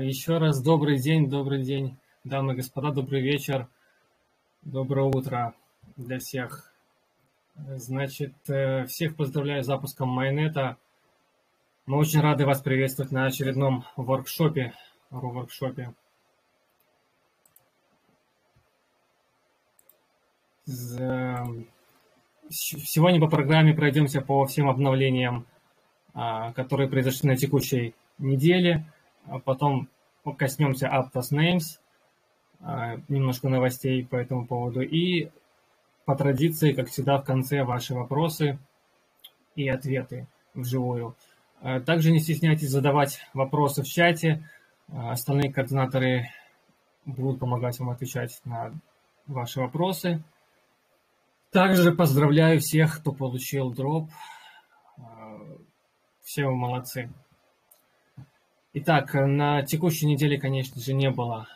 Еще 0.00 0.38
раз 0.38 0.62
добрый 0.62 0.98
день, 0.98 1.28
добрый 1.28 1.62
день, 1.62 1.98
дамы 2.24 2.54
и 2.54 2.56
господа, 2.56 2.90
добрый 2.90 3.20
вечер, 3.20 3.68
доброе 4.62 5.04
утро 5.04 5.54
для 5.96 6.18
всех. 6.18 6.72
Значит, 7.54 8.32
э, 8.48 8.86
всех 8.86 9.14
поздравляю 9.14 9.62
с 9.62 9.66
запуском 9.66 10.08
Майнета. 10.08 10.78
Мы 11.84 11.98
очень 11.98 12.20
рады 12.20 12.46
вас 12.46 12.62
приветствовать 12.62 13.12
на 13.12 13.26
очередном 13.26 13.84
воркшопе, 13.96 14.72
воркшопе. 15.10 15.92
Сегодня 22.48 23.20
по 23.20 23.28
программе 23.28 23.74
пройдемся 23.74 24.22
по 24.22 24.46
всем 24.46 24.70
обновлениям, 24.70 25.46
а, 26.14 26.54
которые 26.54 26.88
произошли 26.88 27.28
на 27.28 27.36
текущей 27.36 27.94
неделе– 28.18 28.86
а 29.30 29.38
потом 29.38 29.88
коснемся 30.36 30.88
Aptos 30.88 31.32
Names, 31.32 31.78
а, 32.60 32.96
немножко 33.08 33.48
новостей 33.48 34.04
по 34.04 34.16
этому 34.16 34.46
поводу. 34.46 34.82
И 34.82 35.30
по 36.04 36.16
традиции, 36.16 36.72
как 36.72 36.88
всегда, 36.88 37.18
в 37.18 37.24
конце 37.24 37.62
ваши 37.62 37.94
вопросы 37.94 38.58
и 39.54 39.68
ответы 39.68 40.26
вживую. 40.54 41.14
А, 41.60 41.80
также 41.80 42.10
не 42.10 42.18
стесняйтесь 42.18 42.70
задавать 42.70 43.20
вопросы 43.32 43.82
в 43.82 43.86
чате. 43.86 44.48
Остальные 44.88 45.52
координаторы 45.52 46.26
будут 47.04 47.38
помогать 47.38 47.78
вам 47.78 47.90
отвечать 47.90 48.40
на 48.44 48.72
ваши 49.28 49.60
вопросы. 49.60 50.22
Также 51.52 51.92
поздравляю 51.92 52.60
всех, 52.60 52.98
кто 52.98 53.12
получил 53.12 53.72
дроп. 53.72 54.10
Все 56.22 56.46
вы 56.46 56.56
молодцы. 56.56 57.10
Итак, 58.72 59.14
на 59.14 59.62
текущей 59.62 60.06
неделе, 60.06 60.38
конечно 60.38 60.80
же, 60.80 60.94
не 60.94 61.10
было 61.10 61.48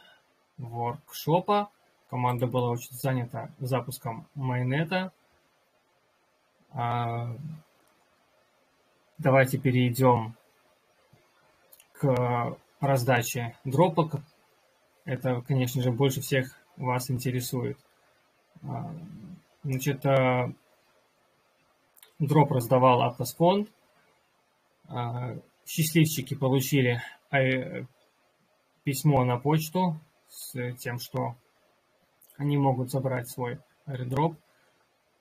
воркшопа. 0.59 1.71
Команда 2.11 2.49
была 2.49 2.71
очень 2.71 2.91
занята 2.91 3.51
запуском 3.61 4.27
майнета. 4.35 5.13
А, 6.73 7.37
давайте 9.19 9.59
перейдем 9.59 10.35
к 11.93 12.59
раздаче 12.81 13.57
дропок. 13.63 14.17
Это, 15.05 15.41
конечно 15.43 15.83
же, 15.83 15.93
больше 15.93 16.21
всех 16.21 16.59
вас 16.77 17.13
интересует. 17.13 17.79
А, 18.65 18.93
значит, 19.63 20.05
а, 20.05 20.53
дроп 22.19 22.51
раздавал 22.51 23.03
Автосфонд 23.03 23.69
счастливчики 25.67 26.35
получили 26.35 27.03
э, 27.31 27.85
письмо 28.85 29.25
на 29.25 29.39
почту 29.39 30.01
с 30.29 30.75
тем, 30.77 30.99
что 30.99 31.37
они 32.37 32.57
могут 32.57 32.91
забрать 32.91 33.29
свой 33.29 33.59
airdrop. 33.87 34.37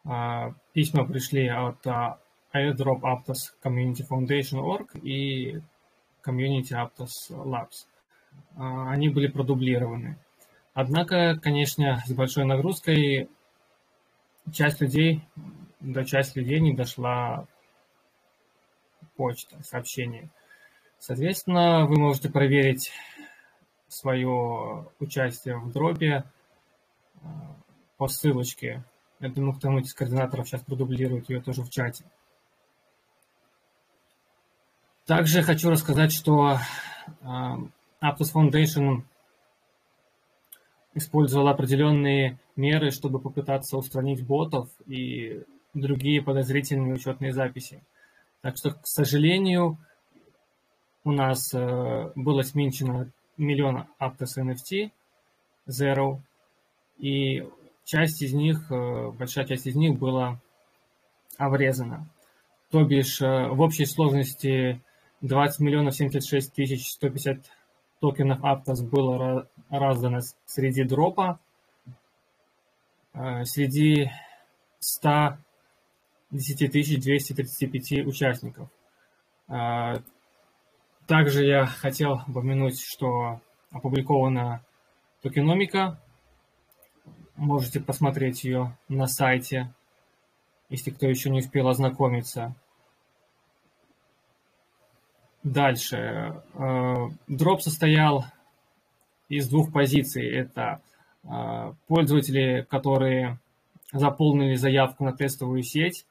А, 0.06 0.54
письма 0.74 1.06
пришли 1.06 1.48
от 1.48 1.86
а, 1.88 2.19
airdrop 2.54 3.01
Aptos 3.01 3.54
Community 3.63 4.04
Foundation 4.10 4.60
Org 4.60 5.00
и 5.01 5.62
Community 6.25 6.72
Aptos 6.74 7.30
Labs. 7.30 7.88
А, 8.56 8.92
они 8.92 9.10
были 9.10 9.28
продублированы. 9.28 10.18
Однако, 10.74 11.40
конечно, 11.40 12.01
с 12.06 12.13
большой 12.13 12.45
нагрузкой 12.45 13.30
часть 14.51 14.81
людей, 14.81 15.22
до 15.80 16.04
части 16.04 16.40
людей 16.40 16.60
не 16.60 16.74
дошла 16.74 17.48
почта, 19.15 19.62
сообщение. 19.63 20.30
Соответственно, 21.00 21.86
вы 21.86 22.00
можете 22.00 22.30
проверить 22.30 22.92
свое 23.88 24.88
участие 25.00 25.57
в 25.57 25.71
дропе 25.71 26.24
э, 27.21 27.27
по 27.98 28.07
ссылочке. 28.07 28.83
Я 29.19 29.30
думаю, 29.30 29.54
кто-нибудь 29.54 29.86
из 29.86 29.94
координаторов 29.94 30.48
сейчас 30.48 30.62
продублирует 30.62 31.30
ее 31.30 31.42
тоже 31.42 31.63
в 31.63 31.69
чате. 31.69 32.06
Также 35.06 35.42
хочу 35.42 35.69
рассказать, 35.69 36.13
что 36.13 36.57
э, 36.57 37.25
Aptos 37.25 38.33
Foundation 38.33 39.04
использовал 40.94 41.48
определенные 41.48 42.39
меры, 42.56 42.92
чтобы 42.92 43.19
попытаться 43.19 43.77
устранить 43.77 44.25
ботов 44.25 44.69
и 44.86 45.44
другие 45.74 46.21
подозрительные 46.21 46.94
учетные 46.94 47.33
записи. 47.33 47.81
Так 48.44 48.57
что, 48.57 48.72
к 48.72 48.86
сожалению, 48.86 49.78
у 51.06 51.12
нас 51.13 51.54
э, 51.54 52.12
было 52.13 52.42
сменчено 52.42 53.10
миллион 53.38 53.88
Aptos 54.01 54.38
NFT 54.38 54.92
Zero, 55.66 56.19
и 56.98 57.48
часть 57.86 58.22
из 58.22 58.34
них, 58.34 58.69
э, 58.69 59.12
большая 59.12 59.45
часть 59.45 59.66
из 59.66 59.75
них 59.75 59.98
была 59.98 60.42
обрезана. 61.38 62.06
То 62.69 62.84
бишь, 62.84 63.22
э, 63.22 63.48
в 63.48 63.62
общей 63.62 63.86
сложности 63.86 64.81
20 65.22 65.62
миллионов 65.62 65.95
76 65.95 66.54
тысяч 66.54 66.92
150 66.92 67.50
токенов 68.01 68.42
Aptos 68.42 68.84
было 68.84 69.48
раздано 69.69 70.19
среди 70.45 70.84
дропа, 70.84 71.40
среди 73.45 74.12
100 74.80 75.38
10 76.33 77.01
235 77.01 78.07
участников. 78.07 78.69
А, 79.47 80.01
также 81.06 81.45
я 81.45 81.65
хотел 81.65 82.21
упомянуть, 82.27 82.81
что 82.81 83.39
опубликована 83.71 84.63
токеномика. 85.21 86.00
Можете 87.35 87.80
посмотреть 87.80 88.44
ее 88.44 88.75
на 88.89 89.07
сайте, 89.07 89.74
если 90.69 90.91
кто 90.91 91.07
еще 91.07 91.30
не 91.30 91.39
успел 91.39 91.68
ознакомиться. 91.68 92.56
Дальше. 95.44 96.41
А, 96.56 97.09
дроп 97.27 97.62
состоял 97.62 98.25
из 99.30 99.47
двух 99.50 99.71
позиций. 99.71 100.27
Это 100.27 100.81
а, 101.25 101.75
пользователи, 101.88 102.65
которые 102.68 103.39
заполнили 103.91 104.56
заявку 104.56 105.03
на 105.03 105.13
тестовую 105.13 105.62
сеть 105.62 106.07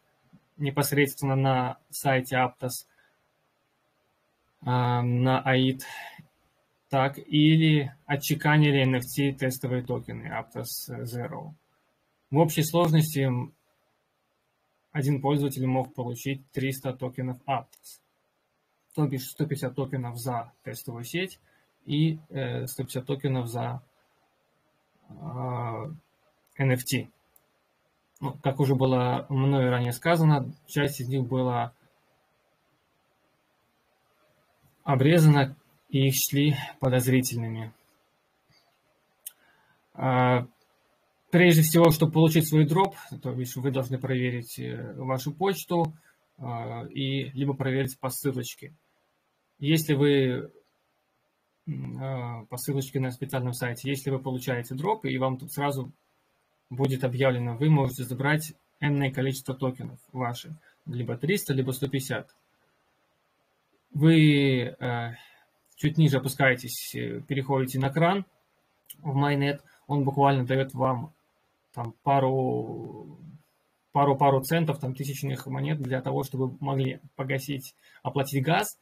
непосредственно 0.63 1.37
на 1.37 1.79
сайте 1.91 2.37
Aptos, 2.37 2.87
а, 4.65 5.03
на 5.03 5.43
AID, 5.47 5.83
так, 6.89 7.19
или 7.19 7.95
отчеканили 8.07 8.85
NFT 8.85 9.37
тестовые 9.37 9.83
токены 9.83 10.27
Aptos 10.27 10.89
Zero. 11.03 11.53
В 12.31 12.39
общей 12.39 12.63
сложности 12.63 13.29
один 14.93 15.21
пользователь 15.21 15.67
мог 15.67 15.95
получить 15.95 16.49
300 16.53 16.93
токенов 16.95 17.39
Aptos, 17.47 18.01
то 18.95 19.07
бишь 19.07 19.27
150 19.31 19.75
токенов 19.75 20.19
за 20.19 20.53
тестовую 20.63 21.05
сеть 21.05 21.41
и 21.87 22.19
150 22.29 23.03
э, 23.03 23.07
токенов 23.07 23.49
за 23.49 23.83
NFT. 26.59 27.09
Ну, 28.23 28.39
как 28.41 28.61
уже 28.61 28.77
было 28.77 29.27
мною 29.29 29.69
ранее 29.73 29.91
сказано, 29.91 30.55
часть 30.69 31.01
из 31.01 31.09
них 31.09 31.27
была 31.27 31.75
обрезана 34.85 35.57
и 35.89 36.07
их 36.07 36.15
шли 36.15 36.55
подозрительными. 36.79 37.73
А, 39.95 40.47
прежде 41.33 41.63
всего, 41.63 41.91
чтобы 41.91 42.13
получить 42.13 42.49
свой 42.49 42.65
дроп, 42.65 42.95
то 43.21 43.33
бишь 43.35 43.57
вы 43.57 43.73
должны 43.73 43.99
проверить 43.99 44.57
э, 44.61 44.95
вашу 44.99 45.35
почту 45.35 45.93
а, 46.39 46.87
и 46.87 47.25
либо 47.31 47.55
проверить 47.55 47.99
по 47.99 48.09
ссылочке. 48.09 48.73
Если 49.59 49.95
вы 49.95 50.53
а, 52.01 52.45
по 52.45 52.57
ссылочке 52.57 53.01
на 53.01 53.11
специальном 53.11 53.53
сайте, 53.53 53.91
если 53.91 54.11
вы 54.11 54.21
получаете 54.21 54.77
дроп, 54.77 55.07
и 55.07 55.19
вам 55.19 55.39
тут 55.39 55.51
сразу 55.51 55.93
будет 56.73 57.05
объявлено, 57.05 57.57
вы 57.57 57.69
можете 57.69 58.05
забрать 58.05 58.55
энное 58.81 59.11
количество 59.11 59.55
токенов 59.55 59.99
ваших, 60.13 60.53
либо 60.87 61.17
300, 61.17 61.53
либо 61.53 61.73
150. 61.73 62.35
Вы 63.95 64.75
э, 64.79 65.11
чуть 65.77 65.99
ниже 65.99 66.17
опускаетесь, 66.17 66.95
э, 66.95 67.21
переходите 67.21 67.79
на 67.79 67.91
кран 67.91 68.25
в 68.99 69.15
Майнет, 69.15 69.63
он 69.87 70.05
буквально 70.05 70.47
дает 70.47 70.73
вам 70.75 71.13
там 71.73 71.95
пару 72.03 73.19
пару-пару 73.93 74.43
центов, 74.43 74.81
там 74.81 74.95
тысячных 74.95 75.47
монет 75.47 75.79
для 75.79 76.01
того, 76.01 76.23
чтобы 76.23 76.57
могли 76.61 77.01
погасить, 77.15 77.75
оплатить 78.03 78.43
газ. 78.43 78.79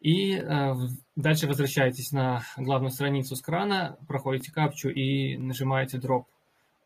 И 0.00 0.36
э, 0.36 0.74
дальше 1.16 1.46
возвращаетесь 1.46 2.12
на 2.12 2.42
главную 2.56 2.90
страницу 2.90 3.36
с 3.36 3.42
крана, 3.42 3.98
проходите 4.08 4.50
капчу 4.50 4.88
и 4.88 5.36
нажимаете 5.36 5.98
дроп 5.98 6.28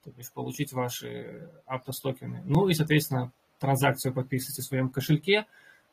то 0.04 0.10
есть 0.16 0.32
получить 0.32 0.72
ваши 0.72 1.49
автостокены. 1.66 2.43
Ну 2.44 2.69
и, 2.69 2.75
соответственно, 2.75 3.32
транзакцию 3.58 4.12
подписываете 4.12 4.62
в 4.62 4.64
своем 4.64 4.88
кошельке, 4.88 5.46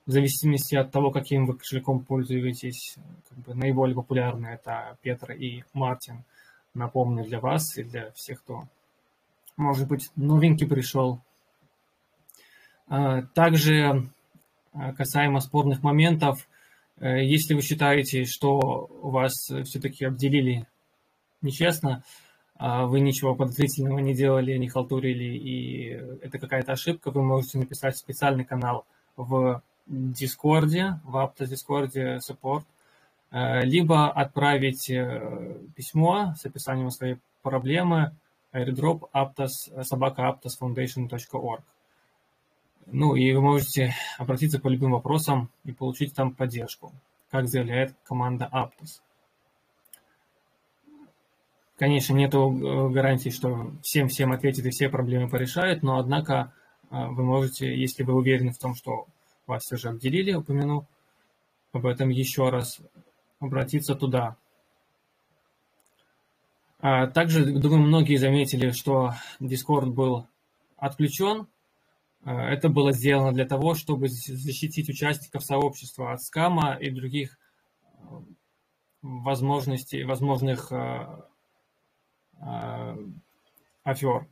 в 0.05 0.11
зависимости 0.11 0.75
от 0.75 0.91
того, 0.91 1.11
каким 1.11 1.45
вы 1.45 1.55
кошельком 1.55 2.03
пользуетесь, 2.03 2.95
как 3.29 3.37
бы 3.39 3.53
наиболее 3.53 3.95
популярные 3.95 4.55
это 4.55 4.97
Петр 5.01 5.33
и 5.33 5.63
Мартин. 5.73 6.23
Напомню 6.73 7.23
для 7.23 7.39
вас 7.39 7.77
и 7.77 7.83
для 7.83 8.11
всех, 8.11 8.41
кто, 8.41 8.67
может 9.57 9.87
быть, 9.87 10.09
новенький 10.15 10.67
пришел. 10.67 11.21
А, 12.87 13.21
также 13.21 14.09
а, 14.73 14.93
касаемо 14.93 15.39
спорных 15.39 15.83
моментов, 15.83 16.47
э, 16.97 17.23
если 17.23 17.53
вы 17.53 17.61
считаете, 17.61 18.25
что 18.25 18.87
вас 19.01 19.33
все-таки 19.65 20.05
обделили 20.05 20.67
нечестно, 21.41 22.03
а 22.59 22.85
вы 22.85 22.99
ничего 22.99 23.35
подозрительного 23.35 23.99
не 23.99 24.13
делали, 24.13 24.57
не 24.57 24.67
халтурили, 24.67 25.23
и 25.23 25.91
это 26.21 26.39
какая-то 26.39 26.73
ошибка, 26.73 27.09
вы 27.09 27.23
можете 27.23 27.57
написать 27.57 27.97
специальный 27.97 28.43
канал 28.43 28.85
в 29.15 29.63
Discord'е, 29.87 30.99
в 31.05 31.15
Aptos 31.15 31.47
Discord 31.47 32.19
Support, 32.19 32.65
э, 33.31 33.63
либо 33.63 34.11
отправить 34.11 34.89
э, 34.89 35.57
письмо 35.73 36.33
с 36.37 36.45
описанием 36.45 36.91
своей 36.91 37.17
проблемы 37.43 38.11
airdrop 38.53 39.09
aptos, 39.13 39.83
собака 39.83 40.23
aptosfoundation.org. 40.23 41.63
Ну 42.87 43.15
и 43.15 43.31
вы 43.31 43.41
можете 43.41 43.95
обратиться 44.17 44.59
по 44.59 44.67
любым 44.67 44.91
вопросам 44.91 45.49
и 45.63 45.71
получить 45.71 46.13
там 46.13 46.35
поддержку, 46.35 46.91
как 47.31 47.47
заявляет 47.47 47.95
команда 48.03 48.49
Aptos. 48.51 48.99
Конечно, 51.79 52.13
нет 52.13 52.33
э, 52.33 52.89
гарантии, 52.89 53.29
что 53.29 53.71
всем-всем 53.81 54.33
ответит 54.33 54.65
и 54.65 54.69
все 54.69 54.89
проблемы 54.89 55.29
порешает, 55.29 55.81
но 55.81 55.97
однако 55.97 56.53
э, 56.91 57.07
вы 57.07 57.23
можете, 57.23 57.73
если 57.73 58.03
вы 58.03 58.15
уверены 58.15 58.51
в 58.51 58.57
том, 58.57 58.75
что 58.75 59.07
вас 59.47 59.63
все 59.63 59.77
же 59.77 59.87
обделили, 59.87 60.33
упомяну 60.33 60.89
об 61.71 61.85
этом 61.85 62.09
еще 62.09 62.49
раз, 62.49 62.81
обратиться 63.39 63.95
туда. 63.95 64.35
А 66.81 67.07
также, 67.07 67.45
думаю, 67.45 67.83
многие 67.83 68.17
заметили, 68.17 68.71
что 68.71 69.13
Discord 69.39 69.85
был 69.85 70.27
отключен. 70.75 71.47
Э, 72.25 72.31
это 72.31 72.67
было 72.67 72.91
сделано 72.91 73.31
для 73.31 73.45
того, 73.45 73.73
чтобы 73.73 74.09
защитить 74.09 74.89
участников 74.89 75.45
сообщества 75.45 76.11
от 76.11 76.21
скама 76.23 76.73
и 76.73 76.89
других 76.89 77.37
возможностей, 79.01 80.03
возможных 80.03 80.73
афер. 83.83 84.27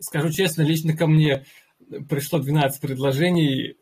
Скажу 0.00 0.30
честно, 0.30 0.62
лично 0.62 0.96
ко 0.96 1.06
мне 1.06 1.44
пришло 2.08 2.38
12 2.38 2.80
предложений 2.80 3.76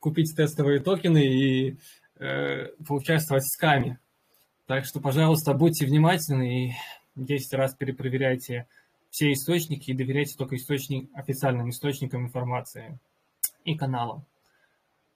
купить 0.00 0.34
тестовые 0.36 0.80
токены 0.80 1.24
и 1.24 1.78
э, 2.16 2.66
поучаствовать 2.86 3.44
в 3.44 3.52
скаме. 3.52 3.98
Так 4.66 4.84
что, 4.84 5.00
пожалуйста, 5.00 5.54
будьте 5.54 5.86
внимательны 5.86 6.68
и 6.68 6.72
10 7.16 7.54
раз 7.54 7.74
перепроверяйте 7.74 8.66
все 9.10 9.32
источники 9.32 9.90
и 9.90 9.94
доверяйте 9.94 10.36
только 10.36 10.56
источник, 10.56 11.08
официальным 11.14 11.70
источникам 11.70 12.26
информации 12.26 12.98
и 13.64 13.76
каналам. 13.76 14.24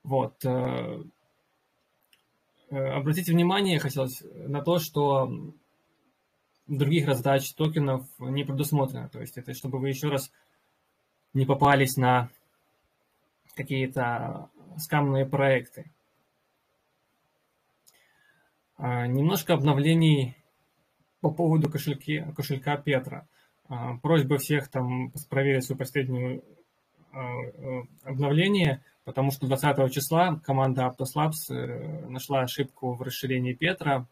Вот. 0.03 0.45
Э, 0.45 1.03
э, 2.71 2.77
обратите 2.77 3.33
внимание, 3.33 3.79
хотелось 3.79 4.23
на 4.35 4.63
то, 4.63 4.79
что 4.79 5.31
других 6.77 7.07
раздач 7.07 7.53
токенов 7.53 8.07
не 8.19 8.45
предусмотрено. 8.45 9.09
То 9.09 9.21
есть 9.21 9.37
это 9.37 9.55
чтобы 9.55 9.79
вы 9.79 9.89
еще 9.91 10.09
раз 10.09 10.31
не 11.35 11.47
попались 11.47 11.97
на 11.97 12.31
какие-то 13.55 14.51
скамные 14.79 15.27
проекты. 15.27 15.91
А, 18.77 19.07
немножко 19.07 19.55
обновлений 19.55 20.37
по 21.21 21.31
поводу 21.31 21.71
кошельки, 21.71 22.25
кошелька 22.35 22.77
Петра. 22.77 23.27
А, 23.69 23.97
просьба 23.99 24.39
всех 24.39 24.69
там 24.69 25.13
проверить 25.29 25.65
свою 25.65 25.79
последнюю 25.79 26.43
а, 27.13 27.23
обновление, 28.05 28.83
потому 29.05 29.31
что 29.31 29.47
20 29.47 29.93
числа 29.93 30.41
команда 30.45 30.87
Aptos 30.87 31.17
Labs 31.17 31.55
э, 31.55 32.07
нашла 32.09 32.41
ошибку 32.41 32.95
в 32.95 33.03
расширении 33.03 33.53
Петра, 33.53 34.07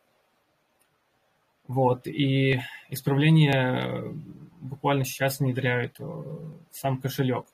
вот, 1.71 2.09
и 2.09 2.61
исправление 2.89 3.53
э, 3.55 4.13
буквально 4.61 5.05
сейчас 5.05 5.39
внедряют 5.39 6.01
э, 6.01 6.25
сам 6.73 7.01
кошелек. 7.01 7.47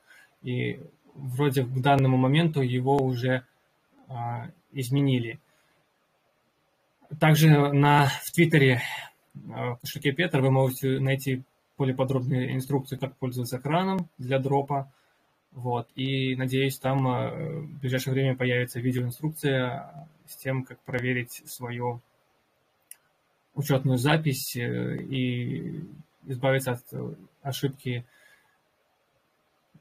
И 0.43 0.81
вроде 1.15 1.65
к 1.65 1.83
данному 1.83 2.17
моменту 2.17 2.63
его 2.63 2.97
уже 2.97 3.45
а, 4.09 4.49
изменили. 4.73 5.39
Также 7.21 7.51
на, 7.75 8.07
в 8.07 8.33
Твиттере 8.33 8.81
а, 9.53 9.75
в 9.75 9.81
кошельке 9.81 10.13
Петр 10.13 10.41
вы 10.41 10.51
можете 10.51 10.99
найти 10.99 11.43
более 11.77 11.95
подробные 11.95 12.55
инструкции, 12.55 12.97
как 12.97 13.15
пользоваться 13.17 13.59
экраном 13.59 14.09
для 14.17 14.39
дропа. 14.39 14.91
Вот. 15.53 15.91
И 15.95 16.35
надеюсь, 16.37 16.79
там 16.79 17.05
в 17.05 17.81
ближайшее 17.81 18.15
время 18.15 18.35
появится 18.35 18.81
видеоинструкция 18.81 20.09
с 20.25 20.37
тем, 20.37 20.65
как 20.65 20.81
проверить 20.85 21.43
свое 21.45 22.01
учетную 23.57 23.97
запись 23.99 24.55
э, 24.55 24.97
и 24.99 25.83
избавиться 26.27 26.73
от 26.73 26.83
э, 26.93 27.15
ошибки, 27.43 28.05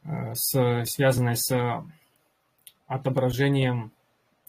э, 0.03 0.33
с, 0.33 0.85
связанной 0.85 1.35
с 1.35 1.85
отображением 2.87 3.91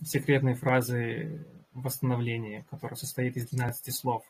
секретной 0.03 0.55
фразы 0.55 1.45
восстановления, 1.75 2.65
которая 2.71 2.97
состоит 2.97 3.37
из 3.37 3.49
12 3.49 3.95
слов. 3.95 4.25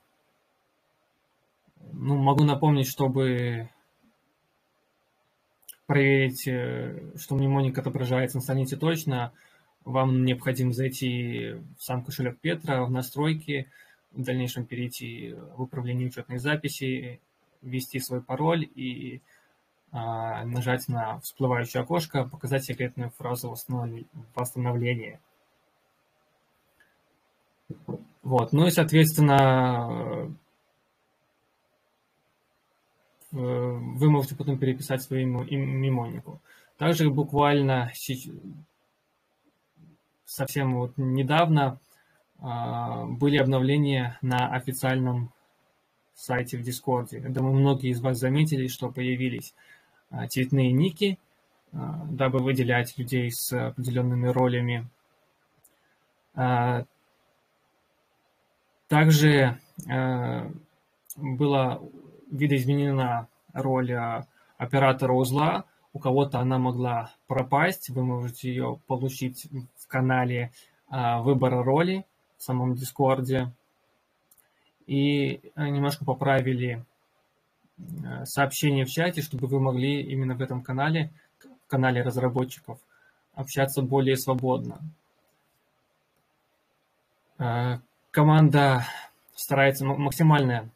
Ну, 1.92 2.16
могу 2.16 2.44
напомнить, 2.44 2.88
чтобы 2.88 3.68
проверить, 5.86 6.42
что 7.20 7.34
мнемоник 7.34 7.78
отображается 7.78 8.38
на 8.38 8.42
странице 8.42 8.76
точно, 8.76 9.32
вам 9.84 10.24
необходимо 10.24 10.72
зайти 10.72 11.54
в 11.78 11.82
сам 11.82 12.04
кошелек 12.04 12.38
Петра, 12.40 12.84
в 12.84 12.90
настройки, 12.90 13.70
в 14.16 14.22
дальнейшем 14.22 14.66
перейти 14.66 15.34
в 15.56 15.62
управление 15.62 16.08
учетной 16.08 16.38
записи, 16.38 17.20
ввести 17.62 18.00
свой 18.00 18.22
пароль 18.22 18.64
и 18.74 19.20
а, 19.92 20.44
нажать 20.44 20.88
на 20.88 21.20
всплывающее 21.20 21.82
окошко, 21.82 22.24
показать 22.24 22.64
секретную 22.64 23.10
фразу 23.10 23.54
восстановления. 24.34 25.20
Вот. 28.22 28.52
Ну 28.52 28.66
и, 28.66 28.70
соответственно, 28.70 30.34
вы 33.30 34.10
можете 34.10 34.34
потом 34.34 34.58
переписать 34.58 35.02
своему 35.02 35.44
мемонику. 35.44 36.40
Также 36.78 37.10
буквально 37.10 37.92
совсем 40.24 40.74
вот 40.74 40.92
недавно 40.96 41.78
были 42.38 43.38
обновления 43.38 44.18
на 44.22 44.48
официальном 44.54 45.32
сайте 46.16 46.56
в 46.56 46.62
Дискорде. 46.62 47.20
Думаю, 47.20 47.54
многие 47.54 47.90
из 47.90 48.00
вас 48.00 48.18
заметили, 48.18 48.66
что 48.66 48.90
появились 48.90 49.54
а, 50.10 50.26
цветные 50.26 50.72
ники, 50.72 51.18
а, 51.72 52.04
дабы 52.10 52.38
выделять 52.40 52.96
людей 52.98 53.30
с 53.30 53.52
определенными 53.52 54.28
ролями. 54.28 54.88
Также 58.88 59.58
была 61.16 61.80
видоизменена 62.30 63.26
роль 63.54 63.94
оператора 64.58 65.14
узла. 65.14 65.64
У 65.94 65.98
кого-то 65.98 66.40
она 66.40 66.58
могла 66.58 67.14
пропасть, 67.26 67.88
вы 67.88 68.04
можете 68.04 68.50
ее 68.50 68.78
получить 68.86 69.48
в 69.78 69.88
канале 69.88 70.52
выбора 70.90 71.64
роли 71.64 72.04
в 72.38 72.42
самом 72.42 72.74
Дискорде. 72.74 73.52
И 74.86 75.40
немножко 75.56 76.04
поправили 76.04 76.84
э, 77.78 78.24
сообщения 78.24 78.84
в 78.84 78.90
чате, 78.90 79.20
чтобы 79.20 79.48
вы 79.48 79.58
могли 79.58 80.00
именно 80.02 80.34
в 80.34 80.40
этом 80.40 80.62
канале, 80.62 81.10
в 81.66 81.68
канале 81.68 82.02
разработчиков, 82.02 82.78
общаться 83.34 83.82
более 83.82 84.16
свободно. 84.16 84.80
Э, 87.38 87.78
команда 88.12 88.86
старается 89.34 89.84
максимально 89.84 90.70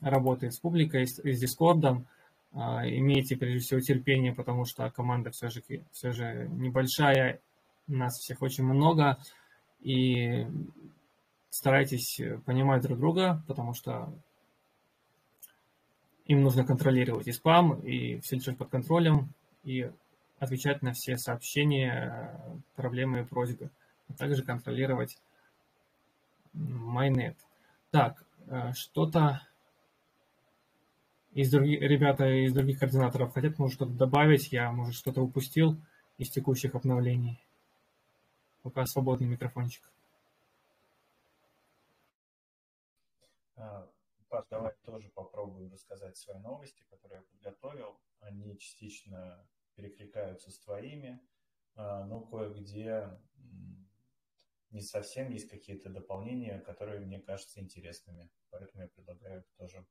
работать 0.00 0.54
с 0.54 0.58
публикой, 0.58 1.06
с 1.06 1.20
Дискордом. 1.22 2.06
Э, 2.52 2.58
имейте 2.84 3.36
прежде 3.36 3.60
всего 3.60 3.80
терпение, 3.80 4.34
потому 4.34 4.64
что 4.64 4.90
команда 4.90 5.30
все 5.30 5.48
же, 5.50 5.62
все 5.92 6.12
же 6.12 6.48
небольшая, 6.50 7.40
нас 7.86 8.18
всех 8.18 8.42
очень 8.42 8.64
много, 8.64 9.18
и 9.80 10.46
старайтесь 11.52 12.18
э, 12.18 12.38
понимать 12.38 12.82
друг 12.82 12.98
друга, 12.98 13.44
потому 13.46 13.74
что 13.74 14.10
им 16.24 16.42
нужно 16.42 16.64
контролировать 16.64 17.28
и 17.28 17.32
спам, 17.32 17.78
и 17.80 18.18
все 18.20 18.36
держать 18.36 18.56
под 18.56 18.70
контролем, 18.70 19.34
и 19.62 19.90
отвечать 20.38 20.80
на 20.80 20.94
все 20.94 21.18
сообщения, 21.18 22.40
проблемы 22.74 23.20
и 23.20 23.24
просьбы, 23.24 23.70
а 24.08 24.14
также 24.14 24.42
контролировать 24.42 25.18
майнет. 26.54 27.36
Так, 27.90 28.24
что-то 28.74 29.46
из 31.32 31.50
других, 31.50 31.82
ребята 31.82 32.46
из 32.46 32.54
других 32.54 32.78
координаторов 32.78 33.34
хотят, 33.34 33.58
может, 33.58 33.76
что-то 33.76 33.92
добавить, 33.92 34.52
я, 34.52 34.72
может, 34.72 34.94
что-то 34.94 35.20
упустил 35.20 35.76
из 36.16 36.30
текущих 36.30 36.74
обновлений. 36.74 37.44
Пока 38.62 38.86
свободный 38.86 39.28
микрофончик. 39.28 39.82
Паш, 43.54 44.46
давай 44.48 44.72
тоже 44.84 45.10
попробую 45.10 45.70
рассказать 45.70 46.16
свои 46.16 46.38
новости, 46.38 46.84
которые 46.90 47.18
я 47.18 47.22
подготовил. 47.22 48.00
Они 48.20 48.56
частично 48.58 49.46
перекликаются 49.74 50.50
с 50.50 50.58
твоими, 50.58 51.20
а, 51.74 52.04
но 52.06 52.20
кое-где 52.20 53.18
не 54.70 54.80
совсем 54.80 55.30
есть 55.30 55.50
какие-то 55.50 55.90
дополнения, 55.90 56.60
которые 56.60 57.00
мне 57.00 57.20
кажутся 57.20 57.60
интересными. 57.60 58.30
Поэтому 58.50 58.84
я 58.84 58.88
предлагаю 58.88 59.44
тоже 59.58 59.86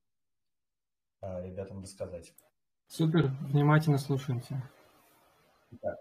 а, 1.20 1.41
ребятам 1.41 1.82
рассказать. 1.82 2.34
Супер, 2.88 3.27
внимательно 3.41 4.00
слушаемся. 4.00 4.70
Да. 5.70 5.96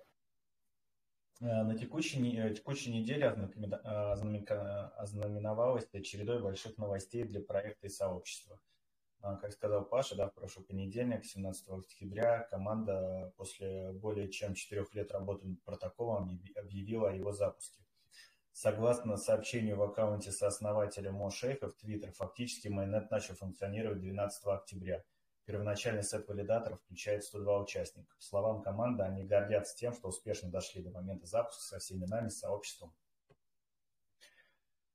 На 1.40 1.74
текущей, 1.74 2.36
э, 2.36 2.54
текущей 2.54 2.92
неделе 2.92 3.28
ознаменовалась 3.28 5.88
чередой 6.04 6.42
больших 6.42 6.76
новостей 6.76 7.24
для 7.24 7.40
проекта 7.40 7.86
и 7.86 7.90
сообщества. 7.90 8.60
А, 9.22 9.36
как 9.36 9.52
сказал 9.52 9.86
Паша, 9.86 10.16
да, 10.16 10.28
в 10.28 10.34
прошлый 10.34 10.66
понедельник, 10.66 11.24
17 11.24 11.70
октября, 11.70 12.46
команда 12.50 13.32
после 13.38 13.92
более 13.92 14.30
чем 14.30 14.52
четырех 14.54 14.94
лет 14.94 15.12
работы 15.12 15.46
над 15.46 15.62
протоколом 15.62 16.42
объявила 16.56 17.08
о 17.08 17.14
его 17.14 17.32
запуске. 17.32 17.80
Согласно 18.52 19.16
сообщению 19.16 19.76
в 19.76 19.82
аккаунте 19.82 20.32
сооснователя 20.32 21.10
Мо 21.10 21.30
Шейха 21.30 21.68
в 21.68 21.74
Твиттер, 21.74 22.12
фактически 22.12 22.68
майонет 22.68 23.10
начал 23.10 23.34
функционировать 23.34 24.00
12 24.00 24.46
октября. 24.46 25.02
Первоначальный 25.44 26.02
сет 26.02 26.28
валидаторов 26.28 26.80
включает 26.82 27.24
102 27.24 27.62
участника. 27.62 28.14
По 28.14 28.22
словам 28.22 28.62
команды, 28.62 29.02
они 29.02 29.24
гордятся 29.24 29.76
тем, 29.76 29.92
что 29.92 30.08
успешно 30.08 30.50
дошли 30.50 30.82
до 30.82 30.90
момента 30.90 31.26
запуска 31.26 31.62
со 31.62 31.78
всеми 31.78 32.04
нами, 32.06 32.28
сообществом. 32.28 32.94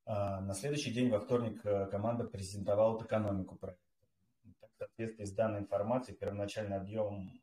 А, 0.05 0.39
на 0.41 0.53
следующий 0.53 0.91
день, 0.91 1.09
во 1.09 1.19
вторник, 1.19 1.65
э, 1.65 1.87
команда 1.87 2.25
презентовала 2.25 3.03
экономику 3.03 3.55
проекта. 3.55 3.83
В 4.43 4.77
соответствии 4.77 5.25
с 5.25 5.31
данной 5.31 5.59
информацией, 5.61 6.17
первоначальный 6.17 6.77
объем, 6.77 7.41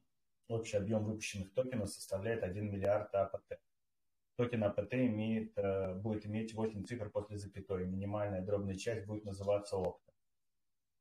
общий 0.49 0.77
объем 0.77 1.05
выпущенных 1.05 1.53
токенов 1.55 1.91
составляет 1.91 2.45
1 2.45 2.71
миллиард 2.71 3.13
APT. 3.15 3.59
Токен 4.37 4.65
APT 4.65 4.95
имеет, 4.95 5.57
э, 5.59 5.95
будет 5.95 6.25
иметь 6.27 6.55
8 6.55 6.85
цифр 6.85 7.11
после 7.11 7.37
запятой. 7.37 7.85
Минимальная 7.87 8.43
дробная 8.43 8.77
часть 8.77 9.07
будет 9.07 9.25
называться 9.25 9.77
Octa. 9.77 10.02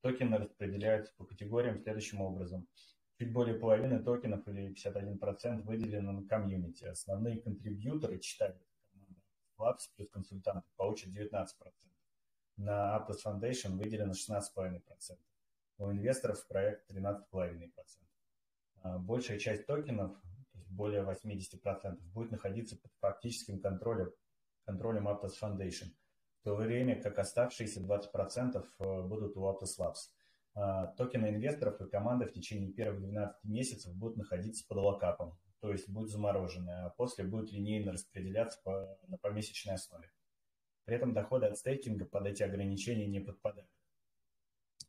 Токены 0.02 0.38
распределяются 0.38 1.14
по 1.16 1.26
категориям 1.26 1.80
следующим 1.80 2.22
образом. 2.22 2.68
Чуть 3.20 3.32
более 3.32 3.60
половины 3.60 4.02
токенов 4.04 4.48
или 4.48 4.74
51% 4.74 5.62
выделено 5.62 6.12
на 6.12 6.28
комьюнити. 6.28 6.86
Основные 6.86 7.40
контрибьюторы, 7.40 8.20
читают 8.20 8.58
Labs 9.60 9.90
плюс 9.96 10.10
консультанты, 10.10 10.68
получат 10.76 11.10
19%. 11.10 11.48
На 12.58 12.98
Aptos 12.98 13.24
Foundation 13.26 13.78
выделено 13.78 14.14
16,5%. 14.14 14.82
У 15.78 15.92
инвесторов 15.92 16.40
в 16.40 16.48
проект 16.48 16.90
13,5%. 16.92 17.72
А 18.84 18.98
большая 18.98 19.38
часть 19.38 19.68
токенов 19.68 20.20
более 20.72 21.04
80%, 21.04 22.00
будет 22.14 22.32
находиться 22.32 22.78
под 22.78 22.92
фактическим 23.00 23.60
контролем, 23.60 24.12
контролем 24.66 25.08
Aptos 25.08 25.34
Foundation, 25.42 25.94
то 26.44 26.56
время 26.56 27.02
как 27.02 27.20
оставшиеся 27.20 27.82
20% 27.82 28.66
э, 28.80 29.02
будут 29.04 29.38
у 29.38 29.42
Aptos 29.42 29.78
Labs. 29.80 30.10
А, 30.54 30.88
токены 30.88 31.30
инвесторов 31.30 31.80
и 31.80 31.90
команды 31.90 32.26
в 32.26 32.34
течение 32.34 32.74
первых 32.74 33.02
12 33.02 33.44
месяцев 33.46 33.96
будут 33.96 34.18
находиться 34.18 34.66
под 34.68 34.80
локапом, 34.80 35.40
то 35.62 35.72
есть 35.72 35.88
будут 35.88 36.10
заморожены, 36.10 36.72
а 36.72 36.90
после 36.90 37.24
будут 37.24 37.52
линейно 37.52 37.94
распределяться 37.94 38.60
по, 38.64 38.98
на 39.08 39.18
помесячной 39.18 39.76
основе. 39.76 40.12
При 40.84 40.96
этом 40.96 41.14
доходы 41.14 41.46
от 41.46 41.58
стейкинга 41.58 42.06
под 42.06 42.26
эти 42.26 42.44
ограничения 42.44 43.08
не 43.08 43.22
подпадают. 43.22 43.70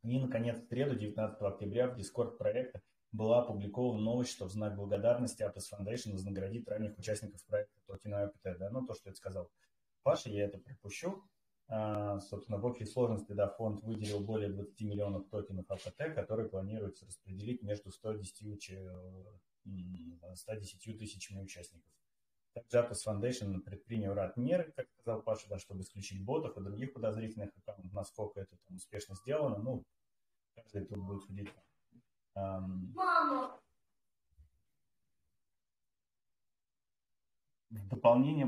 И, 0.03 0.19
наконец, 0.19 0.59
в 0.59 0.67
среду, 0.67 0.97
19 0.97 1.41
октября, 1.43 1.89
в 1.89 1.97
Discord 1.97 2.37
проекта 2.39 2.83
была 3.13 3.43
опубликована 3.43 4.01
новость, 4.01 4.33
что 4.33 4.47
в 4.47 4.51
знак 4.51 4.75
благодарности 4.75 5.43
Aptos 5.43 5.71
Foundation 5.73 6.13
вознаградит 6.13 6.69
ранних 6.69 6.99
участников 6.99 7.45
проекта 7.47 7.79
Token 7.89 8.11
APT. 8.11 8.59
Да? 8.59 8.71
Ну, 8.71 8.85
то, 8.85 8.95
что 8.95 9.11
я 9.11 9.15
сказал 9.15 9.49
Паша, 10.03 10.31
я 10.31 10.47
это 10.47 10.59
пропущу. 10.59 11.23
А, 11.75 12.21
собственно, 12.21 12.59
в 12.59 12.67
общей 12.67 12.85
сложности 12.85 13.33
да, 13.33 13.49
фонд 13.49 13.83
выделил 13.83 14.21
более 14.21 14.51
20 14.51 14.79
миллионов 14.83 15.27
токенов 15.31 15.71
АПТ, 15.71 16.15
которые 16.15 16.47
планируется 16.51 17.07
распределить 17.07 17.63
между 17.63 17.91
110, 17.91 18.79
110 20.35 20.99
тысячами 20.99 21.41
участников. 21.41 21.91
Также 22.53 22.77
Aptos 22.77 23.07
Foundation 23.07 23.59
предпринял 23.61 24.13
ряд 24.13 24.37
мер, 24.37 24.71
как 24.77 24.87
сказал 25.01 25.23
Паша, 25.23 25.49
да, 25.49 25.59
чтобы 25.59 25.81
исключить 25.81 26.23
ботов 26.23 26.59
и 26.59 26.61
других 26.63 26.93
подозрительных 26.93 27.57
аккаунтов, 27.57 27.91
насколько 27.95 28.41
это 28.41 28.55
там 28.67 28.77
успешно 28.77 29.15
сделано. 29.15 29.57
Ну, 29.57 29.87
каждый 30.55 30.85
тут 30.85 30.99
будет 30.99 31.23
судить 31.23 31.49
Мама. 32.35 33.59
В 37.71 37.89
дополнение, 37.89 38.45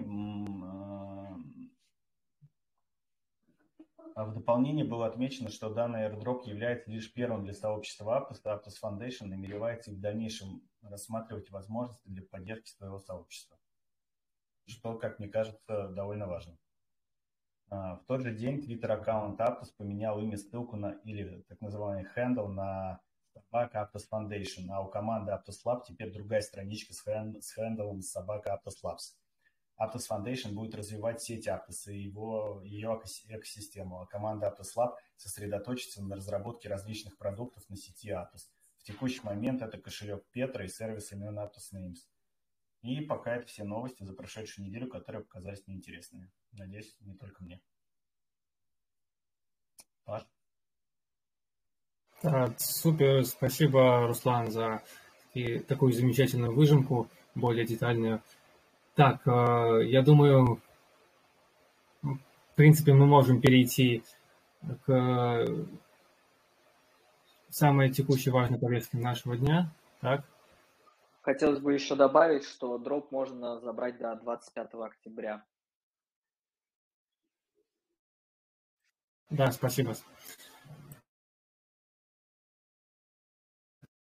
в 4.17 4.33
дополнение 4.33 4.85
было 4.85 5.07
отмечено, 5.07 5.51
что 5.51 5.75
данный 5.75 6.09
airdrop 6.09 6.45
является 6.45 6.91
лишь 6.91 7.13
первым 7.13 7.45
для 7.45 7.55
сообщества 7.55 8.21
Aptos. 8.21 8.43
Aptos 8.45 8.75
Foundation 8.83 9.27
намеревается 9.27 9.91
в 9.91 9.99
дальнейшем 9.99 10.63
рассматривать 10.83 11.51
возможности 11.51 12.09
для 12.09 12.23
поддержки 12.23 12.69
своего 12.71 13.01
сообщества, 13.01 13.59
что, 14.67 14.97
как 14.97 15.19
мне 15.19 15.29
кажется, 15.29 15.89
довольно 15.89 16.29
важно. 16.29 16.57
А, 17.71 17.97
в 17.97 18.05
тот 18.05 18.21
же 18.21 18.33
день 18.33 18.61
Twitter-аккаунт 18.61 19.41
Aptos 19.41 19.75
поменял 19.77 20.21
имя 20.21 20.37
ссылку 20.37 20.77
на, 20.77 20.93
или 21.05 21.43
так 21.49 21.61
называемый 21.61 22.09
handle 22.15 22.49
на 22.49 23.01
собака 23.33 23.91
Aptos 23.93 24.05
Foundation, 24.13 24.69
а 24.71 24.81
у 24.81 24.89
команды 24.89 25.33
Aptos 25.33 25.65
Lab 25.67 25.83
теперь 25.87 26.13
другая 26.13 26.41
страничка 26.41 26.93
с, 26.93 27.03
хенд, 27.03 27.43
с 27.43 27.53
хендлом 27.53 28.01
собака 28.01 28.61
Aptos 28.61 28.85
Labs. 28.85 29.17
Aptos 29.79 30.09
Foundation 30.11 30.53
будет 30.53 30.75
развивать 30.75 31.21
сеть 31.23 31.49
Aptos 31.49 31.91
и 31.91 31.99
его, 31.99 32.63
ее 32.65 33.01
экосистему, 33.29 34.01
а 34.01 34.07
команда 34.07 34.47
Aptos 34.47 34.77
Lab 34.77 34.95
сосредоточится 35.17 36.03
на 36.03 36.17
разработке 36.17 36.69
различных 36.69 37.17
продуктов 37.19 37.69
на 37.69 37.77
сети 37.77 38.11
Aptos. 38.11 38.49
В 38.79 38.85
текущий 38.85 39.23
момент 39.23 39.63
это 39.63 39.79
кошелек 39.79 40.25
Петра 40.31 40.65
и 40.65 40.69
сервис 40.69 41.11
имен 41.13 41.39
Aptos 41.39 41.73
Names. 41.75 41.99
И 42.83 43.01
пока 43.01 43.37
это 43.37 43.47
все 43.47 43.65
новости 43.65 44.05
за 44.05 44.13
прошедшую 44.13 44.67
неделю, 44.67 44.89
которые 44.89 45.25
показались 45.25 45.67
мне. 45.67 46.31
Надеюсь, 46.53 46.95
не 47.01 47.15
только 47.15 47.43
мне. 47.43 47.61
Паш? 50.05 50.27
Супер, 52.59 53.25
спасибо, 53.25 54.07
Руслан, 54.07 54.51
за 54.51 54.83
и 55.35 55.59
такую 55.59 55.93
замечательную 55.93 56.55
выжимку, 56.55 57.09
более 57.35 57.67
детальную. 57.67 58.23
Так, 58.95 59.27
э, 59.27 59.87
я 59.87 60.03
думаю, 60.03 60.61
в 62.03 62.55
принципе, 62.55 62.93
мы 62.93 63.07
можем 63.07 63.41
перейти 63.41 64.05
к 64.87 65.47
самой 67.51 67.91
текущей 67.91 68.31
важной 68.31 68.59
повестке 68.59 68.99
нашего 68.99 69.37
дня. 69.37 69.73
Так? 70.01 70.25
Хотелось 71.23 71.59
бы 71.59 71.73
еще 71.73 71.97
добавить, 71.97 72.45
что 72.45 72.79
дроп 72.79 73.11
можно 73.11 73.59
забрать 73.61 73.99
до 73.99 74.15
25 74.15 74.75
октября. 74.75 75.45
Да, 79.31 79.51
спасибо. 79.51 79.95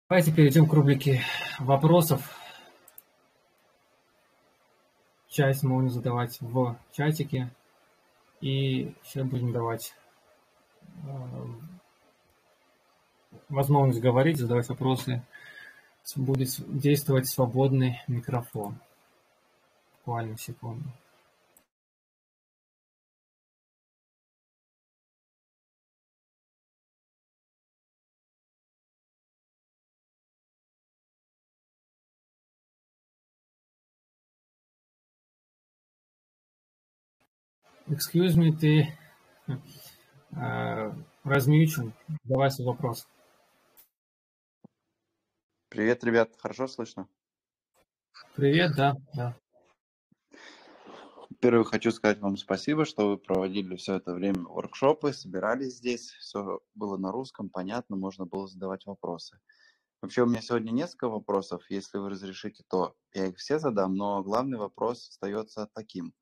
Давайте 0.09 0.33
перейдем 0.33 0.69
к 0.69 0.73
рубрике 0.73 1.21
вопросов. 1.61 2.42
Часть 5.33 5.63
можно 5.63 5.89
задавать 5.89 6.39
в 6.43 6.77
чатике. 6.93 7.49
И 8.43 8.95
сейчас 9.03 9.27
будем 9.27 9.51
давать 9.51 9.95
э, 11.07 11.47
возможность 13.49 14.03
говорить, 14.03 14.37
задавать 14.37 14.69
вопросы. 14.69 15.23
Будет 16.17 16.51
действовать 16.69 17.29
свободный 17.29 18.03
микрофон. 18.09 18.79
Буквально 19.95 20.37
секунду. 20.37 20.85
Excuse 37.93 38.39
me, 38.39 38.57
ты 38.57 38.97
э, 40.35 40.93
размьючен. 41.25 41.93
Давай 42.25 42.51
свой 42.51 42.69
вопрос. 42.69 43.07
Привет, 45.69 46.03
ребят. 46.03 46.31
Хорошо 46.39 46.69
слышно? 46.69 47.07
Привет, 48.35 48.73
да, 48.77 48.97
да. 49.13 49.37
Первое, 51.41 51.65
хочу 51.65 51.91
сказать 51.91 52.19
вам 52.21 52.39
спасибо, 52.39 52.87
что 52.87 53.11
вы 53.11 53.19
проводили 53.19 53.77
все 53.77 53.97
это 53.97 54.15
время 54.15 54.41
воркшопы, 54.45 55.13
собирались 55.13 55.77
здесь, 55.77 56.13
все 56.13 56.61
было 56.75 56.97
на 56.97 57.13
русском, 57.13 57.51
понятно, 57.51 57.97
можно 57.97 58.25
было 58.25 58.49
задавать 58.49 58.87
вопросы. 58.87 59.39
Вообще 60.01 60.23
у 60.23 60.27
меня 60.27 60.41
сегодня 60.41 60.71
несколько 60.71 61.09
вопросов, 61.11 61.63
если 61.69 61.99
вы 61.99 62.09
разрешите, 62.09 62.65
то 62.71 62.95
я 63.13 63.27
их 63.27 63.37
все 63.37 63.59
задам, 63.59 63.97
но 63.97 64.23
главный 64.23 64.57
вопрос 64.57 65.11
остается 65.11 65.69
таким. 65.75 66.15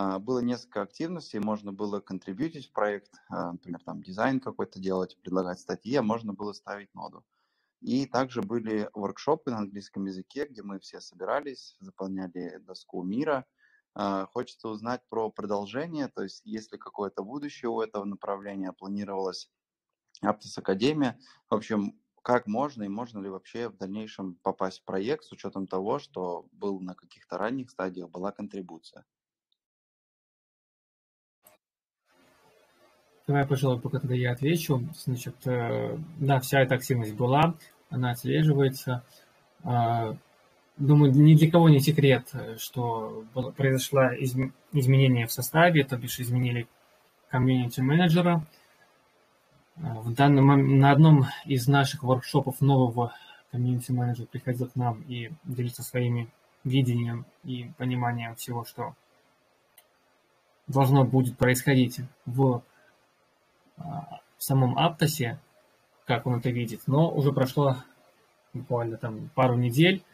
А, 0.00 0.18
было 0.18 0.38
несколько 0.38 0.80
активностей, 0.80 1.40
можно 1.40 1.72
было 1.72 2.00
контрибьютить 2.00 2.68
в 2.68 2.72
проект, 2.72 3.12
а, 3.28 3.52
например, 3.52 3.82
там 3.84 4.02
дизайн 4.02 4.40
какой-то 4.40 4.80
делать, 4.80 5.18
предлагать 5.20 5.60
статьи, 5.60 5.94
а 5.96 6.02
можно 6.02 6.32
было 6.32 6.54
ставить 6.54 6.94
ноду. 6.94 7.22
И 7.82 8.06
также 8.06 8.40
были 8.40 8.88
воркшопы 8.94 9.50
на 9.50 9.58
английском 9.58 10.06
языке, 10.06 10.46
где 10.46 10.62
мы 10.62 10.80
все 10.80 11.00
собирались, 11.00 11.76
заполняли 11.80 12.58
доску 12.58 13.02
мира– 13.02 13.44
а, 13.94 14.26
хочется 14.26 14.68
узнать 14.68 15.02
про 15.08 15.30
продолжение, 15.30 16.08
то 16.08 16.22
есть 16.22 16.42
есть 16.44 16.72
ли 16.72 16.78
какое-то 16.78 17.22
будущее 17.22 17.70
у 17.70 17.80
этого 17.80 18.04
направления, 18.04 18.72
планировалась 18.72 19.50
Aptos 20.24 20.56
Академия. 20.56 21.18
В 21.48 21.54
общем, 21.54 22.00
как 22.22 22.46
можно 22.46 22.84
и 22.84 22.88
можно 22.88 23.18
ли 23.18 23.28
вообще 23.28 23.68
в 23.68 23.76
дальнейшем 23.76 24.36
попасть 24.36 24.80
в 24.80 24.84
проект 24.84 25.24
с 25.24 25.32
учетом 25.32 25.66
того, 25.66 25.98
что 25.98 26.46
был 26.52 26.80
на 26.80 26.94
каких-то 26.94 27.38
ранних 27.38 27.70
стадиях 27.70 28.10
была 28.10 28.30
контрибуция? 28.30 29.04
Давай, 33.30 33.46
пожалуй, 33.46 33.78
пока 33.78 34.00
тогда 34.00 34.16
я 34.16 34.32
отвечу. 34.32 34.82
Значит, 35.04 35.36
э, 35.44 35.96
да, 36.18 36.40
вся 36.40 36.62
эта 36.62 36.74
активность 36.74 37.14
была, 37.14 37.54
она 37.88 38.10
отслеживается. 38.10 39.04
А, 39.62 40.16
Думаю, 40.76 41.12
ни 41.12 41.36
для 41.36 41.48
кого 41.48 41.68
не 41.68 41.78
секрет, 41.78 42.28
что 42.58 43.24
произошло 43.56 44.00
изменение 44.72 45.28
в 45.28 45.32
составе, 45.32 45.84
то 45.84 45.96
бишь 45.96 46.18
изменили 46.18 46.66
комьюнити-менеджера. 47.28 48.44
В 49.76 50.12
данном, 50.12 50.80
на 50.80 50.90
одном 50.90 51.26
из 51.44 51.68
наших 51.68 52.02
воркшопов 52.02 52.60
нового 52.60 53.14
комьюнити-менеджер 53.52 54.26
приходил 54.26 54.66
к 54.66 54.74
нам 54.74 55.02
и 55.02 55.30
делился 55.44 55.84
своими 55.84 56.28
видением 56.64 57.26
и 57.44 57.70
пониманием 57.78 58.34
всего, 58.34 58.64
что 58.64 58.96
должно 60.66 61.04
будет 61.04 61.36
происходить 61.38 62.00
в, 62.26 62.62
в 63.80 64.42
самом 64.42 64.78
Аптосе, 64.78 65.38
как 66.06 66.26
он 66.26 66.38
это 66.38 66.50
видит. 66.50 66.82
Но 66.86 67.10
уже 67.10 67.32
прошло 67.32 67.76
буквально 68.52 68.96
там 68.96 69.30
пару 69.34 69.56
недель, 69.56 70.04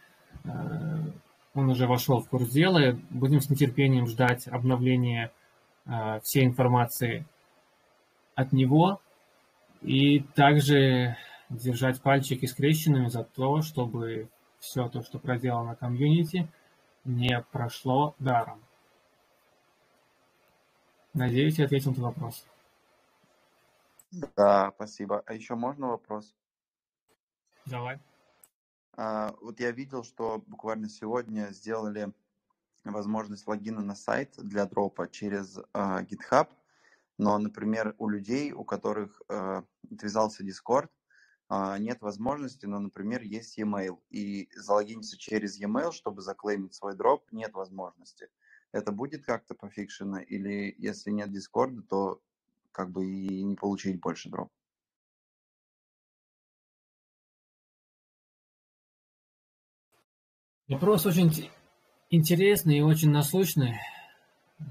Э, 0.45 1.11
он 1.55 1.71
уже 1.71 1.87
вошел 1.87 2.21
в 2.21 2.29
курс 2.29 2.51
дела. 2.51 2.99
Будем 3.11 3.41
с 3.41 3.51
нетерпением 3.51 4.07
ждать 4.07 4.47
обновления 4.47 5.33
э, 5.87 6.21
всей 6.23 6.45
информации 6.45 7.27
от 8.35 8.53
него. 8.53 9.01
И 9.83 10.21
также 10.35 11.17
держать 11.49 12.01
пальчики 12.03 12.47
скрещенными 12.47 13.09
за 13.09 13.25
то, 13.25 13.63
чтобы 13.63 14.29
все 14.59 14.89
то, 14.89 15.03
что 15.03 15.19
проделано 15.19 15.77
комьюнити, 15.77 16.49
не 17.05 17.41
прошло 17.53 18.15
даром. 18.19 18.61
Надеюсь, 21.15 21.59
я 21.59 21.67
ответил 21.67 21.95
на 21.95 22.05
вопрос. 22.05 22.45
Да, 24.37 24.73
спасибо. 24.75 25.23
А 25.27 25.35
еще 25.35 25.57
можно 25.57 25.89
вопрос? 25.89 26.35
Давай. 27.67 28.01
А, 28.97 29.35
вот 29.43 29.61
я 29.61 29.71
видел, 29.73 30.05
что 30.05 30.43
буквально 30.47 30.89
сегодня 30.89 31.49
сделали 31.53 32.13
возможность 32.85 33.47
логина 33.47 33.83
на 33.83 33.95
сайт 33.95 34.35
для 34.39 34.65
дропа 34.65 35.09
через 35.09 35.59
uh, 35.75 36.07
GitHub, 36.07 36.49
но, 37.19 37.37
например, 37.37 37.95
у 37.99 38.09
людей, 38.09 38.53
у 38.53 38.65
которых 38.65 39.21
uh, 39.29 39.67
отвязался 39.93 40.45
Discord, 40.45 40.89
uh, 41.51 41.79
нет 41.79 42.01
возможности, 42.01 42.65
но, 42.67 42.79
например, 42.79 43.23
есть 43.23 43.59
e-mail, 43.59 43.99
и 44.09 44.49
залогиниться 44.55 45.19
через 45.19 45.59
e-mail, 45.59 45.93
чтобы 45.93 46.23
заклеймить 46.23 46.75
свой 46.75 46.95
дроп, 46.95 47.27
нет 47.33 47.53
возможности. 47.55 48.29
Это 48.73 48.93
будет 48.93 49.27
как-то 49.27 49.55
пофикшено, 49.55 50.21
или 50.21 50.75
если 50.79 51.11
нет 51.11 51.31
Discord, 51.31 51.83
то 51.83 52.23
как 52.77 52.91
бы 52.91 53.07
и 53.07 53.43
не 53.43 53.57
получить 53.57 53.99
больше 53.99 54.29
дроп? 54.29 54.51
Вопрос 60.69 61.07
очень 61.07 61.33
интересный 62.11 62.79
и 62.79 62.83
очень 62.83 63.11
насущный. 63.11 63.77
Э, 64.59 64.65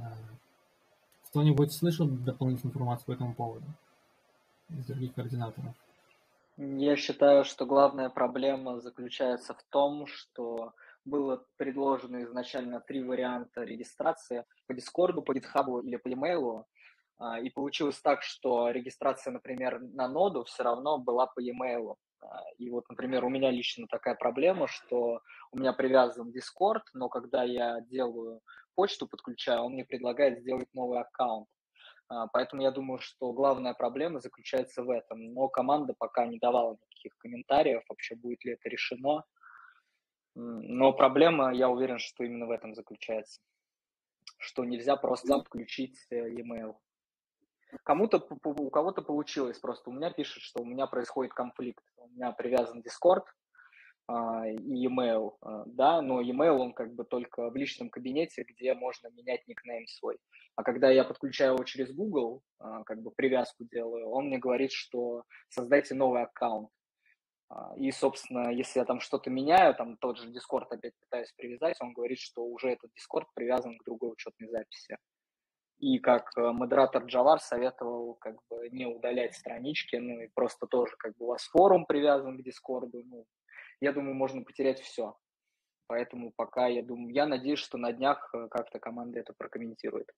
кто-нибудь 1.30 1.74
слышал 1.74 2.08
дополнительную 2.08 2.74
информацию 2.76 3.08
по 3.08 3.12
этому 3.13 3.34
поводу 3.34 3.65
из 4.70 4.86
других 4.86 5.15
координаторов? 5.15 5.74
Я 6.58 6.96
считаю, 6.98 7.44
что 7.44 7.65
главная 7.65 8.10
проблема 8.10 8.82
заключается 8.82 9.56
в 9.56 9.63
том, 9.72 10.06
что 10.06 10.76
было 11.06 11.44
предложено 11.58 12.24
изначально 12.24 12.82
три 12.82 13.04
варианта 13.04 13.63
регистрации 13.63 14.46
по 14.68 14.76
Дискорду, 14.76 15.24
по 15.24 15.32
GitHub 15.32 15.84
или 15.84 15.96
по 15.96 16.08
e-mail. 16.08 16.65
А, 17.17 17.39
и 17.39 17.49
получилось 17.49 17.99
так, 18.01 18.23
что 18.23 18.69
регистрация, 18.69 19.32
например, 19.32 19.80
на 19.80 20.08
ноду 20.08 20.43
все 20.43 20.63
равно 20.63 20.97
была 20.97 21.28
по 21.28 21.39
e-mail. 21.39 21.95
А, 22.21 22.41
и 22.58 22.69
вот, 22.69 22.89
например, 22.89 23.23
у 23.23 23.30
меня 23.30 23.51
лично 23.51 23.88
такая 23.88 24.15
проблема, 24.15 24.67
что 24.67 25.21
у 25.51 25.58
меня 25.58 25.73
привязан 25.73 26.32
Discord, 26.32 26.84
но 26.93 27.10
когда 27.10 27.43
я 27.43 27.82
делаю 27.82 28.41
почту, 28.75 29.08
подключаю, 29.08 29.62
он 29.62 29.73
мне 29.73 29.86
предлагает 29.86 30.39
сделать 30.39 30.67
новый 30.73 30.99
аккаунт. 30.99 31.47
А, 32.10 32.28
поэтому 32.28 32.62
я 32.62 32.71
думаю, 32.71 32.99
что 32.99 33.32
главная 33.32 33.73
проблема 33.73 34.19
заключается 34.19 34.84
в 34.84 34.89
этом. 34.89 35.34
Но 35.34 35.47
команда 35.47 35.93
пока 35.97 36.25
не 36.25 36.38
давала 36.38 36.73
никаких 36.73 37.17
комментариев, 37.17 37.84
вообще 37.89 38.15
будет 38.15 38.43
ли 38.43 38.54
это 38.54 38.69
решено. 38.69 39.23
Но 40.36 40.91
проблема, 40.91 41.54
я 41.54 41.69
уверен, 41.69 41.97
что 41.97 42.25
именно 42.25 42.45
в 42.45 42.51
этом 42.51 42.75
заключается. 42.75 43.41
Что 44.38 44.65
нельзя 44.65 44.97
просто 44.97 45.36
отключить 45.36 45.97
э, 46.10 46.30
e-mail. 46.30 46.75
Кому-то, 47.84 48.25
у 48.43 48.69
кого-то 48.69 49.01
получилось 49.01 49.60
просто. 49.60 49.89
У 49.89 49.93
меня 49.93 50.12
пишет, 50.12 50.41
что 50.41 50.62
у 50.62 50.65
меня 50.65 50.88
происходит 50.88 51.34
конфликт. 51.34 51.84
У 51.97 52.08
меня 52.08 52.32
привязан 52.32 52.82
Discord 52.82 53.23
а, 54.08 54.47
и 54.47 54.88
email, 54.88 55.36
а, 55.41 55.63
да, 55.65 56.01
но 56.01 56.21
email 56.21 56.58
он 56.58 56.73
как 56.73 56.93
бы 56.93 57.06
только 57.06 57.49
в 57.49 57.56
личном 57.56 57.89
кабинете, 57.89 58.43
где 58.43 58.73
можно 58.75 59.08
менять 59.10 59.47
никнейм 59.47 59.88
свой. 59.88 60.17
А 60.56 60.63
когда 60.63 60.91
я 60.91 61.04
подключаю 61.04 61.54
его 61.54 61.63
через 61.63 61.91
Google, 61.91 62.41
а, 62.60 62.84
как 62.84 63.01
бы 63.01 63.12
привязку 63.12 63.65
делаю, 63.65 64.10
он 64.10 64.28
мне 64.28 64.38
говорит, 64.38 64.71
что 64.71 65.23
создайте 65.49 65.95
новый 65.95 66.23
аккаунт. 66.23 66.69
И, 67.78 67.91
собственно, 67.91 68.49
если 68.51 68.80
я 68.80 68.86
там 68.86 68.99
что-то 68.99 69.30
меняю, 69.30 69.75
там 69.75 69.97
тот 69.97 70.17
же 70.17 70.30
Discord 70.30 70.65
опять 70.71 70.93
пытаюсь 70.99 71.32
привязать, 71.38 71.78
он 71.80 71.93
говорит, 71.93 72.17
что 72.17 72.43
уже 72.43 72.69
этот 72.69 72.89
Discord 72.91 73.25
привязан 73.36 73.78
к 73.78 73.84
другой 73.86 74.13
учетной 74.13 74.49
записи. 74.49 74.97
И 75.80 76.00
как 76.00 76.32
э, 76.38 76.52
модератор 76.52 77.04
Джавар 77.04 77.40
советовал 77.40 78.16
как 78.16 78.36
бы 78.50 78.70
не 78.70 78.86
удалять 78.86 79.36
странички, 79.36 79.98
ну 79.98 80.22
и 80.22 80.30
просто 80.34 80.68
тоже 80.68 80.94
как 80.98 81.16
бы 81.18 81.26
у 81.26 81.30
вас 81.30 81.44
форум 81.44 81.86
привязан 81.86 82.38
к 82.38 82.44
Дискорду, 82.44 83.04
ну, 83.06 83.26
я 83.82 83.92
думаю, 83.92 84.16
можно 84.16 84.42
потерять 84.42 84.80
все. 84.80 85.18
Поэтому 85.88 86.32
пока, 86.36 86.68
я 86.68 86.82
думаю, 86.82 87.14
я 87.14 87.28
надеюсь, 87.28 87.60
что 87.60 87.78
на 87.78 87.92
днях 87.92 88.30
э, 88.34 88.48
как-то 88.50 88.80
команда 88.80 89.20
это 89.20 89.34
прокомментирует. 89.38 90.10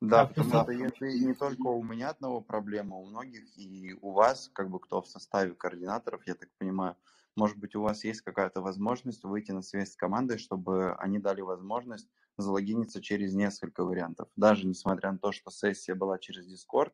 Да, 0.00 0.26
потому 0.26 0.62
что 0.62 0.72
если 0.72 1.10
не 1.10 1.34
только 1.34 1.66
у 1.68 1.82
меня 1.82 2.10
одного 2.10 2.40
проблема, 2.40 2.96
у 2.96 3.06
многих 3.06 3.44
и 3.58 3.94
у 4.02 4.12
вас, 4.12 4.50
как 4.52 4.70
бы 4.70 4.78
кто 4.78 5.00
в 5.00 5.08
составе 5.08 5.54
координаторов, 5.54 6.26
я 6.26 6.34
так 6.34 6.50
понимаю, 6.58 6.96
может 7.34 7.58
быть, 7.58 7.74
у 7.74 7.82
вас 7.82 8.04
есть 8.04 8.20
какая-то 8.20 8.60
возможность 8.60 9.24
выйти 9.24 9.52
на 9.52 9.62
связь 9.62 9.92
с 9.92 9.96
командой, 9.96 10.38
чтобы 10.38 10.94
они 10.96 11.18
дали 11.18 11.40
возможность 11.40 12.08
залогиниться 12.36 13.00
через 13.02 13.34
несколько 13.34 13.84
вариантов. 13.84 14.28
Даже 14.36 14.66
несмотря 14.66 15.12
на 15.12 15.18
то, 15.18 15.32
что 15.32 15.50
сессия 15.50 15.94
была 15.94 16.18
через 16.18 16.46
Discord, 16.46 16.92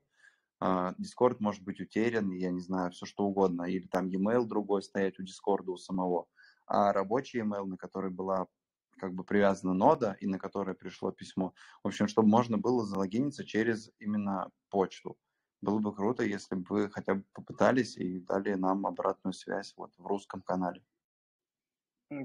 а, 0.61 0.95
Discord 0.95 1.39
может 1.41 1.63
быть 1.65 1.81
утерян, 1.81 2.31
я 2.31 2.51
не 2.51 2.61
знаю, 2.61 2.93
все 2.93 3.05
что 3.05 3.25
угодно, 3.25 3.65
или 3.65 3.87
там 3.87 4.07
e-mail 4.07 4.45
другой 4.45 4.83
стоять 4.83 5.19
у 5.19 5.25
Discord 5.25 5.65
у 5.67 5.77
самого, 5.77 6.29
а 6.67 6.93
рабочий 6.93 7.39
e-mail, 7.39 7.65
на 7.65 7.77
который 7.77 8.11
была 8.11 8.47
как 8.99 9.15
бы 9.15 9.25
привязана 9.25 9.75
нода 9.75 10.17
и 10.21 10.27
на 10.27 10.39
которое 10.39 10.75
пришло 10.75 11.11
письмо. 11.11 11.55
В 11.83 11.89
общем, 11.89 12.07
чтобы 12.07 12.29
можно 12.29 12.59
было 12.59 12.85
залогиниться 12.87 13.45
через 13.45 13.91
именно 13.99 14.51
почту. 14.71 15.17
Было 15.61 15.81
бы 15.81 15.95
круто, 15.95 16.23
если 16.23 16.55
бы 16.55 16.65
вы 16.69 16.91
хотя 16.91 17.15
бы 17.15 17.25
попытались 17.33 17.97
и 17.97 18.21
дали 18.21 18.55
нам 18.55 18.87
обратную 18.87 19.33
связь 19.33 19.75
вот 19.77 19.93
в 19.99 20.07
русском 20.07 20.43
канале. 20.43 20.85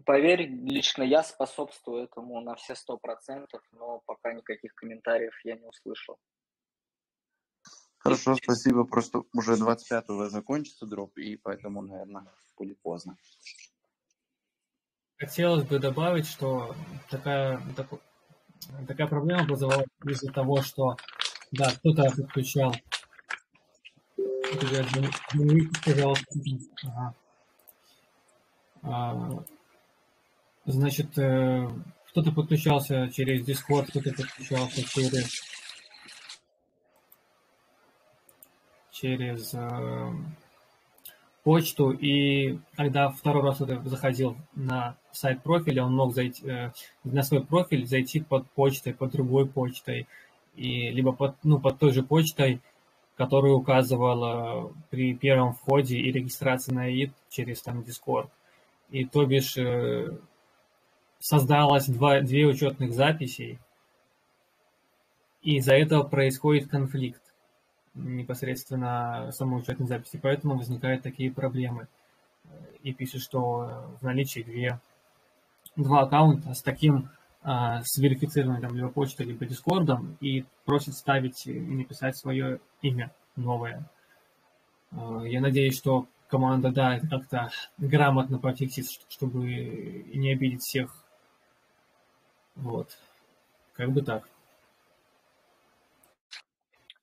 Поверь, 0.06 0.50
лично 0.50 1.04
я 1.04 1.24
способствую 1.24 2.04
этому 2.04 2.42
на 2.42 2.56
все 2.56 2.76
сто 2.76 2.98
процентов, 2.98 3.62
но 3.72 4.02
пока 4.06 4.34
никаких 4.34 4.74
комментариев 4.76 5.34
я 5.44 5.56
не 5.56 5.66
услышал. 5.66 6.18
Хорошо, 7.98 8.36
спасибо. 8.36 8.86
Просто 8.86 9.24
уже 9.34 9.54
25-го 9.54 10.30
закончится 10.30 10.86
дроп, 10.86 11.18
и 11.18 11.36
поэтому, 11.38 11.82
наверное, 11.82 12.26
будет 12.58 12.80
поздно. 12.82 13.18
Хотелось 15.18 15.64
бы 15.64 15.80
добавить, 15.80 16.28
что 16.28 16.76
такая, 17.10 17.62
так, 17.76 17.88
такая 18.88 19.08
проблема 19.08 19.48
вызывалась 19.48 19.88
из-за 20.06 20.32
того, 20.32 20.62
что 20.62 20.96
да, 21.52 21.72
кто-то 21.72 22.12
подключал. 22.16 22.76
Пожалуйста. 25.84 26.26
Ага. 28.84 29.46
Значит, 30.68 31.18
э, 31.18 31.66
кто-то 32.10 32.34
подключался 32.34 33.10
через 33.10 33.48
Discord, 33.48 33.88
кто-то 33.88 34.12
подключался 34.12 34.84
через 34.84 35.42
через 38.92 39.54
э, 39.54 40.12
почту, 41.44 41.92
и 41.92 42.60
когда 42.76 43.10
второй 43.12 43.44
раз 43.44 43.60
заходил 43.60 44.36
на 44.56 44.98
сайт 45.14 45.42
профиля, 45.42 45.86
он 45.86 45.96
мог 45.96 46.14
зайти 46.14 46.46
э, 46.46 46.72
на 47.06 47.24
свой 47.24 47.46
профиль 47.46 47.88
зайти 47.88 48.20
под 48.20 48.46
почтой, 48.52 48.94
под 48.94 49.12
другой 49.12 49.48
почтой, 49.48 50.06
и 50.58 50.90
либо 50.90 51.14
под, 51.14 51.38
ну, 51.44 51.62
под 51.62 51.80
той 51.80 51.94
же 51.94 52.04
почтой, 52.04 52.60
которую 53.16 53.56
указывала 53.56 54.74
при 54.90 55.16
первом 55.16 55.54
входе 55.54 55.98
и 55.98 56.12
регистрации 56.12 56.74
на 56.74 56.92
ИИД 56.92 57.14
через 57.30 57.62
там 57.62 57.80
Discord. 57.80 58.28
И 58.90 59.06
то 59.06 59.26
бишь 59.26 59.56
э, 59.58 60.18
создалось 61.20 61.88
два, 61.88 62.22
две 62.22 62.46
учетных 62.46 62.94
записей, 62.94 63.60
и 65.42 65.58
из-за 65.58 65.76
этого 65.76 66.04
происходит 66.04 66.70
конфликт 66.70 67.22
непосредственно 67.94 69.32
самой 69.32 69.62
учетной 69.62 69.88
записи, 69.88 70.20
поэтому 70.22 70.58
возникают 70.58 71.04
такие 71.04 71.32
проблемы. 71.32 71.88
И 72.84 72.94
пишет, 72.94 73.22
что 73.22 73.96
в 74.00 74.04
наличии 74.04 74.42
две, 74.42 74.80
два 75.76 76.02
аккаунта 76.02 76.54
с 76.54 76.62
таким 76.62 77.10
а, 77.50 77.82
с 77.84 77.98
верифицированной 77.98 78.62
там 78.62 78.76
либо 78.76 78.90
почтой, 78.90 79.26
либо 79.26 79.46
дискордом 79.46 80.18
и 80.20 80.44
просит 80.66 80.96
ставить 80.96 81.48
и 81.48 81.58
написать 81.60 82.18
свое 82.18 82.60
имя 82.82 83.12
новое. 83.36 83.90
А, 84.92 85.24
я 85.24 85.40
надеюсь, 85.40 85.78
что 85.78 86.08
команда, 86.28 86.72
да, 86.72 87.00
как-то 87.00 87.50
грамотно 87.78 88.38
пофиксит, 88.38 88.86
чтобы 89.08 89.46
не 90.14 90.34
обидеть 90.34 90.62
всех. 90.62 91.04
Вот. 92.58 92.98
Как 93.74 93.92
бы 93.92 94.02
так. 94.02 94.28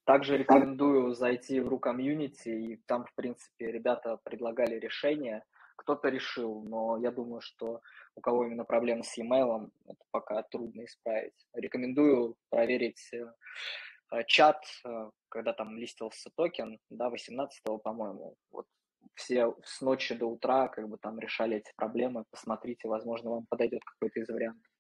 Также 0.05 0.37
рекомендую 0.37 1.15
зайти 1.15 1.61
в 1.61 1.69
RU-комьюнити, 1.69 2.49
и 2.49 2.77
там, 2.87 3.07
в 3.07 3.15
принципе, 3.15 3.71
ребята 3.73 4.19
предлагали 4.23 4.79
решение. 4.79 5.45
Кто-то 5.77 6.09
решил, 6.09 6.63
но 6.63 6.99
я 6.99 7.11
думаю, 7.11 7.41
что 7.41 7.81
у 8.15 8.21
кого 8.21 8.45
именно 8.45 8.65
проблемы 8.65 9.03
с 9.03 9.17
e-mail, 9.17 9.71
это 9.87 10.05
пока 10.11 10.43
трудно 10.43 10.85
исправить. 10.85 11.47
Рекомендую 11.55 12.37
проверить 12.51 13.11
э, 13.13 14.23
чат, 14.27 14.63
э, 14.85 15.11
когда 15.31 15.53
там 15.53 15.77
листился 15.77 16.31
токен, 16.37 16.79
да, 16.91 17.09
18 17.09 17.63
по-моему. 17.83 18.37
Вот 18.53 18.67
все 19.15 19.55
с 19.65 19.81
ночи 19.81 20.15
до 20.15 20.27
утра 20.27 20.69
как 20.69 20.89
бы 20.89 20.99
там 20.99 21.19
решали 21.19 21.57
эти 21.57 21.73
проблемы. 21.77 22.25
Посмотрите, 22.31 22.89
возможно, 22.89 23.31
вам 23.31 23.47
подойдет 23.49 23.83
какой-то 23.85 24.21
из 24.21 24.29
вариантов. 24.29 24.74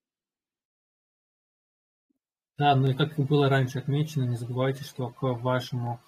Да, 2.56 2.76
ну 2.76 2.90
и 2.90 2.94
как 2.94 3.16
было 3.16 3.48
раньше 3.48 3.80
отмечено, 3.80 4.24
не 4.24 4.36
забывайте, 4.36 4.84
что 4.84 5.08
к 5.08 5.22
вашему 5.22 5.98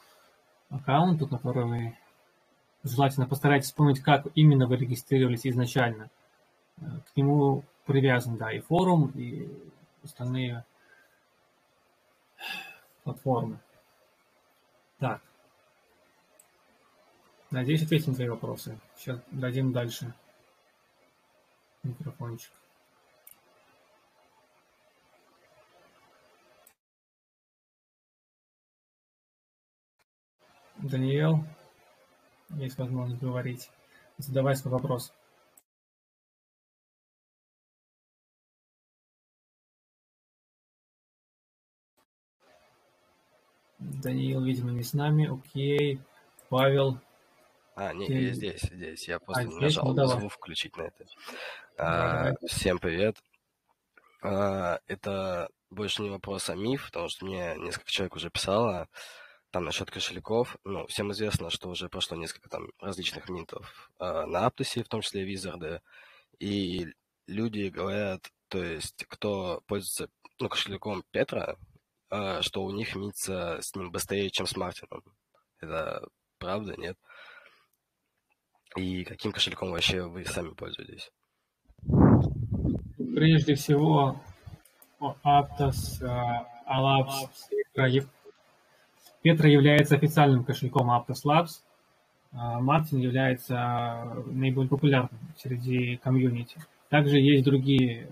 аккаунту, 0.71 1.27
который 1.27 1.65
вы 1.65 1.99
желательно 2.85 3.27
постарайтесь 3.27 3.67
вспомнить, 3.67 4.01
как 4.01 4.27
именно 4.37 4.69
вы 4.69 4.77
регистрировались 4.77 5.47
изначально. 5.47 6.09
Э, 6.79 6.83
к 7.13 7.17
нему 7.17 7.65
привязан, 7.85 8.37
да, 8.37 8.53
и 8.53 8.61
форум, 8.61 9.11
и 9.15 9.49
остальные 10.05 10.65
платформы. 13.03 13.59
Так. 14.99 15.21
Надеюсь, 17.51 17.83
ответим 17.83 18.11
на 18.11 18.15
твои 18.17 18.29
вопросы. 18.29 18.79
Сейчас 18.97 19.21
дадим 19.31 19.73
дальше 19.73 20.15
микрофончик. 21.83 22.53
Даниэл, 30.79 31.45
есть 32.51 32.79
возможность 32.79 33.21
говорить. 33.21 33.71
Задавай 34.19 34.57
свой 34.57 34.73
вопрос. 34.73 35.13
Даниил, 43.79 44.43
видимо, 44.43 44.71
не 44.71 44.83
с 44.83 44.93
нами. 44.93 45.29
Окей. 45.33 46.01
Павел. 46.49 46.99
А, 47.75 47.93
не, 47.93 48.07
ты... 48.07 48.15
я 48.15 48.33
здесь, 48.33 48.63
здесь. 48.63 49.09
Я 49.09 49.19
просто 49.19 49.43
а, 49.43 49.45
не 49.45 49.57
нажал 49.57 49.95
ну, 49.95 50.07
звук 50.07 50.33
включить 50.33 50.77
на 50.77 50.83
это. 50.83 51.05
А, 51.79 52.33
всем 52.47 52.79
привет. 52.79 53.17
А, 54.23 54.81
это 54.87 55.49
больше 55.71 56.03
не 56.03 56.11
вопрос, 56.11 56.49
а 56.49 56.55
миф, 56.55 56.87
потому 56.87 57.09
что 57.09 57.27
мне 57.27 57.55
несколько 57.57 57.91
человек 57.91 58.17
уже 58.17 58.31
писало 58.31 58.89
там 59.57 59.65
насчет 59.65 59.91
кошельков, 59.91 60.59
ну, 60.65 60.87
всем 60.87 61.13
известно, 61.13 61.49
что 61.49 61.71
уже 61.71 61.89
прошло 61.89 62.15
несколько 62.15 62.51
там 62.51 62.69
различных 62.79 63.31
минтов 63.31 63.91
э, 63.99 64.27
на 64.27 64.45
Аптусе, 64.45 64.85
в 64.85 64.89
том 64.89 65.01
числе 65.01 65.25
Визарды, 65.25 65.81
и 66.39 66.89
люди 67.27 67.69
говорят, 67.69 68.21
то 68.49 68.63
есть, 68.63 69.07
кто 69.09 69.63
пользуется 69.67 70.11
ну, 70.39 70.51
кошельком 70.51 71.05
Петра, 71.11 71.57
э, 72.11 72.43
что 72.43 72.65
у 72.65 72.71
них 72.71 72.95
миться 72.97 73.59
с 73.63 73.75
ним 73.75 73.91
быстрее, 73.91 74.29
чем 74.29 74.47
с 74.47 74.57
Мартином. 74.57 75.03
Это 75.61 76.07
правда, 76.37 76.75
нет? 76.77 76.99
И 78.77 79.05
каким 79.05 79.33
кошельком 79.33 79.71
вообще 79.71 80.03
вы 80.03 80.27
сами 80.27 80.51
пользуетесь? 80.51 81.11
Прежде 82.99 83.55
всего, 83.55 84.21
Aptos, 85.01 86.03
Alapс, 86.67 87.49
Петра 89.27 89.49
является 89.49 89.97
официальным 89.97 90.45
кошельком 90.45 90.89
Aptos 90.89 91.25
Labs. 91.27 91.65
А 92.31 92.61
Мартин 92.61 93.01
является 93.01 94.23
наиболее 94.27 94.71
популярным 94.71 95.19
среди 95.37 95.97
комьюнити. 95.97 96.61
Также 96.91 97.19
есть 97.19 97.45
другие 97.45 98.09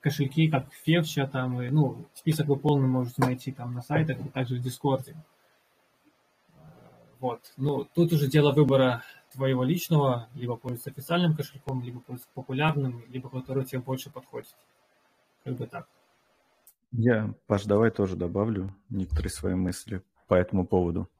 кошельки, 0.00 0.48
как 0.48 0.72
Февча, 0.72 1.26
там, 1.26 1.60
и, 1.60 1.68
ну, 1.68 2.06
список 2.14 2.46
вы 2.46 2.56
полный 2.56 2.88
можете 2.88 3.20
найти 3.20 3.52
там 3.52 3.74
на 3.74 3.82
сайтах, 3.82 4.18
и 4.24 4.30
также 4.30 4.54
в 4.54 4.62
Дискорде. 4.62 5.14
Вот. 7.20 7.52
Ну, 7.58 7.84
тут 7.84 8.14
уже 8.14 8.26
дело 8.26 8.52
выбора 8.52 9.02
твоего 9.34 9.64
личного, 9.64 10.30
либо 10.34 10.56
пользоваться 10.56 10.88
официальным 10.88 11.36
кошельком, 11.36 11.82
либо 11.82 12.00
пользоваться 12.00 12.30
популярным, 12.32 13.04
либо 13.10 13.28
который 13.28 13.66
тебе 13.66 13.82
больше 13.82 14.08
подходит. 14.08 14.56
Как 15.44 15.56
бы 15.58 15.66
так. 15.66 15.86
Я, 16.92 17.34
Паш, 17.46 17.64
давай 17.64 17.90
тоже 17.90 18.16
добавлю 18.16 18.74
некоторые 18.88 19.30
свои 19.30 19.54
мысли 19.54 20.02
по 20.28 20.34
этому 20.34 20.66
поводу. 20.66 21.10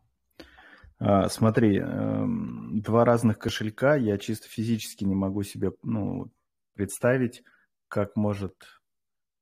А, 0.98 1.28
смотри, 1.28 1.78
эм, 1.78 2.80
два 2.80 3.04
разных 3.04 3.38
кошелька, 3.38 3.96
я 3.96 4.16
чисто 4.16 4.48
физически 4.48 5.04
не 5.04 5.14
могу 5.14 5.42
себе 5.42 5.72
ну, 5.82 6.32
представить, 6.74 7.42
как 7.88 8.16
может 8.16 8.54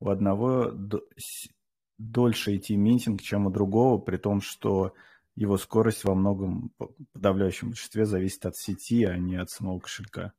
у 0.01 0.09
одного 0.09 0.73
дольше 1.99 2.57
идти 2.57 2.77
минтинг, 2.77 3.23
чем 3.23 3.47
у 3.47 3.51
другого, 3.51 3.99
при 3.99 4.17
том, 4.17 4.41
что 4.41 4.95
его 5.37 5.57
скорость 5.57 6.05
во 6.05 6.15
многом, 6.15 6.73
подавляющем 7.13 7.69
большинстве, 7.69 8.05
зависит 8.05 8.47
от 8.47 8.57
сети, 8.57 9.05
а 9.05 9.17
не 9.17 9.37
от 9.37 9.51
самого 9.51 9.79
кошелька. 9.79 10.33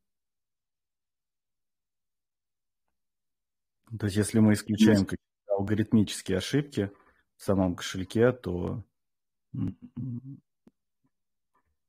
То 3.97 4.05
есть, 4.05 4.17
если 4.17 4.39
мы 4.39 4.53
исключаем 4.53 5.05
какие-то 5.05 5.34
алгоритмические 5.55 6.37
ошибки 6.37 6.91
в 7.37 7.43
самом 7.43 7.75
кошельке, 7.75 8.31
то, 8.31 8.83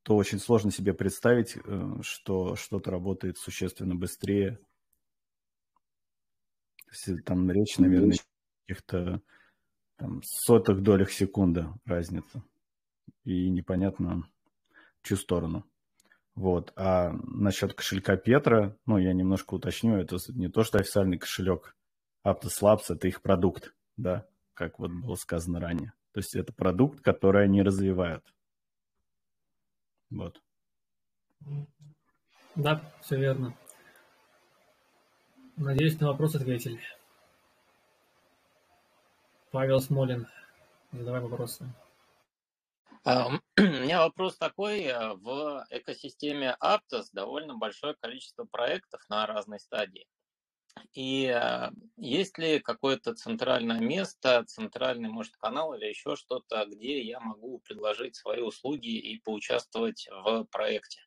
то 0.02 0.16
очень 0.16 0.38
сложно 0.38 0.70
себе 0.70 0.94
представить, 0.94 1.56
э, 1.56 1.92
что 2.02 2.56
что-то 2.56 2.90
работает 2.90 3.38
существенно 3.38 3.94
быстрее. 3.94 4.58
Там 7.24 7.50
речь, 7.50 7.78
наверное, 7.78 8.16
каких-то 8.66 9.20
там, 9.96 10.22
сотых 10.24 10.82
долях 10.82 11.10
секунды 11.10 11.66
разница. 11.84 12.42
И 13.24 13.48
непонятно, 13.50 14.28
в 15.02 15.06
чью 15.06 15.16
сторону. 15.16 15.64
Вот. 16.34 16.72
А 16.76 17.12
насчет 17.12 17.74
кошелька 17.74 18.16
Петра, 18.16 18.76
ну, 18.86 18.98
я 18.98 19.12
немножко 19.12 19.54
уточню, 19.54 19.96
это 19.96 20.16
не 20.28 20.48
то, 20.48 20.64
что 20.64 20.78
официальный 20.78 21.18
кошелек 21.18 21.75
Aptos 22.26 22.60
Labs, 22.60 22.84
это 22.88 23.06
их 23.06 23.22
продукт, 23.22 23.72
да, 23.96 24.26
как 24.54 24.80
вот 24.80 24.90
было 24.90 25.14
сказано 25.14 25.60
ранее. 25.60 25.92
То 26.12 26.18
есть 26.18 26.34
это 26.34 26.52
продукт, 26.52 27.00
который 27.00 27.44
они 27.44 27.62
развивают. 27.62 28.24
Вот. 30.10 30.42
Да, 32.56 32.82
все 33.00 33.16
верно. 33.16 33.56
Надеюсь, 35.56 36.00
на 36.00 36.08
вопрос 36.08 36.34
ответили. 36.34 36.80
Павел 39.52 39.78
Смолин, 39.78 40.26
задавай 40.90 41.20
вопросы. 41.20 41.72
У 43.04 43.62
меня 43.62 44.00
вопрос 44.00 44.36
такой. 44.36 44.82
Э, 44.82 45.14
в 45.14 45.64
экосистеме 45.70 46.56
Aptos 46.60 47.06
довольно 47.12 47.56
большое 47.56 47.94
количество 47.94 48.44
проектов 48.44 49.00
на 49.08 49.26
разной 49.26 49.60
стадии. 49.60 50.08
И 50.92 51.26
э, 51.26 51.70
есть 51.96 52.38
ли 52.38 52.58
какое-то 52.58 53.14
центральное 53.14 53.80
место, 53.80 54.44
центральный, 54.46 55.08
может, 55.08 55.36
канал 55.36 55.74
или 55.74 55.86
еще 55.86 56.16
что-то, 56.16 56.64
где 56.66 57.02
я 57.02 57.20
могу 57.20 57.58
предложить 57.60 58.16
свои 58.16 58.40
услуги 58.40 58.96
и 58.96 59.18
поучаствовать 59.20 60.08
в 60.10 60.44
проекте? 60.44 61.00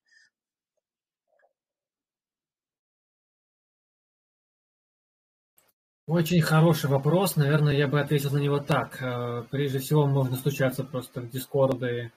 Очень 6.09 6.41
хороший 6.41 6.89
вопрос. 6.89 7.35
Наверное, 7.35 7.75
я 7.75 7.87
бы 7.87 7.99
ответил 7.99 8.31
на 8.31 8.39
него 8.39 8.57
так. 8.57 8.99
Э, 8.99 9.43
прежде 9.51 9.77
всего, 9.77 10.07
можно 10.07 10.37
стучаться 10.37 10.83
просто 10.83 11.21
в 11.21 11.29
дискорды 11.29 12.11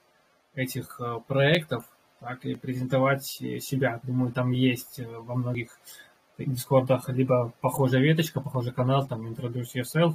этих 0.55 0.99
э, 0.99 1.21
проектов 1.29 1.85
так, 2.19 2.43
и 2.47 2.55
презентовать 2.55 3.27
себя. 3.27 4.01
Думаю, 4.03 4.33
там 4.33 4.53
есть 4.53 4.99
э, 4.99 5.07
во 5.07 5.35
многих 5.35 5.79
дискордах 6.39 7.09
либо 7.09 7.53
похожая 7.61 8.01
веточка, 8.01 8.41
похожий 8.41 8.73
канал, 8.73 9.07
там 9.07 9.27
Introduce 9.27 9.75
Yourself, 9.75 10.15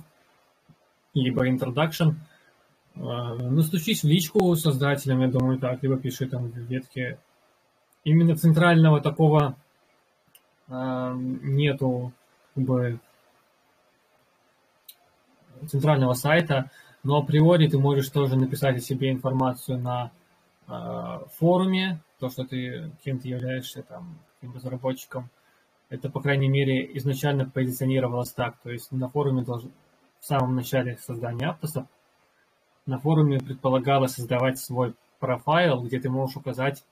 либо 1.13 1.47
Introduction. 1.47 2.15
Ну, 2.95 3.61
стучись 3.61 4.03
в 4.03 4.07
личку 4.07 4.55
создателям, 4.55 5.21
я 5.21 5.27
думаю, 5.27 5.59
так, 5.59 5.83
либо 5.83 5.97
пиши 5.97 6.27
там 6.27 6.49
в 6.49 6.57
ветке. 6.57 7.19
Именно 8.03 8.35
центрального 8.35 9.01
такого 9.01 9.55
нету 10.69 12.11
как 12.55 12.63
бы 12.63 12.99
центрального 15.67 16.13
сайта, 16.13 16.71
но 17.03 17.17
априори 17.17 17.67
ты 17.67 17.77
можешь 17.77 18.09
тоже 18.09 18.35
написать 18.35 18.77
о 18.77 18.81
себе 18.81 19.11
информацию 19.11 19.79
на 19.79 20.11
э, 20.67 21.19
форуме, 21.37 22.01
то, 22.19 22.29
что 22.29 22.43
ты 22.43 22.91
кем 23.03 23.19
то 23.19 23.27
являешься, 23.27 23.83
там, 23.83 24.19
каким 24.35 24.55
разработчиком. 24.55 25.29
Это, 25.89 26.09
по 26.09 26.19
крайней 26.19 26.49
мере, 26.49 26.89
изначально 26.97 27.49
позиционировалось 27.49 28.33
так. 28.33 28.57
То 28.61 28.71
есть 28.71 28.91
на 28.91 29.09
форуме 29.09 29.43
должен, 29.43 29.71
в 30.19 30.25
самом 30.25 30.55
начале 30.55 30.97
создания 30.97 31.47
Аптоса 31.47 31.87
на 32.85 32.99
форуме 32.99 33.39
предполагалось 33.39 34.13
создавать 34.13 34.59
свой 34.59 34.95
профайл, 35.19 35.83
где 35.83 35.99
ты 35.99 36.09
можешь 36.09 36.35
указать, 36.35 36.83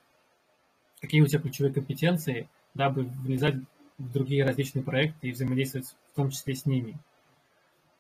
какие 1.02 1.22
у 1.22 1.28
тебя 1.28 1.42
ключевые 1.42 1.74
компетенции, 1.74 2.50
дабы 2.74 3.04
влезать 3.04 3.56
в 3.98 4.12
другие 4.12 4.46
различные 4.46 4.84
проекты 4.84 5.28
и 5.28 5.32
взаимодействовать 5.32 5.96
в 6.12 6.16
том 6.16 6.30
числе 6.30 6.56
с 6.56 6.66
ними. 6.66 6.98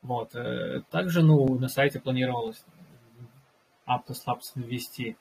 Вот. 0.01 0.35
Э, 0.35 0.81
также 0.91 1.23
ну, 1.23 1.57
на 1.57 1.67
сайте 1.67 1.99
планировалось 1.99 2.63
Aptos 3.87 4.25
Labs 4.27 4.51
ввести 4.55 5.17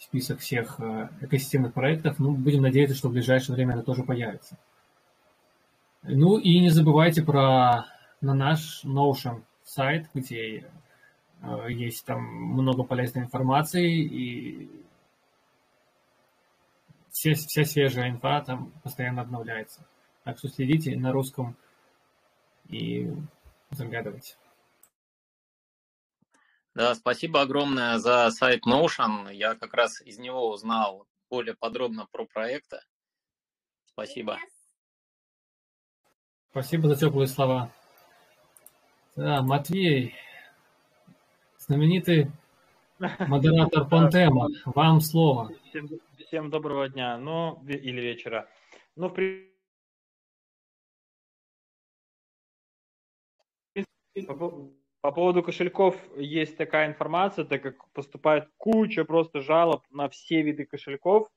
список 0.00 0.40
всех 0.40 0.80
э, 0.80 1.08
экосистемных 1.20 1.72
проектов. 1.74 2.18
Ну, 2.18 2.32
будем 2.32 2.62
надеяться, 2.62 2.96
что 2.96 3.08
в 3.08 3.12
ближайшее 3.12 3.54
время 3.54 3.74
это 3.74 3.84
тоже 3.84 4.02
появится. 4.02 4.56
Ну 6.02 6.38
и 6.38 6.58
не 6.60 6.70
забывайте 6.70 7.22
про 7.22 7.84
на 8.22 8.34
наш 8.34 8.84
Notion 8.84 9.42
сайт, 9.64 10.08
где 10.14 10.66
э, 11.42 11.66
есть 11.68 12.04
там 12.06 12.22
много 12.22 12.82
полезной 12.82 13.24
информации 13.24 14.02
и 14.02 14.70
все, 17.10 17.34
вся 17.34 17.64
свежая 17.64 18.10
инфа 18.10 18.40
там 18.40 18.72
постоянно 18.82 19.22
обновляется. 19.22 19.86
Так 20.24 20.38
что 20.38 20.48
следите 20.48 20.96
на 20.96 21.12
русском 21.12 21.56
и 22.68 23.12
заглядывать. 23.70 24.36
Да, 26.74 26.94
спасибо 26.94 27.42
огромное 27.42 27.98
за 27.98 28.30
сайт 28.30 28.64
Notion. 28.66 29.34
Я 29.34 29.54
как 29.54 29.74
раз 29.74 30.00
из 30.02 30.18
него 30.18 30.50
узнал 30.50 31.06
более 31.28 31.54
подробно 31.56 32.06
про 32.12 32.26
проекты. 32.26 32.80
Спасибо. 33.86 34.38
Спасибо 36.50 36.88
за 36.88 36.96
теплые 36.96 37.26
слова. 37.26 37.72
Да, 39.16 39.42
Матвей, 39.42 40.14
знаменитый 41.58 42.30
модератор 43.18 43.88
Пантема, 43.88 44.48
вам 44.64 45.00
слово. 45.00 45.52
Всем, 45.68 45.88
всем 46.18 46.50
доброго 46.50 46.88
дня, 46.88 47.18
ну, 47.18 47.62
или 47.66 48.00
вечера. 48.00 48.48
Ну, 48.96 49.08
в 49.08 49.14
принципе, 49.14 49.50
По, 54.26 54.70
по 55.00 55.12
поводу 55.12 55.42
кошельков 55.42 55.96
есть 56.16 56.56
такая 56.56 56.88
информация, 56.88 57.44
так 57.44 57.62
как 57.62 57.88
поступает 57.92 58.48
куча 58.58 59.04
просто 59.04 59.40
жалоб 59.40 59.82
на 59.90 60.08
все 60.08 60.42
виды 60.42 60.66
кошельков, 60.66 61.28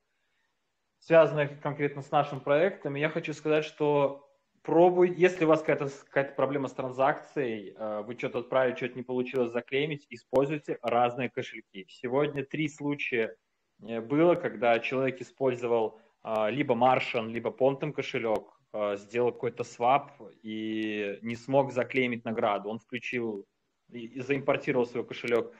связанных 1.00 1.60
конкретно 1.62 2.02
с 2.02 2.12
нашим 2.12 2.42
проектом. 2.42 2.96
Я 2.96 3.10
хочу 3.10 3.34
сказать, 3.34 3.64
что 3.64 4.30
пробуй, 4.64 5.14
если 5.16 5.46
у 5.46 5.48
вас 5.48 5.62
какая-то 5.62 5.90
какая 6.06 6.34
проблема 6.34 6.68
с 6.68 6.74
транзакцией, 6.74 7.74
э, 7.78 8.04
вы 8.06 8.18
что-то 8.18 8.40
отправили, 8.40 8.76
что-то 8.76 8.96
не 8.96 9.04
получилось 9.04 9.52
заклеймить, 9.52 10.08
используйте 10.10 10.78
разные 10.82 11.30
кошельки. 11.30 11.86
Сегодня 11.90 12.44
три 12.44 12.68
случая 12.68 13.36
э, 13.82 14.02
было, 14.02 14.36
когда 14.36 14.78
человек 14.80 15.22
использовал 15.22 16.00
э, 16.24 16.52
либо 16.52 16.76
Martian, 16.76 17.30
либо 17.30 17.50
Pontem 17.52 17.94
кошелек, 17.94 18.50
сделал 18.96 19.32
какой-то 19.32 19.64
свап 19.64 20.20
и 20.42 21.20
не 21.22 21.36
смог 21.36 21.72
заклеймить 21.72 22.26
награду. 22.26 22.70
Он 22.70 22.80
включил 22.80 23.46
и, 23.94 24.06
и 24.06 24.22
заимпортировал 24.22 24.86
свой 24.86 25.06
кошелек 25.06 25.52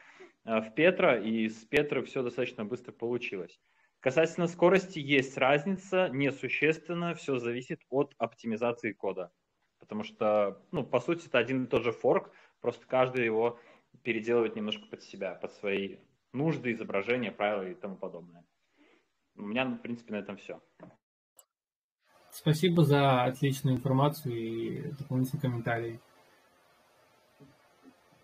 э, 0.44 0.60
в 0.60 0.74
Петра, 0.74 1.18
и 1.18 1.48
с 1.48 1.64
Петра 1.64 2.02
все 2.02 2.22
достаточно 2.22 2.64
быстро 2.64 2.92
получилось. 2.92 3.58
Касательно 4.00 4.48
скорости 4.48 4.98
есть 4.98 5.38
разница, 5.38 6.10
несущественно, 6.10 7.14
все 7.14 7.38
зависит 7.38 7.80
от 7.88 8.14
оптимизации 8.18 8.92
кода. 8.92 9.32
Потому 9.78 10.02
что, 10.02 10.62
ну, 10.72 10.84
по 10.84 11.00
сути, 11.00 11.26
это 11.26 11.38
один 11.38 11.64
и 11.64 11.66
тот 11.66 11.84
же 11.84 11.92
форк, 11.92 12.30
просто 12.60 12.86
каждый 12.86 13.24
его 13.24 13.58
переделывает 14.02 14.56
немножко 14.56 14.86
под 14.86 15.02
себя, 15.02 15.34
под 15.34 15.52
свои 15.52 15.96
нужды, 16.32 16.72
изображения, 16.72 17.32
правила 17.32 17.70
и 17.70 17.74
тому 17.74 17.96
подобное. 17.96 18.44
У 19.36 19.42
меня, 19.42 19.64
в 19.64 19.78
принципе, 19.78 20.12
на 20.12 20.18
этом 20.18 20.36
все. 20.36 20.60
Спасибо 22.30 22.84
за 22.84 23.24
отличную 23.24 23.76
информацию 23.76 24.34
и 24.34 24.92
дополнительные 24.98 25.40
комментарии. 25.40 26.00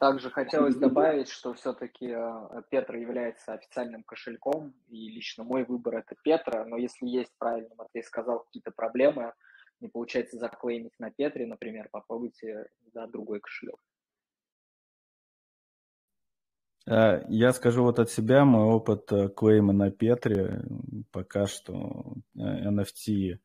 Также 0.01 0.31
хотелось 0.31 0.77
добавить, 0.77 1.29
что 1.29 1.53
все-таки 1.53 2.07
э, 2.07 2.63
Петра 2.71 2.99
является 2.99 3.53
официальным 3.53 4.03
кошельком, 4.03 4.73
и 4.89 5.11
лично 5.11 5.45
мой 5.45 5.63
выбор 5.67 5.97
это 5.97 6.17
Петра, 6.25 6.65
но 6.65 6.79
если 6.79 7.07
есть, 7.07 7.31
правильно 7.37 7.75
Матвей 7.77 8.03
сказал, 8.03 8.41
какие-то 8.45 8.71
проблемы, 8.71 9.35
не 9.79 9.89
получается 9.89 10.39
заклеймить 10.39 10.99
на 10.99 11.11
Петре, 11.11 11.47
например, 11.47 11.91
попробуйте 11.93 12.71
за 12.95 13.07
другой 13.09 13.41
кошелек. 13.41 13.77
Э, 16.87 17.23
я 17.29 17.53
скажу 17.53 17.83
вот 17.83 17.99
от 17.99 18.11
себя, 18.11 18.47
мой 18.47 18.65
опыт 18.75 19.13
э, 19.13 19.29
клейма 19.29 19.75
на 19.75 19.91
Петре 19.91 20.63
пока 21.13 21.47
что 21.47 22.15
NFT 22.35 23.39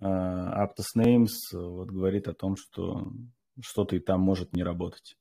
а, 0.00 0.66
Aptos 0.66 0.96
Names 0.96 1.28
вот 1.52 1.90
говорит 1.92 2.26
о 2.26 2.34
том, 2.34 2.56
что 2.56 3.06
что-то 3.60 3.94
и 3.94 4.00
там 4.00 4.20
может 4.20 4.52
не 4.52 4.64
работать. 4.64 5.16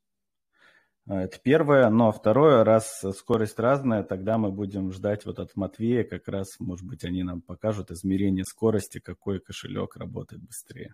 А, 1.08 1.22
это 1.22 1.40
первое. 1.40 1.90
Но 1.90 2.12
второе, 2.12 2.64
раз 2.64 3.04
скорость 3.18 3.60
разная, 3.60 4.04
тогда 4.04 4.38
мы 4.38 4.52
будем 4.52 4.92
ждать 4.92 5.26
вот 5.26 5.40
от 5.40 5.56
Матвея, 5.56 6.04
как 6.04 6.28
раз, 6.28 6.60
может 6.60 6.86
быть, 6.86 7.04
они 7.04 7.24
нам 7.24 7.42
покажут 7.42 7.92
измерение 7.92 8.46
скорости, 8.46 9.00
какой 9.00 9.40
кошелек 9.40 9.96
работает 9.96 10.44
быстрее. 10.44 10.94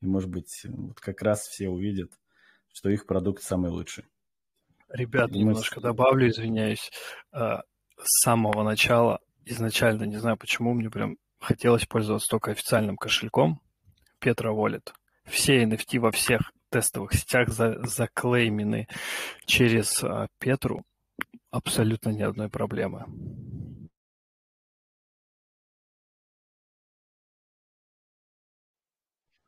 И, 0.00 0.06
может 0.06 0.28
быть, 0.28 0.64
вот 0.64 1.00
как 1.00 1.22
раз 1.22 1.46
все 1.46 1.68
увидят, 1.68 2.12
что 2.72 2.90
их 2.90 3.06
продукт 3.06 3.42
самый 3.42 3.70
лучший. 3.70 4.04
Ребят, 4.88 5.30
Думаю, 5.30 5.48
немножко 5.48 5.80
добавлю, 5.80 6.28
извиняюсь. 6.28 6.90
А, 7.32 7.62
с 7.98 8.22
самого 8.22 8.62
начала, 8.62 9.20
изначально, 9.44 10.04
не 10.04 10.16
знаю 10.16 10.36
почему, 10.36 10.74
мне 10.74 10.90
прям 10.90 11.16
хотелось 11.40 11.86
пользоваться 11.86 12.28
только 12.28 12.52
официальным 12.52 12.96
кошельком 12.96 13.60
Петра 14.18 14.52
Wallet. 14.52 14.92
Все 15.24 15.64
NFT 15.64 15.98
во 15.98 16.12
всех 16.12 16.52
тестовых 16.76 17.14
сетях 17.14 17.48
за, 17.48 17.82
заклеймены 17.86 18.86
через 19.46 20.04
а, 20.04 20.28
Петру, 20.38 20.82
абсолютно 21.50 22.10
ни 22.10 22.22
одной 22.22 22.50
проблемы. 22.50 23.06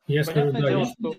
Я 0.07 0.25
скажу, 0.25 0.53
Понятное 0.53 0.63
да, 0.63 0.69
дело, 0.71 0.87
что 0.87 1.15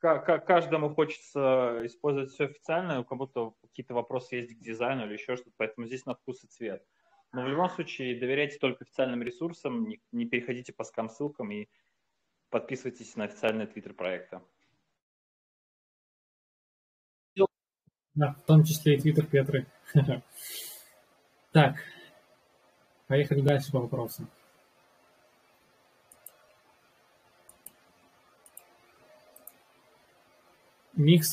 каждому 0.00 0.92
хочется 0.92 1.80
использовать 1.84 2.32
все 2.32 2.46
официально, 2.46 3.00
у 3.00 3.04
кого-то 3.04 3.54
какие-то 3.62 3.94
вопросы 3.94 4.36
есть 4.36 4.58
к 4.58 4.60
дизайну 4.60 5.06
или 5.06 5.12
еще 5.12 5.36
что-то, 5.36 5.52
поэтому 5.56 5.86
здесь 5.86 6.06
на 6.06 6.16
вкус 6.16 6.42
и 6.42 6.48
цвет. 6.48 6.84
Но 7.32 7.44
в 7.44 7.48
любом 7.48 7.70
случае 7.70 8.18
доверяйте 8.18 8.58
только 8.58 8.82
официальным 8.82 9.22
ресурсам, 9.22 9.86
не, 9.86 10.00
не 10.10 10.26
переходите 10.26 10.72
по 10.72 10.82
скам-ссылкам 10.82 11.52
и 11.52 11.68
подписывайтесь 12.50 13.14
на 13.14 13.24
официальный 13.24 13.68
твиттер 13.68 13.94
проекта. 13.94 14.42
Да, 18.16 18.32
в 18.32 18.46
том 18.46 18.64
числе 18.64 18.94
и 18.94 19.00
твиттер 19.00 19.26
Петры. 19.26 19.66
Так, 21.52 21.76
поехали 23.06 23.40
дальше 23.40 23.72
по 23.72 23.80
вопросам. 23.80 24.28
Микс 30.92 31.32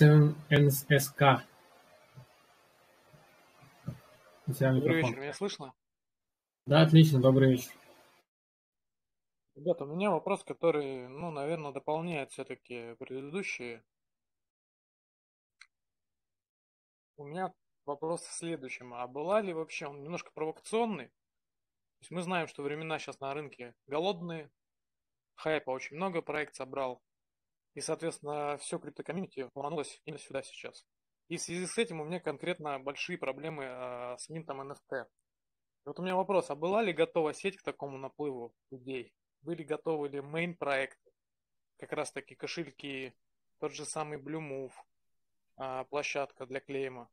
НСК. 0.49 1.43
Добрый 4.45 5.01
вечер, 5.01 5.19
меня 5.19 5.33
слышно? 5.33 5.73
Да, 6.65 6.83
отлично, 6.83 7.19
добрый 7.19 7.51
вечер. 7.51 7.71
Ребята, 9.55 9.83
у 9.83 9.87
меня 9.87 10.11
вопрос, 10.11 10.45
который, 10.45 11.09
ну, 11.09 11.31
наверное, 11.31 11.73
дополняет 11.73 12.31
все-таки 12.31 12.95
предыдущие. 12.95 13.83
У 17.15 17.25
меня 17.25 17.53
вопрос 17.85 18.21
в 18.21 18.33
следующем. 18.33 18.93
А 18.93 19.07
была 19.07 19.41
ли 19.41 19.53
вообще, 19.53 19.87
он 19.87 20.01
немножко 20.01 20.31
провокационный? 20.33 21.07
То 21.07 22.01
есть 22.01 22.11
мы 22.11 22.21
знаем, 22.21 22.47
что 22.47 22.63
времена 22.63 22.97
сейчас 22.99 23.19
на 23.19 23.33
рынке 23.33 23.75
голодные, 23.87 24.51
хайпа 25.35 25.69
очень 25.71 25.95
много 25.95 26.21
проект 26.21 26.55
собрал, 26.55 27.01
и, 27.75 27.81
соответственно, 27.81 28.57
все 28.57 28.79
криптокомьюнити 28.79 29.49
ломанулось 29.55 30.01
именно 30.05 30.19
сюда 30.19 30.41
сейчас. 30.41 30.85
И 31.27 31.37
в 31.37 31.41
связи 31.41 31.65
с 31.65 31.77
этим 31.77 32.01
у 32.01 32.05
меня 32.05 32.19
конкретно 32.19 32.79
большие 32.79 33.17
проблемы 33.17 33.63
э, 33.63 34.17
с 34.17 34.29
минтом 34.29 34.61
NFT. 34.61 35.05
Вот 35.85 35.99
у 35.99 36.03
меня 36.03 36.15
вопрос, 36.15 36.49
а 36.49 36.55
была 36.55 36.81
ли 36.81 36.93
готова 36.93 37.33
сеть 37.33 37.57
к 37.57 37.63
такому 37.63 37.97
наплыву 37.97 38.53
людей? 38.71 39.13
Были 39.41 39.63
готовы 39.63 40.09
ли 40.09 40.19
main 40.19 40.55
проекты? 40.55 41.11
Как 41.77 41.91
раз 41.93 42.11
таки 42.11 42.35
кошельки, 42.35 43.13
тот 43.59 43.73
же 43.73 43.85
самый 43.85 44.17
Blue 44.17 44.41
Move, 44.41 44.73
площадка 45.89 46.45
для 46.45 46.59
клейма. 46.59 47.09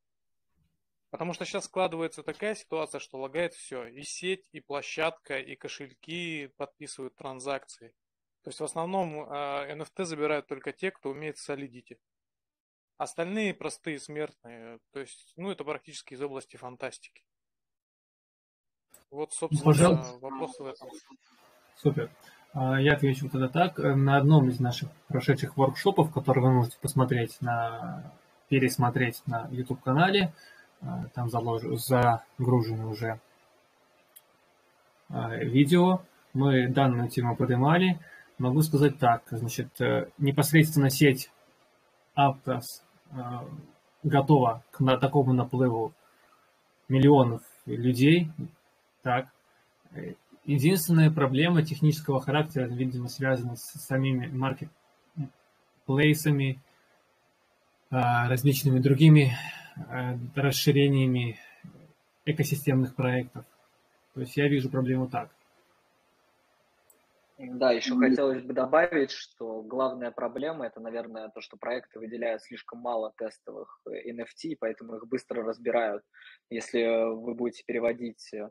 Потому 1.10 1.32
что 1.32 1.44
сейчас 1.44 1.64
складывается 1.64 2.22
такая 2.22 2.54
ситуация, 2.54 3.00
что 3.00 3.18
лагает 3.18 3.52
все. 3.54 3.86
И 3.86 4.02
сеть, 4.02 4.48
и 4.52 4.60
площадка, 4.60 5.38
и 5.38 5.56
кошельки 5.56 6.52
подписывают 6.56 7.16
транзакции. 7.16 7.92
То 8.42 8.48
есть 8.48 8.60
в 8.60 8.64
основном 8.64 9.28
NFT 9.28 9.90
а, 9.98 10.04
забирают 10.04 10.46
только 10.46 10.72
те, 10.72 10.90
кто 10.90 11.10
умеет 11.10 11.36
солидить. 11.36 11.92
Остальные 12.96 13.54
простые 13.54 13.98
смертные. 13.98 14.78
То 14.92 15.00
есть, 15.00 15.32
ну, 15.36 15.50
это 15.50 15.64
практически 15.64 16.14
из 16.14 16.22
области 16.22 16.56
фантастики. 16.56 17.24
Вот, 19.10 19.32
собственно, 19.32 19.64
Пожалуйста. 19.64 20.18
вопрос 20.18 20.58
в 20.58 20.64
этом. 20.64 20.90
Супер. 21.76 22.10
А, 22.52 22.80
я 22.80 22.94
отвечу 22.94 23.28
тогда 23.28 23.48
так. 23.48 23.78
На 23.78 24.16
одном 24.16 24.48
из 24.48 24.60
наших 24.60 24.90
прошедших 25.08 25.56
воркшопов, 25.56 26.12
который 26.12 26.40
вы 26.40 26.52
можете 26.52 26.78
посмотреть 26.78 27.40
на 27.40 28.14
пересмотреть 28.50 29.22
на 29.26 29.48
YouTube-канале, 29.50 30.34
а, 30.82 31.06
там 31.14 31.30
залож... 31.30 31.62
загружены 31.78 32.86
уже 32.86 33.18
видео, 35.08 36.02
мы 36.34 36.68
данную 36.68 37.08
тему 37.08 37.34
поднимали. 37.36 37.98
Могу 38.38 38.62
сказать 38.62 38.98
так, 38.98 39.22
значит, 39.30 39.68
э, 39.80 40.08
непосредственно 40.18 40.88
сеть 40.90 41.30
Aptos 42.16 42.82
э, 43.10 43.16
готова 44.02 44.62
к 44.70 44.96
такому 44.98 45.32
наплыву 45.32 45.92
миллионов 46.88 47.42
людей. 47.66 48.30
Так. 49.02 49.28
Единственная 50.44 51.10
проблема 51.10 51.62
технического 51.62 52.20
характера, 52.20 52.66
видимо, 52.66 53.08
связана 53.08 53.56
с 53.56 53.72
самими 53.86 54.26
маркетплейсами, 55.86 56.52
э, 56.52 56.56
различными 57.90 58.78
другими 58.78 59.32
расширениями 60.34 61.38
экосистемных 62.24 62.94
проектов. 62.94 63.44
То 64.14 64.20
есть 64.20 64.36
я 64.36 64.48
вижу 64.48 64.70
проблему 64.70 65.08
так. 65.08 65.30
Да, 67.38 67.72
еще 67.72 67.96
хотелось 67.96 68.42
бы 68.42 68.52
добавить, 68.52 69.10
что 69.10 69.62
главная 69.62 70.10
проблема 70.10 70.66
это, 70.66 70.78
наверное, 70.78 71.30
то, 71.30 71.40
что 71.40 71.56
проекты 71.56 71.98
выделяют 71.98 72.42
слишком 72.42 72.80
мало 72.80 73.14
тестовых 73.16 73.80
NFT, 73.88 74.56
поэтому 74.60 74.96
их 74.96 75.08
быстро 75.08 75.42
разбирают. 75.42 76.02
Если 76.50 76.84
вы 77.14 77.34
будете 77.34 77.64
переводить 77.64 78.34
э, 78.34 78.50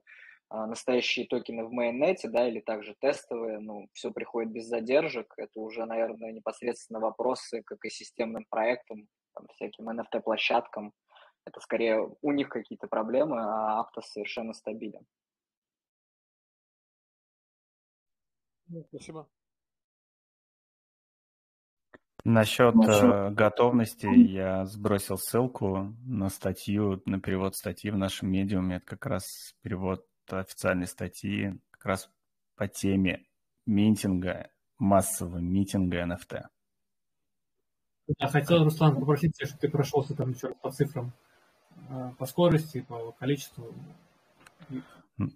а, 0.49 0.65
настоящие 0.65 1.27
токены 1.27 1.65
в 1.65 1.71
майонете, 1.71 2.29
да, 2.29 2.47
или 2.47 2.61
также 2.61 2.95
тестовые, 2.99 3.59
ну, 3.59 3.87
все 3.93 4.09
приходит 4.09 4.51
без 4.51 4.65
задержек, 4.65 5.35
это 5.37 5.59
уже, 5.59 5.85
наверное, 5.85 6.31
непосредственно 6.31 6.99
вопросы 6.99 7.61
к 7.61 7.73
экосистемным 7.73 8.45
проектам, 8.49 9.07
там, 9.39 9.47
всяким 9.55 9.89
NFT-площадкам. 9.89 10.93
Это 11.45 11.59
скорее 11.61 12.09
у 12.21 12.31
них 12.31 12.49
какие-то 12.49 12.87
проблемы, 12.87 13.37
а 13.39 13.81
Aptos 13.81 14.03
совершенно 14.03 14.53
стабилен. 14.53 15.05
Ну, 18.67 18.83
спасибо. 18.89 19.27
Насчет 22.25 22.75
э, 22.75 23.29
готовности 23.31 24.05
я 24.05 24.65
сбросил 24.65 25.17
ссылку 25.17 25.95
на 26.05 26.29
статью, 26.29 27.01
на 27.05 27.19
перевод 27.19 27.55
статьи 27.55 27.89
в 27.89 27.97
нашем 27.97 28.29
медиуме. 28.29 28.75
Это 28.75 28.85
как 28.85 29.05
раз 29.05 29.23
перевод 29.61 30.05
официальной 30.29 30.85
статьи 30.85 31.59
как 31.71 31.85
раз 31.85 32.11
по 32.55 32.67
теме 32.67 33.25
митинга, 33.65 34.51
массового 34.77 35.39
митинга 35.39 36.03
NFT. 36.03 36.43
Я 38.17 38.27
хотел, 38.27 38.63
Руслан, 38.63 38.95
попросить 38.95 39.35
тебя, 39.35 39.47
чтобы 39.47 39.61
ты 39.61 39.69
прошелся 39.69 40.15
там 40.15 40.31
еще 40.31 40.47
раз 40.47 40.57
по 40.61 40.71
цифрам, 40.71 41.11
э, 41.89 42.11
по 42.17 42.25
скорости, 42.25 42.81
по 42.81 43.11
количеству. 43.11 43.73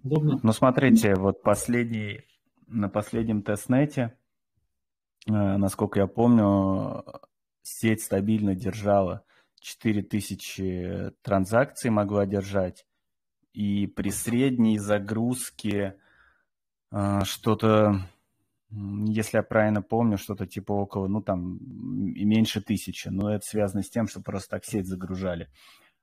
Удобно? 0.03 0.39
Ну, 0.41 0.51
смотрите, 0.53 1.15
вот 1.15 1.43
последний 1.43 2.21
на 2.67 2.89
последнем 2.89 3.43
тестнете, 3.43 4.17
э, 5.27 5.31
насколько 5.31 5.99
я 5.99 6.07
помню, 6.07 7.03
сеть 7.61 8.01
стабильно 8.01 8.55
держала 8.55 9.23
4000 9.59 11.11
транзакций 11.21 11.89
могла 11.89 12.25
держать. 12.25 12.85
И 13.53 13.85
при 13.87 14.09
средней 14.09 14.79
загрузке 14.79 15.97
э, 16.91 17.21
что-то, 17.23 18.01
если 19.07 19.37
я 19.37 19.43
правильно 19.43 19.81
помню, 19.81 20.17
что-то 20.17 20.47
типа 20.47 20.71
около, 20.71 21.07
ну 21.07 21.21
там, 21.21 21.59
меньше 21.61 22.61
тысячи. 22.61 23.09
Но 23.09 23.33
это 23.33 23.45
связано 23.45 23.83
с 23.83 23.89
тем, 23.89 24.07
что 24.07 24.21
просто 24.21 24.51
так 24.51 24.65
сеть 24.65 24.87
загружали. 24.87 25.49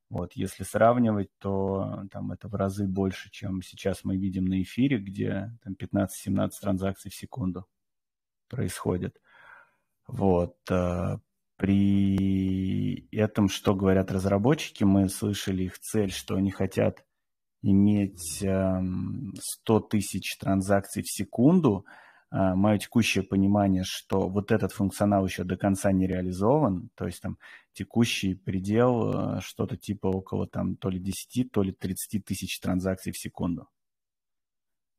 Вот, 0.08 0.32
если 0.32 0.64
сравнивать, 0.64 1.30
то 1.38 2.04
там 2.10 2.32
это 2.32 2.48
в 2.48 2.54
разы 2.54 2.88
больше, 2.88 3.30
чем 3.30 3.62
сейчас 3.62 4.02
мы 4.02 4.16
видим 4.16 4.44
на 4.44 4.60
эфире, 4.62 4.98
где 4.98 5.56
там 5.62 5.74
15-17 5.74 6.50
транзакций 6.60 7.10
в 7.12 7.14
секунду 7.14 7.66
происходит. 8.48 9.20
Вот. 10.08 10.56
Э, 10.68 11.18
при 11.56 13.08
этом, 13.12 13.48
что 13.48 13.74
говорят 13.74 14.10
разработчики, 14.10 14.82
мы 14.82 15.08
слышали 15.08 15.64
их 15.64 15.78
цель, 15.78 16.10
что 16.10 16.34
они 16.34 16.50
хотят 16.50 17.04
иметь 17.62 18.18
100 18.18 18.46
эм, 18.46 19.34
тысяч 19.90 20.38
транзакций 20.38 21.02
в 21.02 21.10
секунду, 21.10 21.84
мое 22.30 22.78
текущее 22.78 23.24
понимание, 23.24 23.82
что 23.84 24.28
вот 24.28 24.52
этот 24.52 24.72
функционал 24.72 25.26
еще 25.26 25.42
до 25.44 25.56
конца 25.56 25.90
не 25.90 26.06
реализован, 26.06 26.90
то 26.94 27.06
есть 27.06 27.20
там 27.20 27.38
текущий 27.72 28.34
предел 28.34 29.36
э, 29.36 29.40
что-то 29.40 29.76
типа 29.76 30.06
около 30.06 30.46
там 30.46 30.76
то 30.76 30.90
ли 30.90 30.98
10, 31.00 31.50
то 31.50 31.62
ли 31.62 31.72
30 31.72 32.24
тысяч 32.24 32.60
транзакций 32.60 33.12
в 33.12 33.18
секунду. 33.18 33.68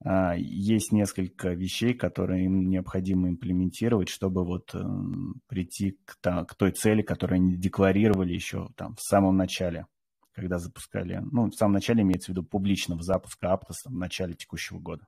А, 0.03 0.35
есть 0.35 0.91
несколько 0.91 1.49
вещей, 1.49 1.93
которые 1.93 2.45
им 2.45 2.69
необходимо 2.69 3.29
имплементировать, 3.29 4.09
чтобы 4.09 4.43
вот 4.43 4.73
эм, 4.73 5.41
прийти 5.47 5.99
к, 6.05 6.17
к 6.21 6.55
той 6.55 6.71
цели, 6.71 7.01
которую 7.01 7.37
они 7.37 7.55
декларировали 7.55 8.33
еще 8.33 8.69
там 8.75 8.95
в 8.95 9.01
самом 9.01 9.37
начале, 9.37 9.85
когда 10.33 10.57
запускали, 10.57 11.21
ну, 11.31 11.49
в 11.49 11.55
самом 11.55 11.73
начале 11.73 12.01
имеется 12.01 12.27
в 12.27 12.29
виду 12.29 12.43
публичного 12.43 13.03
запуска 13.03 13.53
Aptos 13.53 13.85
в 13.85 13.93
начале 13.93 14.33
текущего 14.33 14.79
года. 14.79 15.05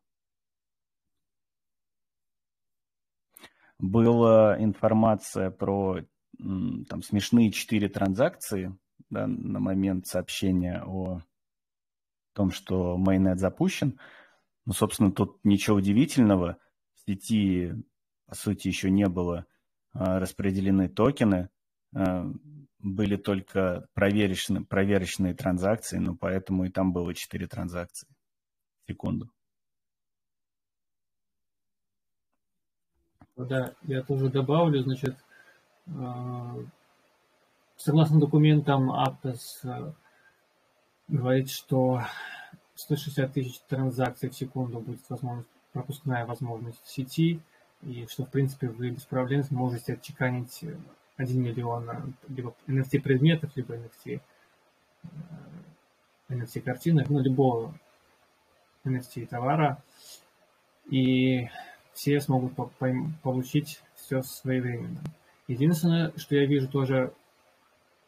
Была 3.83 4.55
информация 4.63 5.51
про 5.51 5.99
там, 6.37 7.03
смешные 7.03 7.51
четыре 7.51 7.89
транзакции 7.89 8.77
да, 9.09 9.27
на 9.27 9.59
момент 9.59 10.07
сообщения 10.07 10.81
о 10.85 11.21
том, 12.33 12.51
что 12.51 12.97
майонет 12.97 13.39
запущен. 13.39 13.99
Ну, 14.65 14.71
собственно, 14.71 15.11
тут 15.11 15.43
ничего 15.43 15.75
удивительного. 15.75 16.57
В 16.95 17.01
сети, 17.01 17.73
по 18.25 18.35
сути, 18.35 18.69
еще 18.69 18.89
не 18.89 19.09
было 19.09 19.45
распределены 19.91 20.87
токены, 20.87 21.49
были 22.79 23.17
только 23.17 23.89
проверочные, 23.93 24.63
проверочные 24.63 25.33
транзакции, 25.33 25.97
но 25.97 26.15
поэтому 26.15 26.63
и 26.63 26.69
там 26.69 26.93
было 26.93 27.13
4 27.13 27.47
транзакции 27.47 28.07
в 28.85 28.87
секунду. 28.87 29.29
Да, 33.35 33.73
я 33.83 34.03
тоже 34.03 34.29
добавлю, 34.29 34.83
значит, 34.83 35.15
э, 35.87 36.65
согласно 37.77 38.19
документам 38.19 38.91
Aptos 38.91 39.39
э, 39.63 39.91
говорит, 41.07 41.49
что 41.49 42.03
160 42.75 43.33
тысяч 43.33 43.59
транзакций 43.67 44.29
в 44.29 44.35
секунду 44.35 44.79
будет 44.79 44.99
возможность, 45.09 45.49
пропускная 45.71 46.27
возможность 46.27 46.83
в 46.83 46.91
сети, 46.91 47.39
и 47.81 48.05
что, 48.07 48.23
в 48.23 48.29
принципе, 48.29 48.67
вы 48.69 48.91
без 48.91 49.03
проблем 49.03 49.43
сможете 49.43 49.93
отчеканить 49.93 50.63
1 51.17 51.41
миллион 51.41 51.89
э, 51.89 52.01
либо 52.29 52.53
NFT 52.67 53.01
предметов, 53.01 53.51
либо 53.55 53.75
NFT, 53.75 54.21
NFT 56.29 56.61
картинок, 56.61 57.09
ну, 57.09 57.19
любого 57.19 57.73
NFT 58.85 59.25
товара. 59.25 59.81
И 60.89 61.49
все 61.93 62.19
смогут 62.19 62.53
получить 63.21 63.81
все 63.95 64.21
своевременно. 64.21 65.01
Единственное, 65.47 66.11
что 66.17 66.35
я 66.35 66.45
вижу 66.45 66.67
тоже, 66.67 67.13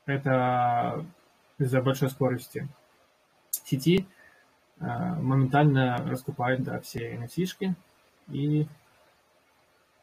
это 0.06 1.06
из-за 1.58 1.82
большой 1.82 2.10
скорости 2.10 2.68
сети 3.50 4.06
э, 4.80 4.86
моментально 4.86 5.98
раскупают 6.08 6.64
да, 6.64 6.80
все 6.80 7.16
NFT-шки 7.16 7.74
и 8.28 8.68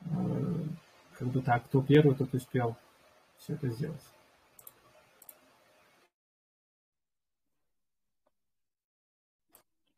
э, 0.01 0.05
как 1.19 1.29
бы 1.29 1.41
так, 1.43 1.65
кто 1.65 1.83
первый, 1.83 2.17
тот 2.17 2.33
успел 2.35 2.77
все 3.39 3.55
это 3.55 3.69
сделать. 3.69 4.03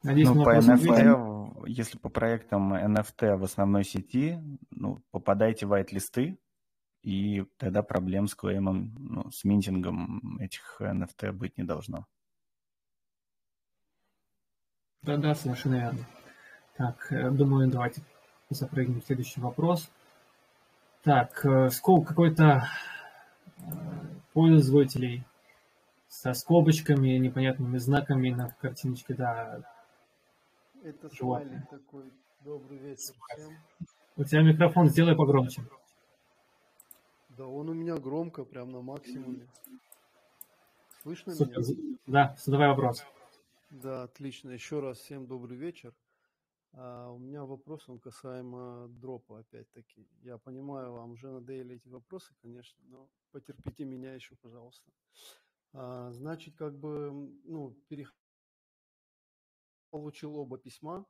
Надеюсь, 0.03 0.29
ну, 0.29 0.45
по 0.45 0.57
NFT 0.57 1.34
если 1.67 1.99
по 1.99 2.09
проектам 2.09 2.75
NFT 2.75 3.37
в 3.37 3.45
основной 3.45 3.85
сети, 3.85 4.39
ну, 4.71 5.03
попадайте 5.11 5.67
в 5.67 5.73
white-листы, 5.73 6.39
и 7.03 7.45
тогда 7.59 7.83
проблем 7.83 8.27
с 8.27 8.35
клеймом, 8.35 8.95
ну, 8.99 9.31
с 9.31 9.45
минтингом 9.45 10.39
этих 10.39 10.81
NFT 10.81 11.33
быть 11.33 11.59
не 11.59 11.65
должно. 11.65 12.07
Да-да, 15.03 15.35
совершенно 15.35 15.75
верно. 15.75 16.07
Так, 16.77 17.13
э, 17.13 17.31
думаю, 17.31 17.71
давайте 17.71 18.03
запрыгнем 18.49 19.03
в 19.03 19.05
следующий 19.05 19.41
вопрос. 19.41 19.91
Так, 21.03 21.45
э, 21.45 21.69
сколько 21.69 22.09
какой-то 22.09 22.67
э, 23.59 23.63
пользователей 24.33 25.25
со 26.09 26.33
скобочками, 26.33 27.19
непонятными 27.19 27.77
знаками 27.77 28.31
на 28.31 28.49
картиночке, 28.61 29.13
да, 29.15 29.61
это 30.85 31.09
смайлик 31.09 31.69
такой. 31.71 32.13
Добрый 32.41 32.79
вечер 32.79 33.15
всем. 33.35 33.57
У 34.17 34.25
тебя 34.25 34.43
микрофон 34.43 34.89
сделай 34.89 35.17
погромче. 35.17 35.63
Да 37.31 37.47
он 37.47 37.71
у 37.71 37.75
меня 37.75 37.97
громко, 37.97 38.45
прям 38.45 38.71
на 38.71 38.83
максимуме. 38.83 39.49
Слышно 41.03 41.35
Супер. 41.35 41.61
меня? 41.61 41.99
Да, 42.07 42.37
задавай 42.39 42.69
вопрос. 42.69 43.05
Да, 43.71 44.05
отлично. 44.05 44.51
Еще 44.51 44.81
раз 44.81 44.99
всем 44.99 45.27
добрый 45.27 45.57
вечер. 45.57 45.95
А, 46.75 47.11
у 47.11 47.19
меня 47.19 47.45
вопрос, 47.45 47.89
он 47.89 47.99
касаемо 47.99 48.89
дропа, 48.89 49.41
опять-таки. 49.41 50.07
Я 50.23 50.39
понимаю, 50.39 50.93
вам 50.93 51.13
уже 51.13 51.31
надоели 51.31 51.77
эти 51.77 51.89
вопросы, 51.89 52.35
конечно, 52.43 52.79
но 52.89 53.09
потерпите 53.33 53.85
меня 53.85 54.15
еще, 54.15 54.35
пожалуйста. 54.37 54.91
А, 55.73 56.13
значит, 56.13 56.55
как 56.57 56.79
бы, 56.79 57.11
ну, 57.45 57.75
переходя 57.89 58.24
получил 59.95 60.35
оба 60.35 60.59
письма. 60.59 61.07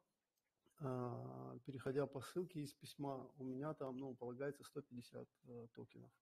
А, 0.80 1.58
переходя 1.64 2.06
по 2.06 2.20
ссылке 2.20 2.60
из 2.60 2.74
письма, 2.74 3.30
у 3.38 3.44
меня 3.44 3.72
там, 3.72 3.96
ну, 3.96 4.14
полагается 4.14 4.62
150 4.62 5.26
э, 5.46 5.66
токенов. 5.74 6.12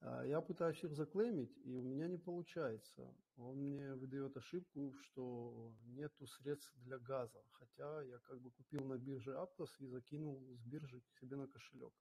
А, 0.00 0.22
я 0.24 0.40
пытаюсь 0.40 0.82
их 0.84 0.94
заклеймить, 0.94 1.54
и 1.66 1.76
у 1.76 1.82
меня 1.82 2.08
не 2.08 2.16
получается. 2.16 3.14
Он 3.36 3.58
мне 3.58 3.94
выдает 3.94 4.34
ошибку, 4.38 4.94
что 5.02 5.74
нету 5.84 6.26
средств 6.26 6.72
для 6.76 6.98
газа, 6.98 7.42
хотя 7.52 8.02
я 8.04 8.18
как 8.20 8.40
бы 8.40 8.50
купил 8.52 8.82
на 8.86 8.96
бирже 8.96 9.32
Aptos 9.32 9.72
и 9.80 9.86
закинул 9.86 10.56
с 10.56 10.64
биржи 10.64 11.02
себе 11.20 11.36
на 11.36 11.46
кошелек 11.46 11.92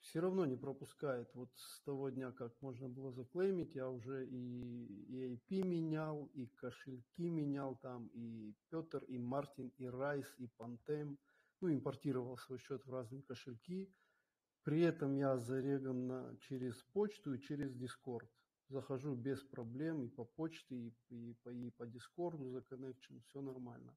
все 0.00 0.20
равно 0.20 0.46
не 0.46 0.56
пропускает. 0.56 1.30
Вот 1.34 1.50
с 1.56 1.80
того 1.82 2.10
дня, 2.10 2.32
как 2.32 2.52
можно 2.62 2.88
было 2.88 3.12
заклеймить, 3.12 3.74
я 3.74 3.88
уже 3.88 4.26
и, 4.26 4.84
и 5.08 5.34
IP 5.34 5.62
менял, 5.62 6.30
и 6.34 6.46
кошельки 6.46 7.28
менял 7.28 7.76
там, 7.76 8.08
и 8.14 8.54
Петр, 8.70 9.04
и 9.04 9.18
Мартин, 9.18 9.72
и 9.78 9.86
Райс, 9.86 10.34
и 10.38 10.46
Пантем. 10.56 11.18
Ну, 11.60 11.72
импортировал 11.72 12.38
свой 12.38 12.58
счет 12.58 12.84
в 12.86 12.90
разные 12.90 13.22
кошельки. 13.22 13.92
При 14.62 14.80
этом 14.80 15.14
я 15.16 15.36
зареган 15.36 16.06
на, 16.06 16.36
через 16.40 16.82
почту 16.92 17.34
и 17.34 17.40
через 17.40 17.74
Discord. 17.74 18.28
Захожу 18.68 19.14
без 19.14 19.42
проблем 19.42 20.02
и 20.02 20.08
по 20.08 20.24
почте, 20.24 20.74
и, 20.74 20.94
и, 21.10 21.34
по, 21.42 21.50
и 21.50 21.70
по 21.70 21.82
Discord 21.82 22.42
за 22.50 22.60
connection, 22.60 23.20
все 23.26 23.40
нормально. 23.42 23.94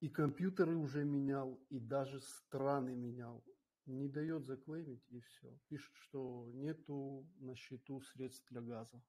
И 0.00 0.08
компьютеры 0.08 0.76
уже 0.76 1.04
менял, 1.04 1.60
и 1.70 1.78
даже 1.78 2.20
страны 2.20 2.94
менял 2.94 3.44
не 3.86 4.08
дает 4.08 4.44
заклеймить 4.44 5.04
и 5.10 5.20
все. 5.20 5.48
Пишет, 5.68 5.94
что 5.96 6.46
нету 6.54 7.26
на 7.38 7.54
счету 7.56 8.00
средств 8.00 8.44
для 8.50 8.60
газа. 8.60 9.00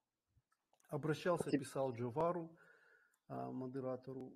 Обращался, 0.88 1.50
писал 1.50 1.92
Джовару, 1.92 2.50
а, 3.28 3.50
модератору. 3.50 4.32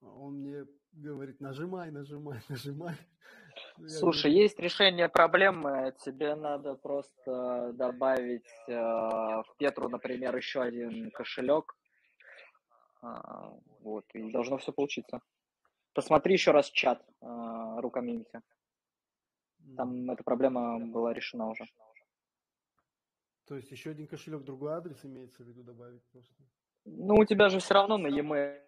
Он 0.00 0.40
мне 0.40 0.66
говорит, 0.92 1.40
нажимай, 1.40 1.90
нажимай, 1.90 2.40
нажимай. 2.48 2.96
Слушай, 3.86 4.30
говорю, 4.30 4.42
есть 4.42 4.58
решение 4.58 5.08
проблемы. 5.08 5.94
Тебе 6.04 6.34
надо 6.34 6.74
просто 6.74 7.72
добавить 7.74 8.48
э, 8.66 8.72
в 8.72 9.46
Петру, 9.58 9.88
например, 9.88 10.36
еще 10.36 10.62
один 10.62 11.10
кошелек. 11.10 11.76
Э, 13.02 13.06
вот, 13.80 14.04
и 14.14 14.30
должно 14.32 14.58
все 14.58 14.72
получиться. 14.72 15.20
Посмотри 15.92 16.34
еще 16.34 16.50
раз 16.50 16.70
чат 16.70 17.04
э, 17.20 17.26
рукомимити. 17.80 18.40
Там 19.76 20.10
эта 20.10 20.22
проблема 20.22 20.78
была 20.78 21.12
решена 21.12 21.48
уже. 21.48 21.64
То 23.46 23.56
есть 23.56 23.70
еще 23.70 23.90
один 23.90 24.06
кошелек, 24.06 24.42
другой 24.42 24.72
адрес 24.72 25.04
имеется 25.04 25.42
в 25.42 25.46
виду 25.46 25.62
добавить 25.62 26.02
просто? 26.12 26.34
Ну, 26.84 27.14
у 27.14 27.24
тебя 27.24 27.48
же 27.48 27.58
все 27.58 27.74
равно 27.74 27.98
на 27.98 28.06
e-mail. 28.06 28.60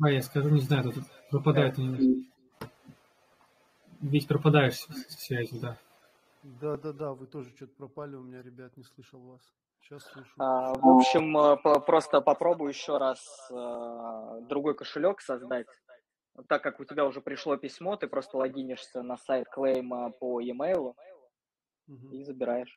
А, 0.00 0.10
я 0.10 0.22
скажу, 0.22 0.48
не 0.48 0.60
знаю, 0.60 0.92
тут 0.92 1.04
пропадает. 1.30 1.76
Ведь 4.00 4.26
пропадаешь 4.26 4.84
связь, 5.08 5.50
да. 5.50 5.78
Да, 6.42 6.76
да, 6.76 6.92
да, 6.92 7.12
вы 7.12 7.26
тоже 7.26 7.50
что-то 7.54 7.72
пропали, 7.76 8.16
у 8.16 8.22
меня, 8.22 8.42
ребят, 8.42 8.76
не 8.76 8.82
слышал 8.82 9.20
вас. 9.20 9.40
Сейчас 9.80 10.02
слышу. 10.04 10.30
А, 10.38 10.74
в 10.74 10.88
общем, 10.88 11.36
э, 11.36 11.80
просто 11.86 12.20
попробую 12.20 12.70
еще 12.70 12.98
раз 12.98 13.48
э, 13.50 14.40
другой 14.48 14.74
кошелек 14.74 15.20
создать 15.20 15.68
так 16.48 16.62
как 16.62 16.80
у 16.80 16.84
тебя 16.84 17.04
уже 17.04 17.20
пришло 17.20 17.56
письмо, 17.56 17.96
ты 17.96 18.06
просто 18.06 18.38
логинишься 18.38 19.02
на 19.02 19.16
сайт 19.16 19.48
клейма 19.48 20.10
по 20.10 20.40
e-mail 20.40 20.94
угу. 21.88 22.08
и 22.10 22.24
забираешь. 22.24 22.76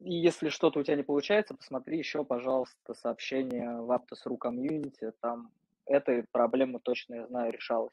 И 0.00 0.14
если 0.14 0.48
что-то 0.48 0.80
у 0.80 0.82
тебя 0.82 0.96
не 0.96 1.02
получается, 1.02 1.54
посмотри 1.54 1.98
еще, 1.98 2.24
пожалуйста, 2.24 2.94
сообщение 2.94 3.80
в 3.80 3.90
Aptos.ru 3.90 4.36
комьюнити. 4.36 5.12
Там 5.20 5.50
эта 5.86 6.24
проблема 6.30 6.78
точно, 6.78 7.14
я 7.14 7.26
знаю, 7.26 7.52
решалась. 7.52 7.92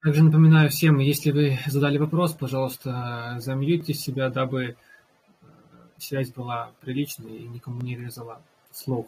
Также 0.00 0.22
напоминаю 0.22 0.70
всем, 0.70 0.98
если 0.98 1.32
вы 1.32 1.58
задали 1.66 1.98
вопрос, 1.98 2.32
пожалуйста, 2.32 3.34
замьюйте 3.38 3.92
себя, 3.92 4.30
дабы 4.30 4.76
связь 5.98 6.32
была 6.32 6.72
приличной 6.80 7.38
и 7.38 7.48
никому 7.48 7.80
не 7.80 7.96
резала 7.96 8.42
слух. 8.70 9.06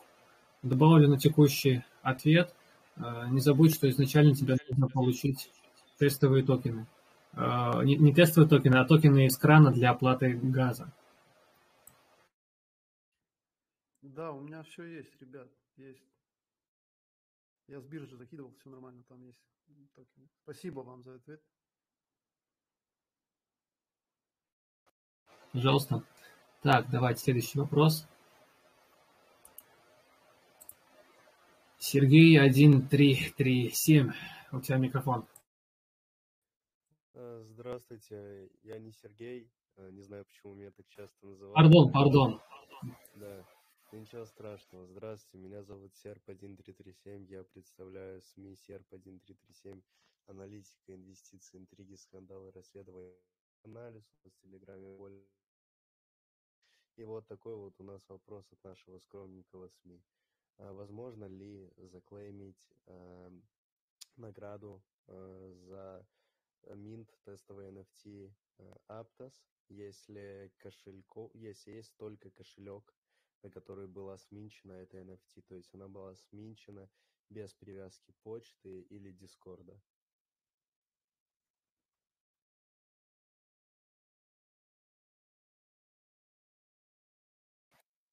Добавлю 0.62 1.08
на 1.08 1.18
текущий 1.18 1.84
ответ. 2.02 2.54
Э, 2.96 3.26
не 3.30 3.40
забудь, 3.40 3.74
что 3.74 3.88
изначально 3.88 4.34
тебе 4.34 4.56
нужно 4.68 4.88
получить 4.88 5.50
тестовые 5.98 6.44
токены. 6.44 6.86
Э, 7.32 7.82
не, 7.84 7.96
не 7.96 8.12
тестовые 8.12 8.48
токены, 8.48 8.76
а 8.76 8.84
токены 8.84 9.26
из 9.26 9.36
крана 9.36 9.72
для 9.72 9.90
оплаты 9.90 10.34
газа. 10.36 10.92
Да, 14.02 14.32
у 14.32 14.40
меня 14.40 14.62
все 14.64 14.84
есть, 14.84 15.20
ребят, 15.20 15.48
есть. 15.76 16.02
Я 17.68 17.80
с 17.80 17.84
биржи 17.84 18.16
закидывал, 18.16 18.52
все 18.60 18.68
нормально, 18.68 19.02
там 19.08 19.22
есть 19.24 19.38
токены. 19.94 20.28
Спасибо 20.42 20.80
вам 20.80 21.02
за 21.04 21.14
ответ. 21.14 21.40
Пожалуйста. 25.52 26.02
Так, 26.62 26.90
давайте 26.90 27.22
следующий 27.22 27.58
вопрос. 27.58 28.06
Сергей 31.78 32.38
1337, 32.38 34.12
у 34.52 34.60
тебя 34.60 34.76
микрофон. 34.76 35.26
Э, 37.14 37.42
здравствуйте, 37.46 38.50
я 38.62 38.78
не 38.78 38.92
Сергей, 38.92 39.50
э, 39.76 39.90
не 39.90 40.02
знаю, 40.02 40.26
почему 40.26 40.52
меня 40.52 40.70
так 40.70 40.86
часто 40.88 41.26
называют. 41.26 41.54
Пардон, 41.54 41.92
пардон. 41.92 42.42
Да, 43.14 43.42
ничего 43.92 44.26
страшного. 44.26 44.86
Здравствуйте, 44.86 45.38
меня 45.38 45.62
зовут 45.62 45.94
Серп1337, 46.04 47.24
я 47.30 47.42
представляю 47.42 48.20
СМИ 48.20 48.54
Серп1337, 48.68 49.82
аналитика, 50.26 50.94
инвестиции, 50.94 51.56
интриги, 51.56 51.94
скандалы, 51.94 52.50
расследования, 52.52 53.16
анализ 53.64 54.04
в 54.24 54.42
Телеграме. 54.42 54.94
И 57.00 57.04
вот 57.04 57.26
такой 57.26 57.56
вот 57.56 57.80
у 57.80 57.82
нас 57.82 58.06
вопрос 58.10 58.44
от 58.52 58.62
нашего 58.62 58.98
скромненького 58.98 59.68
СМИ. 59.68 60.04
А 60.58 60.70
возможно 60.74 61.24
ли 61.24 61.72
заклеймить 61.78 62.74
э, 62.84 63.30
награду 64.16 64.82
э, 65.06 65.52
за 65.54 66.06
минт 66.74 67.10
тестовый 67.24 67.70
NFT 67.70 68.30
э, 68.58 68.74
Aptos, 68.88 69.32
если 69.70 70.52
кошельку, 70.58 71.30
если 71.32 71.70
есть 71.70 71.96
только 71.96 72.28
кошелек, 72.28 72.94
на 73.42 73.50
который 73.50 73.86
была 73.86 74.18
сминчена 74.18 74.72
эта 74.72 74.98
NFT, 74.98 75.40
то 75.48 75.54
есть 75.54 75.74
она 75.74 75.88
была 75.88 76.14
сминчена 76.14 76.86
без 77.30 77.54
привязки 77.54 78.12
почты 78.22 78.82
или 78.90 79.10
Дискорда. 79.10 79.80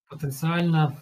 Потенциально 0.10 1.02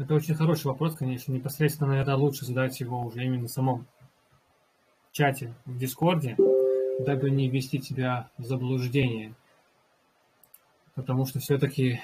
это 0.00 0.14
очень 0.14 0.34
хороший 0.34 0.66
вопрос, 0.66 0.96
конечно. 0.96 1.30
Непосредственно, 1.30 1.90
наверное, 1.90 2.16
лучше 2.16 2.46
задать 2.46 2.80
его 2.80 3.02
уже 3.02 3.22
именно 3.22 3.46
в 3.46 3.50
самом 3.50 3.86
чате 5.12 5.54
в 5.66 5.76
Дискорде, 5.76 6.36
дабы 7.00 7.30
не 7.30 7.50
ввести 7.50 7.78
тебя 7.78 8.30
в 8.38 8.44
заблуждение. 8.44 9.34
Потому 10.94 11.26
что 11.26 11.38
все-таки 11.38 12.00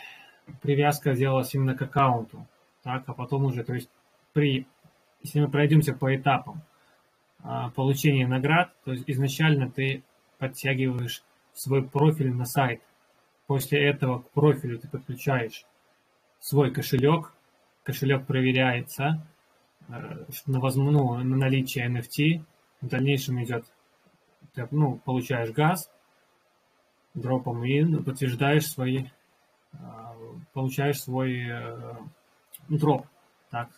привязка 0.61 1.15
делалась 1.15 1.55
именно 1.55 1.75
к 1.75 1.83
аккаунту. 1.83 2.47
Так, 2.83 3.05
а 3.07 3.15
потом 3.15 3.47
уже, 3.47 3.65
то 3.65 3.73
есть 3.73 3.89
при, 4.33 4.67
если 5.23 5.41
мы 5.41 5.49
пройдемся 5.49 5.95
по 5.95 6.15
этапам 6.15 6.61
а, 7.43 7.71
получения 7.71 8.27
наград, 8.27 8.73
то 8.85 8.93
есть 8.93 9.05
изначально 9.07 9.71
ты 9.71 10.03
подтягиваешь 10.39 11.23
свой 11.55 11.83
профиль 11.83 12.33
на 12.33 12.45
сайт. 12.45 12.83
После 13.47 13.89
этого 13.89 14.21
к 14.21 14.31
профилю 14.31 14.79
ты 14.79 14.89
подключаешь 14.89 15.65
свой 16.41 16.73
кошелек, 16.73 17.33
кошелек 17.85 18.27
проверяется 18.27 19.27
э, 19.89 19.93
на, 20.47 20.59
ну, 20.59 21.15
на 21.15 21.37
наличие 21.37 21.89
NFT, 21.89 22.45
в 22.81 22.89
дальнейшем 22.89 23.43
идет, 23.43 23.65
ты 24.55 24.67
ну, 24.71 24.97
получаешь 25.05 25.51
газ 25.51 25.91
дропом 27.17 27.65
и 27.65 28.03
подтверждаешь 28.03 28.67
свои, 28.67 29.07
а, 29.73 30.15
получаешь 30.53 31.01
свой 31.01 31.49
э, 31.49 31.95
дроп, 32.69 33.07
так, 33.51 33.71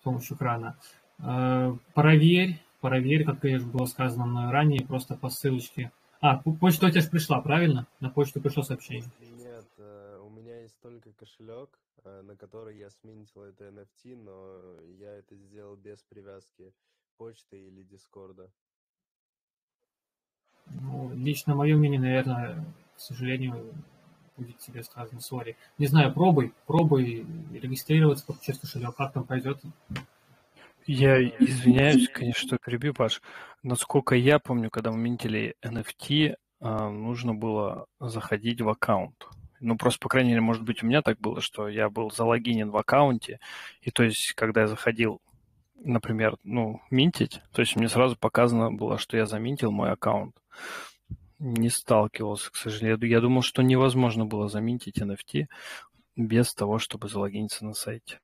с 0.00 0.02
помощью 0.02 0.36
крана. 0.36 0.76
Э, 1.18 1.76
проверь, 1.94 2.60
проверь, 2.80 3.24
как 3.24 3.40
было 3.40 3.84
сказано 3.86 4.26
мной 4.26 4.50
ранее, 4.50 4.86
просто 4.86 5.14
по 5.14 5.28
ссылочке. 5.28 5.92
А, 6.26 6.38
почта 6.38 6.86
у 6.86 6.90
тебя 6.90 7.02
же 7.02 7.08
пришла, 7.08 7.40
правильно? 7.40 7.86
На 8.00 8.10
почту 8.10 8.40
пришло 8.40 8.64
сообщение. 8.64 9.08
Нет, 9.20 9.64
э, 9.78 10.18
у 10.20 10.28
меня 10.28 10.60
есть 10.62 10.76
только 10.80 11.12
кошелек, 11.12 11.78
на 12.04 12.36
который 12.36 12.76
я 12.76 12.90
сменил 12.90 13.42
это 13.44 13.68
NFT, 13.68 14.16
но 14.16 14.80
я 14.98 15.12
это 15.12 15.36
сделал 15.36 15.76
без 15.76 16.02
привязки 16.02 16.72
почты 17.16 17.58
или 17.58 17.84
Дискорда? 17.84 18.50
Ну, 20.66 21.12
лично 21.14 21.54
мое 21.54 21.76
мнение, 21.76 22.00
наверное, 22.00 22.64
к 22.96 23.00
сожалению, 23.00 23.72
будет 24.36 24.58
тебе 24.58 24.82
сказано, 24.82 25.20
сори. 25.20 25.56
Не 25.78 25.86
знаю, 25.86 26.12
пробуй, 26.12 26.52
пробуй 26.66 27.24
регистрироваться, 27.52 28.26
подключать 28.26 28.60
кошелек, 28.60 28.96
как 28.96 29.12
там 29.12 29.24
пойдет. 29.24 29.60
Я 30.86 31.22
извиняюсь, 31.22 32.08
конечно, 32.08 32.46
что 32.48 32.58
перебью, 32.58 32.94
Паш. 32.94 33.20
Насколько 33.62 34.14
я 34.14 34.38
помню, 34.38 34.70
когда 34.70 34.92
мы 34.92 34.98
минтили 34.98 35.56
NFT, 35.64 36.34
а, 36.60 36.88
нужно 36.90 37.34
было 37.34 37.86
заходить 38.00 38.60
в 38.60 38.68
аккаунт. 38.68 39.26
Ну, 39.60 39.76
просто, 39.76 40.00
по 40.00 40.08
крайней 40.08 40.30
мере, 40.30 40.42
может 40.42 40.62
быть, 40.62 40.82
у 40.82 40.86
меня 40.86 41.02
так 41.02 41.18
было, 41.18 41.40
что 41.40 41.68
я 41.68 41.88
был 41.88 42.10
залогинен 42.10 42.70
в 42.70 42.76
аккаунте, 42.76 43.40
и 43.80 43.90
то 43.90 44.04
есть, 44.04 44.32
когда 44.34 44.62
я 44.62 44.66
заходил 44.66 45.20
например, 45.86 46.36
ну, 46.42 46.80
минтить, 46.90 47.40
то 47.52 47.60
есть 47.60 47.76
мне 47.76 47.88
сразу 47.88 48.16
показано 48.16 48.72
было, 48.72 48.98
что 48.98 49.16
я 49.16 49.26
заминтил 49.26 49.70
мой 49.70 49.92
аккаунт. 49.92 50.34
Не 51.38 51.68
сталкивался, 51.68 52.50
к 52.50 52.56
сожалению. 52.56 52.98
Я 53.08 53.20
думал, 53.20 53.42
что 53.42 53.62
невозможно 53.62 54.24
было 54.24 54.48
заминтить 54.48 54.98
NFT 54.98 55.46
без 56.16 56.54
того, 56.54 56.78
чтобы 56.78 57.08
залогиниться 57.08 57.64
на 57.64 57.74
сайте. 57.74 58.20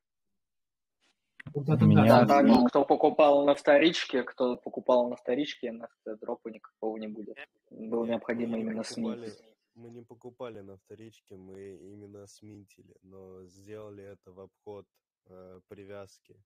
Да, 1.44 1.76
да, 1.76 1.86
меня... 1.86 2.24
да, 2.24 2.42
да, 2.42 2.64
кто 2.68 2.84
покупал 2.84 3.44
на 3.44 3.54
вторичке, 3.54 4.22
кто 4.22 4.56
покупал 4.56 5.08
на 5.08 5.16
вторичке, 5.16 5.68
NFT 5.68 6.16
дропа 6.20 6.48
никакого 6.48 6.96
не 6.96 7.08
будет. 7.08 7.36
Было 7.70 8.06
необходимо 8.06 8.58
именно 8.58 8.84
сминтить. 8.84 9.38
Мы 9.74 9.90
не 9.90 10.02
покупали 10.02 10.60
на 10.60 10.76
вторичке, 10.76 11.36
мы 11.36 11.76
именно 11.76 12.26
сминтили, 12.26 12.94
но 13.02 13.44
сделали 13.44 14.04
это 14.04 14.30
в 14.30 14.40
обход 14.40 14.86
э, 15.26 15.60
привязки 15.68 16.36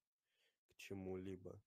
чему-либо? 0.76 1.58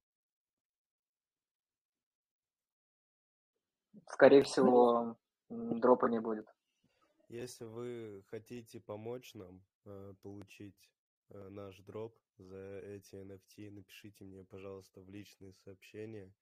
Скорее 4.08 4.44
всего, 4.44 5.18
дропа 5.50 6.06
не 6.08 6.20
будет. 6.20 6.48
Если 7.28 7.66
вы 7.66 8.24
хотите 8.28 8.80
помочь 8.80 9.34
нам 9.36 9.62
э, 9.86 10.14
получить 10.22 10.90
э, 11.30 11.50
наш 11.50 11.78
дроп 11.82 12.16
за 12.44 12.80
эти 12.80 13.16
NFT, 13.16 13.72
напишите 13.72 14.24
мне, 14.24 14.44
пожалуйста, 14.44 15.02
в 15.02 15.10
личные 15.10 15.54
сообщения. 15.54 16.34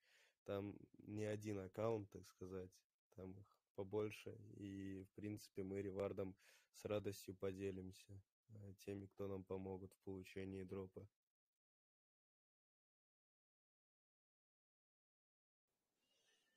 Там 0.45 0.76
не 1.08 1.26
один 1.26 1.60
аккаунт, 1.60 2.10
так 2.12 2.28
сказать, 2.28 2.72
там 3.16 3.32
их 3.32 3.45
побольше. 3.76 4.38
И, 4.56 5.04
в 5.04 5.16
принципе, 5.16 5.64
мы 5.64 5.82
ревардом 5.82 6.36
с 6.76 6.86
радостью 6.86 7.36
поделимся 7.36 8.22
э, 8.50 8.74
теми, 8.86 9.06
кто 9.08 9.28
нам 9.28 9.43
помогут 9.43 9.91
в 9.93 10.00
получении 10.04 10.64
дропа. 10.64 11.08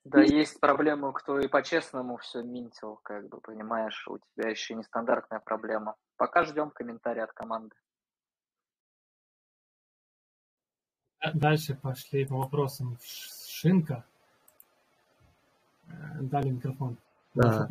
Да, 0.05 0.23
есть 0.23 0.59
проблемы, 0.61 1.13
кто 1.13 1.39
и 1.39 1.47
по-честному 1.47 2.17
все 2.17 2.43
минтил, 2.43 2.97
как 3.03 3.29
бы, 3.29 3.41
понимаешь, 3.41 4.09
у 4.09 4.19
тебя 4.19 4.49
еще 4.49 4.75
нестандартная 4.75 5.41
проблема. 5.41 5.95
Пока 6.17 6.45
ждем 6.45 6.71
комментарий 6.71 7.23
от 7.23 7.33
команды. 7.33 7.77
Дальше 11.35 11.75
пошли 11.75 12.25
по 12.25 12.37
вопросам. 12.39 12.99
Шинка. 13.03 14.05
Э, 15.87 15.93
дали 16.21 16.51
микрофон. 16.51 16.97
Да. 17.35 17.69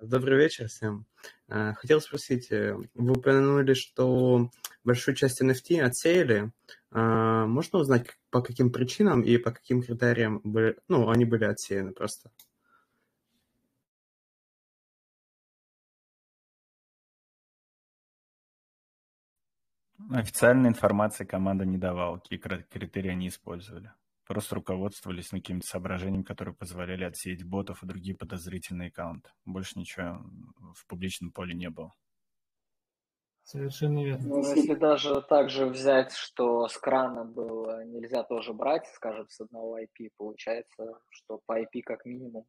Добрый 0.00 0.36
вечер 0.36 0.68
всем. 0.68 1.06
Э, 1.48 1.74
хотел 1.74 2.00
спросить, 2.00 2.50
э, 2.50 2.76
вы 2.94 3.12
упомянули, 3.12 3.74
что 3.74 4.50
большую 4.84 5.14
часть 5.14 5.40
NFT 5.40 5.80
отсеяли. 5.80 6.50
Э, 6.90 7.44
можно 7.46 7.78
узнать, 7.78 8.06
по 8.30 8.42
каким 8.42 8.70
причинам 8.70 9.22
и 9.22 9.38
по 9.38 9.52
каким 9.52 9.82
критериям 9.82 10.40
были, 10.44 10.76
ну, 10.88 11.08
они 11.08 11.24
были 11.24 11.44
отсеяны 11.44 11.92
просто? 11.92 12.30
Официальной 20.12 20.68
информации 20.68 21.24
команда 21.24 21.64
не 21.64 21.78
давала, 21.78 22.18
какие 22.18 22.38
критерии 22.38 23.10
они 23.10 23.28
использовали 23.28 23.92
просто 24.32 24.54
руководствовались 24.54 25.28
каким-то 25.28 25.66
соображением, 25.66 26.24
которые 26.24 26.54
позволяли 26.54 27.04
отсеять 27.04 27.44
ботов 27.44 27.82
и 27.82 27.86
другие 27.86 28.16
подозрительные 28.16 28.88
аккаунты. 28.88 29.30
Больше 29.44 29.78
ничего 29.78 30.22
в 30.74 30.86
публичном 30.86 31.32
поле 31.32 31.54
не 31.54 31.68
было. 31.68 31.92
Совершенно 33.42 34.02
верно. 34.02 34.28
Ну, 34.28 34.38
если 34.38 34.74
даже 34.74 35.20
также 35.20 35.66
взять, 35.66 36.12
что 36.12 36.68
с 36.68 36.78
крана 36.78 37.24
было 37.24 37.84
нельзя 37.84 38.22
тоже 38.22 38.54
брать, 38.54 38.86
скажем, 38.94 39.28
с 39.28 39.40
одного 39.40 39.80
IP, 39.80 40.10
получается, 40.16 41.00
что 41.10 41.40
по 41.44 41.60
IP 41.60 41.82
как 41.84 42.06
минимум. 42.06 42.46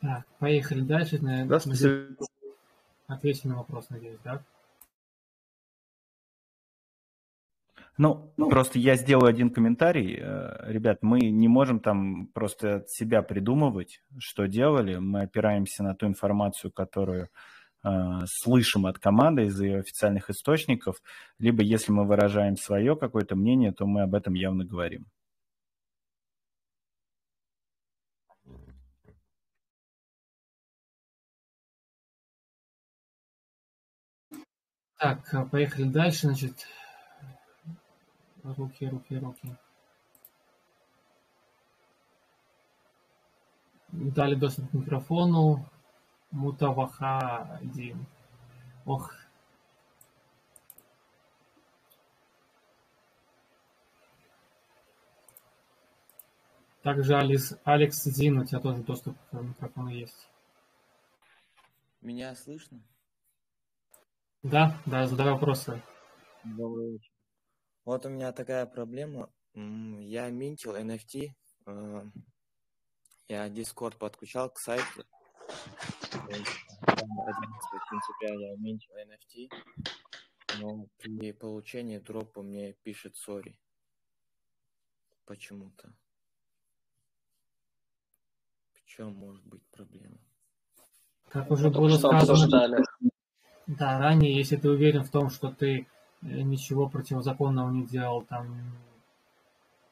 Так, 0.00 0.24
поехали 0.38 0.80
дальше. 0.80 1.18
Наверное, 1.20 1.48
да, 1.48 1.60
спасибо. 1.60 2.06
Ответим 3.06 3.50
на 3.50 3.56
вопрос, 3.56 3.88
надеюсь, 3.90 4.18
да? 4.22 4.42
Ну, 7.96 8.32
ну, 8.36 8.48
просто 8.48 8.78
я 8.78 8.94
сделаю 8.94 9.28
один 9.28 9.50
комментарий. 9.50 10.18
Э, 10.20 10.70
ребят, 10.70 10.98
мы 11.02 11.18
не 11.18 11.48
можем 11.48 11.80
там 11.80 12.28
просто 12.28 12.76
от 12.76 12.90
себя 12.90 13.22
придумывать, 13.22 14.02
что 14.18 14.46
делали. 14.46 14.98
Мы 14.98 15.22
опираемся 15.22 15.82
на 15.82 15.96
ту 15.96 16.06
информацию, 16.06 16.70
которую 16.70 17.28
э, 17.82 17.88
слышим 18.26 18.86
от 18.86 19.00
команды 19.00 19.46
из 19.46 19.60
ее 19.60 19.80
официальных 19.80 20.30
источников, 20.30 21.02
либо 21.40 21.62
если 21.62 21.90
мы 21.90 22.06
выражаем 22.06 22.56
свое 22.56 22.94
какое-то 22.94 23.34
мнение, 23.34 23.72
то 23.72 23.84
мы 23.84 24.02
об 24.02 24.14
этом 24.14 24.34
явно 24.34 24.64
говорим. 24.64 25.06
Так, 34.98 35.32
а, 35.32 35.44
поехали 35.44 35.84
дальше, 35.84 36.26
значит. 36.26 36.66
Руки, 38.42 38.88
руки, 38.88 39.16
руки. 39.16 39.56
Дали 43.92 44.34
доступ 44.34 44.70
к 44.70 44.74
микрофону. 44.74 45.64
Мутаваха 46.32 47.58
один. 47.60 48.06
Ох. 48.84 49.14
Также 56.82 57.16
Алекс, 57.16 57.54
Алекс 57.64 58.02
Зин, 58.02 58.38
у 58.38 58.44
тебя 58.44 58.60
тоже 58.60 58.82
доступ 58.82 59.16
к 59.30 59.32
микрофону 59.34 59.90
есть. 59.90 60.28
Меня 62.00 62.34
слышно? 62.34 62.80
Да, 64.42 64.80
да, 64.86 65.06
задавай 65.06 65.32
вопросы. 65.32 65.82
Добрый 66.44 66.92
вечер. 66.92 67.10
Вот 67.84 68.06
у 68.06 68.08
меня 68.08 68.30
такая 68.32 68.66
проблема. 68.66 69.32
Я 69.54 70.30
минтил 70.30 70.76
NFT. 70.76 71.32
Э, 71.66 72.04
я 73.26 73.48
Discord 73.48 73.98
подключал 73.98 74.48
к 74.50 74.58
сайту. 74.58 75.04
11 76.28 76.54
сентября 77.90 78.50
я 78.50 78.56
минтил 78.58 78.94
NFT. 78.96 79.50
Но 80.60 80.86
при 80.98 81.32
получении 81.32 81.98
дропа 81.98 82.42
мне 82.42 82.74
пишет 82.84 83.16
sorry. 83.16 83.56
Почему-то. 85.24 85.92
В 88.74 88.84
чем 88.84 89.14
может 89.14 89.44
быть 89.44 89.66
проблема? 89.72 90.18
Как 91.28 91.50
уже 91.50 91.70
было 91.70 91.96
сказано, 91.98 92.84
да, 93.68 93.98
ранее, 93.98 94.34
если 94.34 94.56
ты 94.56 94.70
уверен 94.70 95.04
в 95.04 95.10
том, 95.10 95.28
что 95.28 95.52
ты 95.52 95.80
э, 95.80 95.86
ничего 96.22 96.88
противозаконного 96.88 97.70
не 97.70 97.86
делал, 97.86 98.22
там, 98.22 98.72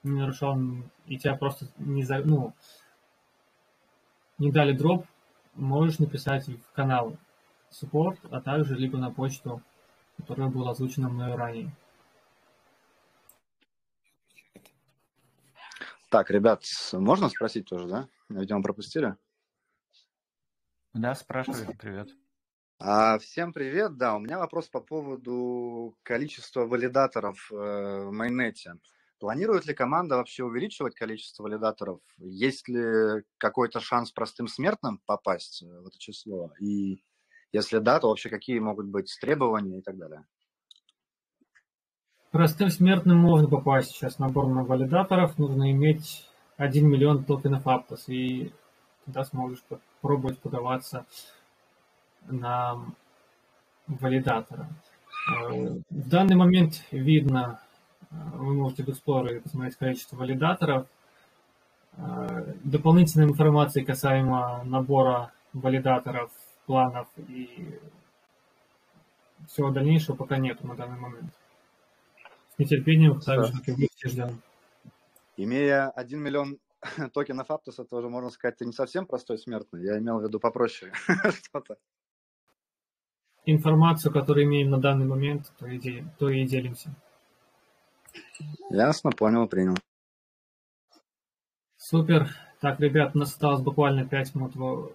не 0.02 0.18
нарушал, 0.18 0.58
и 1.04 1.18
тебя 1.18 1.36
просто 1.36 1.68
не, 1.76 2.02
за, 2.02 2.18
ну, 2.20 2.54
не 4.38 4.50
дали 4.50 4.72
дроп, 4.72 5.04
можешь 5.54 5.98
написать 5.98 6.48
в 6.48 6.72
канал 6.72 7.18
support, 7.70 8.18
а 8.30 8.40
также 8.40 8.76
либо 8.76 8.96
на 8.96 9.10
почту, 9.10 9.60
которая 10.16 10.48
была 10.48 10.70
озвучена 10.70 11.10
мной 11.10 11.34
ранее. 11.34 11.70
Так, 16.08 16.30
ребят, 16.30 16.62
можно 16.92 17.28
спросить 17.28 17.66
тоже, 17.68 17.88
да? 17.88 18.08
Видимо, 18.30 18.62
пропустили? 18.62 19.16
Да, 20.94 21.14
спрашивайте, 21.14 21.76
привет. 21.76 22.08
А, 22.78 23.18
всем 23.18 23.54
привет. 23.54 23.96
Да, 23.96 24.16
у 24.16 24.18
меня 24.18 24.38
вопрос 24.38 24.68
по 24.68 24.80
поводу 24.80 25.96
количества 26.02 26.66
валидаторов 26.66 27.50
э, 27.50 27.54
в 27.54 28.12
майнете. 28.12 28.74
Планирует 29.18 29.64
ли 29.64 29.72
команда 29.72 30.16
вообще 30.16 30.44
увеличивать 30.44 30.94
количество 30.94 31.44
валидаторов? 31.44 32.00
Есть 32.18 32.68
ли 32.68 33.22
какой-то 33.38 33.80
шанс 33.80 34.12
простым 34.12 34.46
смертным 34.46 35.00
попасть 35.06 35.62
в 35.62 35.86
это 35.86 35.98
число? 35.98 36.52
И 36.60 37.02
если 37.50 37.78
да, 37.78 37.98
то 37.98 38.10
вообще 38.10 38.28
какие 38.28 38.58
могут 38.58 38.88
быть 38.88 39.10
требования 39.22 39.78
и 39.78 39.82
так 39.82 39.96
далее? 39.96 40.26
Простым 42.30 42.68
смертным 42.68 43.16
можно 43.16 43.48
попасть 43.48 43.92
сейчас 43.92 44.18
набор 44.18 44.48
на 44.48 44.64
валидаторов. 44.64 45.38
Нужно 45.38 45.70
иметь 45.70 46.28
1 46.58 46.86
миллион 46.86 47.24
токенов 47.24 47.66
Aptos, 47.66 48.04
и 48.08 48.52
тогда 49.06 49.24
сможешь 49.24 49.62
попробовать 49.62 50.38
подаваться 50.40 51.06
на 52.28 52.78
валидатора. 53.86 54.68
Э, 55.28 55.78
в 55.90 56.08
данный 56.08 56.36
момент 56.36 56.84
видно, 56.90 57.60
э, 58.10 58.14
вы 58.34 58.54
можете 58.54 58.84
в 58.84 58.88
Explorer 58.88 59.40
посмотреть 59.40 59.76
количество 59.76 60.16
валидаторов. 60.16 60.86
Э, 61.96 62.54
дополнительной 62.64 63.26
информации 63.26 63.84
касаемо 63.84 64.62
набора 64.64 65.32
валидаторов, 65.52 66.30
планов 66.66 67.08
и 67.28 67.80
всего 69.48 69.70
дальнейшего 69.70 70.16
пока 70.16 70.38
нету 70.38 70.66
на 70.66 70.74
данный 70.74 70.98
момент. 70.98 71.32
С 72.54 72.58
нетерпением, 72.58 73.20
так 73.20 73.44
же, 73.44 73.52
как 73.52 73.68
и 73.68 73.72
вы, 73.72 73.88
все 73.94 74.08
ждем. 74.08 74.42
Имея 75.36 75.90
1 75.90 76.18
миллион 76.18 76.58
токенов 77.12 77.50
Аптоса, 77.50 77.84
тоже 77.84 78.08
можно 78.08 78.30
сказать, 78.30 78.56
ты 78.56 78.66
не 78.66 78.72
совсем 78.72 79.06
простой 79.06 79.38
смертный. 79.38 79.82
Я 79.82 79.98
имел 79.98 80.18
в 80.18 80.24
виду 80.24 80.40
попроще 80.40 80.92
что-то 81.44 81.76
информацию, 83.46 84.12
которую 84.12 84.44
имеем 84.44 84.70
на 84.70 84.78
данный 84.78 85.06
момент, 85.06 85.52
то 85.58 85.66
и, 85.66 86.04
то 86.18 86.28
и 86.28 86.44
делимся. 86.44 86.94
Ясно, 88.70 89.10
понял, 89.10 89.46
принял. 89.46 89.76
Супер. 91.76 92.28
Так, 92.60 92.80
ребят, 92.80 93.14
у 93.14 93.18
нас 93.18 93.30
осталось 93.30 93.62
буквально 93.62 94.06
5 94.06 94.34
минут 94.34 94.92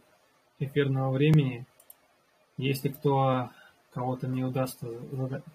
эфирного 0.59 1.11
времени. 1.11 1.65
Если 2.57 2.89
кто 2.89 3.49
кого-то 3.93 4.27
не 4.27 4.43
удастся, 4.43 4.87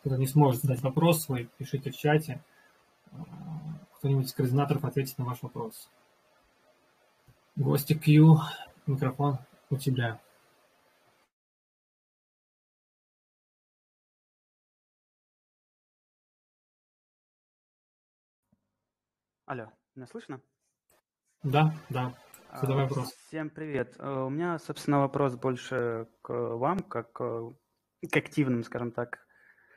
кто 0.00 0.16
не 0.16 0.26
сможет 0.26 0.62
задать 0.62 0.82
вопрос 0.82 1.24
свой, 1.24 1.50
пишите 1.58 1.90
в 1.90 1.96
чате. 1.96 2.42
Кто-нибудь 3.98 4.26
из 4.26 4.32
координаторов 4.32 4.84
ответит 4.84 5.18
на 5.18 5.24
ваш 5.24 5.42
вопрос. 5.42 5.88
Гости 7.56 7.94
Q, 7.94 8.38
микрофон 8.86 9.38
у 9.70 9.76
тебя. 9.76 10.20
Алло, 19.46 19.70
меня 19.94 20.08
слышно? 20.08 20.40
Да, 21.44 21.72
да. 21.88 22.18
Задавай 22.52 22.86
А, 22.86 22.88
вопрос. 22.88 23.14
Всем 23.28 23.48
привет. 23.48 23.94
Э, 24.00 24.24
У 24.24 24.28
меня, 24.28 24.58
собственно, 24.58 24.98
вопрос 24.98 25.36
больше 25.36 26.08
к 26.22 26.32
вам, 26.32 26.80
как 26.80 27.20
э, 27.20 27.52
к 28.10 28.16
активным, 28.16 28.64
скажем 28.64 28.90
так, 28.90 29.24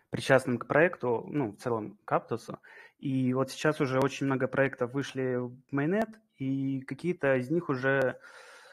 причастным 0.10 0.58
к 0.58 0.66
проекту, 0.66 1.24
ну, 1.28 1.52
в 1.52 1.58
целом 1.58 2.00
к 2.04 2.12
Аптосу. 2.12 2.58
И 2.98 3.32
вот 3.36 3.52
сейчас 3.52 3.80
уже 3.80 4.00
очень 4.00 4.26
много 4.26 4.48
проектов 4.48 4.92
вышли 4.94 5.36
в 5.36 5.56
Mainnet, 5.72 6.16
и 6.38 6.82
какие-то 6.82 7.36
из 7.36 7.52
них 7.52 7.70
уже 7.70 8.20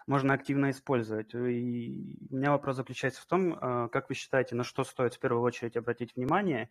можно 0.07 0.33
активно 0.33 0.71
использовать. 0.71 1.35
И 1.35 2.27
у 2.31 2.37
меня 2.37 2.53
вопрос 2.53 2.77
заключается 2.77 3.21
в 3.21 3.27
том, 3.27 3.53
э, 3.53 3.89
как 3.91 4.09
вы 4.09 4.15
считаете, 4.15 4.55
на 4.55 4.65
что 4.65 4.83
стоит 4.83 5.13
в 5.13 5.21
первую 5.21 5.43
очередь 5.43 5.77
обратить 5.77 6.17
внимание, 6.17 6.71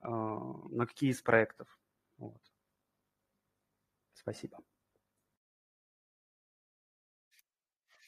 на 0.00 0.84
какие 0.88 1.10
из 1.10 1.22
проектов? 1.22 1.78
Вот. 2.18 2.42
Спасибо. 4.22 4.58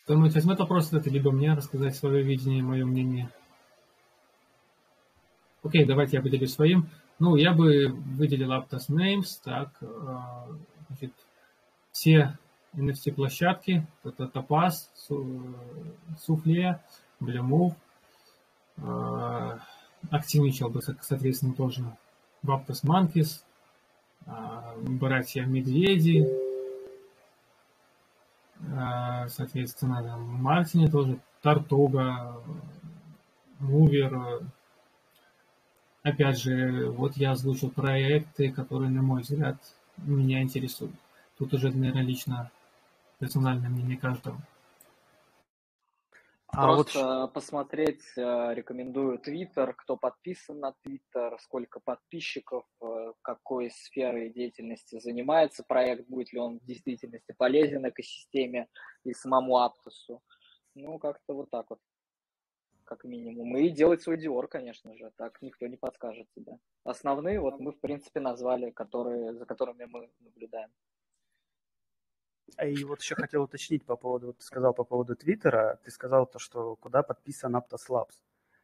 Кто-нибудь 0.05 0.35
возьмет 0.35 0.59
вопрос 0.59 0.93
это, 0.93 1.09
либо 1.11 1.31
мне 1.31 1.55
рассказать 1.55 1.97
свое 1.97 2.23
видение, 2.23 2.63
мое 2.63 2.85
мнение. 2.85 3.31
Окей, 5.63 5.87
давайте 5.87 6.19
я 6.19 6.23
поделюсь 6.23 6.53
своим. 6.53 6.91
Ну, 7.19 7.37
я 7.37 7.53
бы 7.55 7.89
выделил 7.89 8.53
Aptos 8.53 8.91
Names, 8.91 9.41
так, 9.43 9.71
э, 9.81 10.19
значит, 10.89 11.15
все 11.91 12.37
NFT-площадки, 12.75 13.87
это 14.03 14.25
Topaz, 14.25 14.91
Blue 17.21 17.75
Move, 18.79 19.61
активничал 20.11 20.69
бы, 20.69 20.83
соответственно, 20.83 21.55
тоже 21.55 21.85
в 22.43 22.51
Aptos 22.51 22.85
Monkeys, 22.85 23.43
э, 24.27 24.31
братья 24.79 25.45
Медведи, 25.45 26.27
э, 28.61 29.29
соответственно, 29.29 30.03
там, 30.03 30.23
Мартине 30.43 30.89
тоже, 30.89 31.19
Тартуга, 31.43 32.43
Мувер, 33.59 34.43
Опять 36.05 36.39
же, 36.39 36.91
вот 36.91 37.17
я 37.17 37.31
озвучил 37.31 37.71
проекты, 37.71 38.53
которые, 38.53 38.91
на 38.91 39.01
мой 39.01 39.23
взгляд, 39.23 39.57
меня 39.97 40.43
интересуют. 40.43 40.95
Тут 41.39 41.55
уже, 41.55 41.71
наверное, 41.71 42.03
лично 42.03 42.51
персональное 43.19 43.71
мнение 43.71 43.97
каждого. 43.97 44.37
А 46.57 46.67
Просто 46.67 47.21
вот... 47.23 47.33
посмотреть 47.33 48.05
рекомендую 48.17 49.19
Твиттер, 49.19 49.75
кто 49.75 49.97
подписан 49.97 50.61
на 50.61 50.73
Твиттер, 50.83 51.37
сколько 51.41 51.81
подписчиков, 51.81 52.65
какой 53.23 53.71
сферой 53.71 54.31
деятельности 54.31 55.01
занимается 55.01 55.65
проект, 55.67 56.09
будет 56.09 56.33
ли 56.33 56.39
он 56.39 56.61
в 56.61 56.65
действительности 56.65 57.35
полезен 57.37 57.89
экосистеме 57.89 58.69
и 59.05 59.13
самому 59.13 59.59
Аптосу. 59.59 60.23
Ну, 60.75 60.99
как-то 60.99 61.35
вот 61.35 61.51
так 61.51 61.71
вот. 61.71 61.81
как 62.85 63.05
минимум, 63.05 63.57
и 63.57 63.71
делать 63.71 64.03
свой 64.03 64.17
Dior, 64.17 64.47
конечно 64.47 64.95
же, 64.97 65.11
так 65.17 65.41
никто 65.43 65.67
не 65.67 65.77
подскажет 65.77 66.29
тебе. 66.37 66.59
Основные 66.85 67.41
вот 67.41 67.59
мы, 67.59 67.73
в 67.73 67.81
принципе, 67.81 68.21
назвали, 68.21 68.71
которые, 68.71 69.35
за 69.35 69.47
которыми 69.47 69.87
мы 69.87 70.11
наблюдаем. 70.21 70.71
А 72.57 72.67
И 72.67 72.85
вот 72.85 73.01
еще 73.01 73.15
хотел 73.15 73.43
уточнить 73.43 73.85
по 73.85 73.97
поводу, 73.97 74.29
вот 74.29 74.39
ты 74.39 74.45
сказал 74.45 74.75
по 74.75 74.85
поводу 74.85 75.17
Твиттера, 75.17 75.79
ты 75.85 75.91
сказал 75.91 76.27
то, 76.27 76.39
что 76.39 76.77
куда 76.77 77.03
подписан 77.03 77.57
Aptos 77.57 77.89
Labs. 77.89 78.15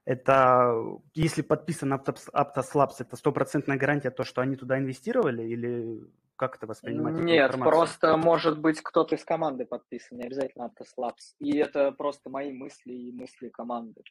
Это, 0.05 0.75
если 1.15 1.43
подписан 1.43 1.93
Aptos 1.93 2.73
Labs, 2.75 2.95
это 3.01 3.17
стопроцентная 3.17 3.77
гарантия 3.77 4.11
то, 4.11 4.25
что 4.25 4.41
они 4.41 4.57
туда 4.57 4.79
инвестировали, 4.79 5.43
или 5.43 6.01
как 6.37 6.57
это 6.57 6.67
воспринимать? 6.67 7.15
Нет, 7.23 7.53
просто 7.59 8.17
может 8.17 8.59
быть 8.59 8.81
кто-то 8.81 9.15
из 9.15 9.25
команды 9.25 9.67
подписан, 9.67 10.19
не 10.19 10.25
обязательно 10.25 10.65
Aptos 10.65 10.95
Labs. 10.99 11.35
И 11.39 11.59
это 11.59 11.93
просто 11.93 12.31
мои 12.31 12.53
мысли 12.53 12.93
и 12.93 13.13
мысли 13.13 13.51
команды. 13.51 14.03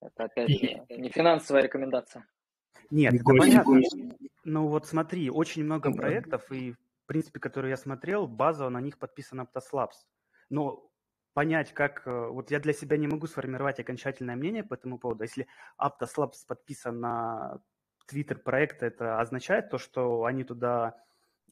Это, 0.00 0.24
опять 0.24 0.48
же, 0.48 0.86
не 0.88 1.10
финансовая 1.10 1.62
рекомендация. 1.62 2.26
Нет, 2.90 3.12
это 3.12 3.24
понятно. 3.24 3.80
Ну 4.44 4.68
вот 4.68 4.86
смотри, 4.86 5.28
очень 5.28 5.64
много 5.64 5.92
проектов, 5.92 6.50
и 6.50 6.72
в 6.72 6.78
принципе, 7.08 7.40
которые 7.40 7.70
я 7.70 7.76
смотрел, 7.76 8.28
базово 8.28 8.68
на 8.68 8.80
них 8.80 8.98
подписан 8.98 9.40
Aptos 9.40 9.72
Labs. 9.72 10.06
Но 10.50 10.88
понять, 11.32 11.72
как... 11.72 12.06
Э, 12.06 12.28
вот 12.28 12.50
я 12.50 12.60
для 12.60 12.72
себя 12.72 12.96
не 12.96 13.08
могу 13.08 13.26
сформировать 13.26 13.80
окончательное 13.80 14.36
мнение 14.36 14.62
по 14.62 14.74
этому 14.74 14.98
поводу. 14.98 15.24
Если 15.24 15.48
Aptos 15.80 16.14
Labs 16.16 16.46
подписан 16.46 17.00
на 17.00 17.60
Twitter 18.12 18.36
проекта, 18.36 18.86
это 18.86 19.20
означает 19.20 19.70
то, 19.70 19.78
что 19.78 20.24
они 20.24 20.44
туда 20.44 20.96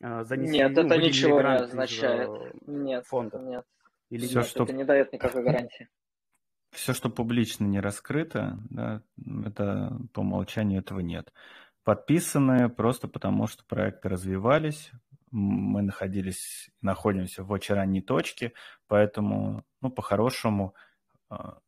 э, 0.01 0.25
занесли... 0.25 0.59
Нет, 0.59 0.73
ну, 0.75 0.83
это 0.83 0.97
ничего 0.99 1.41
не 1.41 1.57
означает. 1.57 2.31
Нет, 2.67 3.07
фонда. 3.07 3.39
нет. 3.39 3.65
Или 4.11 4.27
Все, 4.27 4.39
нет, 4.39 4.47
что... 4.47 4.65
это 4.65 4.73
не 4.73 4.85
дает 4.85 5.13
никакой 5.13 5.43
гарантии. 5.43 5.89
Все, 6.71 6.93
что 6.93 7.09
публично 7.09 7.65
не 7.65 7.81
раскрыто, 7.81 8.59
да, 8.71 9.03
это 9.45 9.99
по 10.13 10.21
умолчанию 10.21 10.81
этого 10.81 11.01
нет. 11.01 11.33
Подписаны 11.85 12.69
просто 12.69 13.07
потому, 13.07 13.47
что 13.47 13.65
проекты 13.65 14.09
развивались, 14.09 14.91
мы 15.37 15.83
находились, 15.83 16.71
находимся 16.81 17.45
в 17.45 17.51
очень 17.51 17.75
ранней 17.75 18.01
точке, 18.01 18.53
поэтому, 18.89 19.65
ну, 19.83 19.91
по-хорошему, 19.91 20.75
а, 21.29 21.59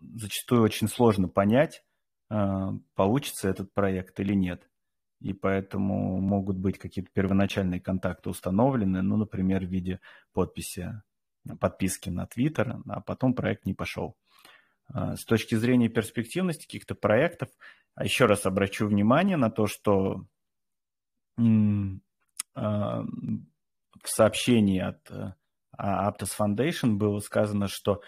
зачастую 0.00 0.62
очень 0.62 0.88
сложно 0.88 1.28
понять, 1.28 1.84
а, 2.28 2.72
получится 2.96 3.48
этот 3.48 3.72
проект 3.72 4.18
или 4.18 4.34
нет. 4.34 4.68
И 5.20 5.32
поэтому 5.32 6.20
могут 6.20 6.56
быть 6.58 6.78
какие-то 6.78 7.10
первоначальные 7.12 7.80
контакты 7.80 8.28
установлены, 8.28 9.02
ну, 9.02 9.16
например, 9.16 9.64
в 9.64 9.70
виде 9.70 10.00
подписи, 10.32 11.00
подписки 11.60 12.10
на 12.10 12.24
Twitter, 12.24 12.82
а 12.88 13.00
потом 13.00 13.34
проект 13.34 13.66
не 13.66 13.74
пошел. 13.74 14.16
А, 14.88 15.14
с 15.14 15.24
точки 15.24 15.54
зрения 15.54 15.88
перспективности 15.88 16.64
каких-то 16.64 16.96
проектов, 16.96 17.50
еще 18.02 18.26
раз 18.26 18.46
обращу 18.46 18.88
внимание 18.88 19.36
на 19.36 19.48
то, 19.48 19.68
что 19.68 20.26
в 22.56 24.08
сообщении 24.08 24.80
от 24.80 25.10
э, 25.10 25.34
Aptos 25.78 26.30
Foundation 26.38 26.96
было 26.96 27.18
сказано, 27.18 27.68
что 27.68 28.00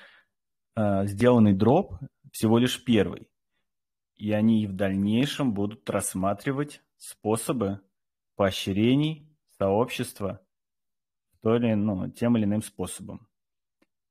э, 0.74 1.06
сделанный 1.06 1.54
дроп 1.54 1.94
всего 2.32 2.58
лишь 2.58 2.82
первый, 2.82 3.28
и 4.16 4.32
они 4.32 4.66
в 4.66 4.74
дальнейшем 4.74 5.52
будут 5.52 5.88
рассматривать 5.90 6.82
способы 6.96 7.80
поощрений 8.36 9.28
сообщества 9.58 10.40
то 11.42 11.54
или, 11.56 11.74
ну, 11.74 12.10
тем 12.10 12.36
или 12.36 12.44
иным 12.44 12.62
способом. 12.62 13.28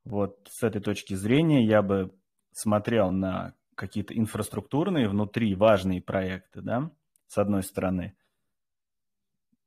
Вот 0.06 0.48
с 0.50 0.64
этой 0.64 0.82
точки 0.82 1.14
зрения 1.14 1.66
я 1.66 1.82
бы 1.82 2.16
смотрел 2.52 3.12
на 3.12 3.54
какие-то 3.76 4.18
инфраструктурные 4.18 5.10
внутри 5.10 5.54
важные 5.56 6.02
проекты, 6.02 6.62
да, 6.62 6.92
с 7.28 7.38
одной 7.38 7.64
стороны– 7.64 8.16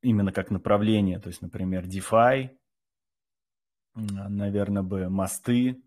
именно 0.02 0.32
как 0.32 0.50
направление, 0.50 1.18
то 1.18 1.28
есть, 1.28 1.42
например, 1.42 1.84
DeFi, 1.86 2.50
наверное, 3.94 4.82
бы 4.82 5.08
мосты, 5.08 5.82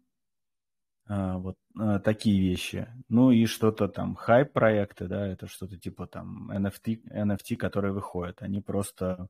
а, 1.05 1.37
вот 1.37 1.57
а, 1.77 1.99
такие 1.99 2.39
вещи. 2.41 2.87
Ну 3.09 3.31
и 3.31 3.45
что-то 3.45 3.87
там, 3.87 4.15
хайп-проекты, 4.15 5.07
да, 5.07 5.27
это 5.27 5.47
что-то 5.47 5.77
типа 5.77 6.07
там 6.07 6.49
NFT, 6.51 7.03
NFT, 7.11 7.55
которые 7.57 7.93
выходят. 7.93 8.41
Они 8.41 8.61
просто, 8.61 9.27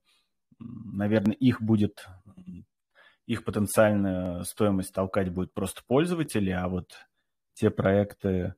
наверное, 0.59 1.35
их 1.35 1.61
будет, 1.61 2.07
их 3.25 3.43
потенциальная 3.43 4.43
стоимость 4.43 4.93
толкать 4.93 5.29
будет 5.31 5.53
просто 5.53 5.81
пользователи, 5.87 6.51
а 6.51 6.67
вот 6.67 6.91
те 7.53 7.69
проекты, 7.71 8.55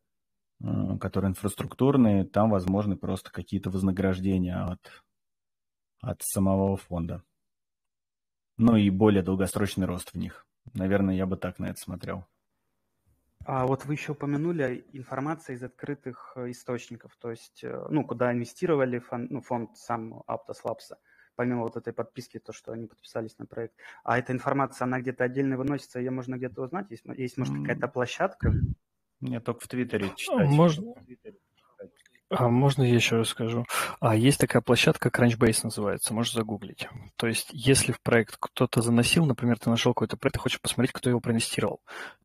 которые 1.00 1.30
инфраструктурные, 1.30 2.26
там 2.26 2.50
возможны 2.50 2.98
просто 2.98 3.32
какие-то 3.32 3.70
вознаграждения 3.70 4.56
от 4.56 4.80
от 6.02 6.22
самого 6.22 6.78
фонда. 6.78 7.24
Ну 8.58 8.76
и 8.76 8.90
более 8.90 9.24
долгосрочный 9.24 9.86
рост 9.86 10.12
в 10.12 10.18
них. 10.18 10.46
Наверное, 10.74 11.16
я 11.16 11.26
бы 11.26 11.38
так 11.38 11.60
на 11.60 11.68
это 11.68 11.80
смотрел. 11.80 12.26
А 13.46 13.68
вот 13.68 13.86
вы 13.86 13.94
еще 13.94 14.14
упомянули 14.14 14.86
информацию 14.94 15.56
из 15.56 15.64
открытых 15.64 16.34
э, 16.36 16.50
источников, 16.50 17.16
то 17.18 17.30
есть, 17.30 17.64
э, 17.64 17.86
ну, 17.90 18.04
куда 18.04 18.34
инвестировали 18.34 18.98
фонд, 18.98 19.30
ну, 19.30 19.42
фонд 19.42 19.78
сам 19.78 20.24
Aptos 20.28 20.64
Labs, 20.64 20.98
помимо 21.36 21.62
вот 21.62 21.78
этой 21.78 21.94
подписки, 21.94 22.40
то, 22.40 22.54
что 22.54 22.72
они 22.72 22.88
подписались 22.88 23.38
на 23.38 23.46
проект. 23.46 23.76
А 24.04 24.18
эта 24.18 24.34
информация, 24.34 24.86
она 24.86 25.00
где-то 25.00 25.26
отдельно 25.26 25.58
выносится, 25.58 26.00
ее 26.00 26.10
можно 26.10 26.38
где-то 26.38 26.64
узнать? 26.64 26.90
Есть, 26.90 27.06
есть 27.06 27.38
может, 27.38 27.56
какая-то 27.56 27.88
площадка? 27.88 28.52
Нет, 29.22 29.44
только 29.44 29.60
в 29.60 29.68
Твиттере 29.68 30.12
читать. 30.16 30.50
Можно, 30.50 30.96
а 32.30 32.50
можно 32.50 32.84
я 32.84 32.96
еще 32.96 33.18
расскажу? 33.18 33.66
А, 34.00 34.16
есть 34.16 34.40
такая 34.40 34.62
площадка 34.62 35.10
Crunchbase 35.10 35.60
называется, 35.64 36.14
можешь 36.14 36.34
загуглить. 36.34 36.88
То 37.18 37.28
есть, 37.28 37.50
если 37.52 37.92
в 37.92 38.02
проект 38.02 38.38
кто-то 38.40 38.82
заносил, 38.82 39.26
например, 39.26 39.60
ты 39.60 39.70
нашел 39.70 39.94
какой-то 39.94 40.18
проект, 40.18 40.36
ты 40.36 40.40
хочешь 40.40 40.62
посмотреть, 40.62 40.94
кто 40.94 41.10
его 41.10 41.20
проинвестировал. 41.20 41.82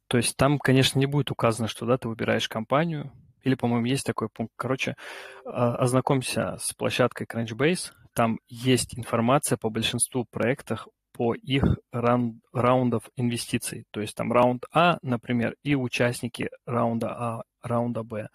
То 0.07 0.16
есть 0.16 0.36
там, 0.36 0.59
конечно, 0.59 0.98
не 0.98 1.07
будет 1.07 1.30
указано, 1.30 1.68
что 1.68 1.86
да, 1.86 1.98
ты 1.98 2.09
выбираешь 2.09 2.48
компанию, 2.48 3.12
или, 3.42 3.55
по-моему, 3.55 3.86
есть 3.86 4.05
такой 4.07 4.28
пункт. 4.28 4.53
Короче, 4.57 4.96
а, 5.44 5.76
ознакомься 5.76 6.57
с 6.61 6.72
площадкой 6.72 7.26
Crunchbase. 7.26 7.92
Там 8.14 8.38
есть 8.48 8.98
информация 8.98 9.57
по 9.57 9.70
большинству 9.70 10.24
проектов 10.30 10.88
по 11.12 11.34
их 11.34 11.64
раунд, 11.92 12.42
раундов 12.53 13.05
инвестиций. 13.16 13.84
То 13.90 14.01
есть 14.01 14.14
там 14.14 14.32
раунд 14.32 14.64
А, 14.72 14.98
например, 15.03 15.55
и 15.62 15.74
участники 15.74 16.51
раунда 16.66 17.09
А, 17.11 17.42
раунда 17.62 18.03
Б. 18.03 18.28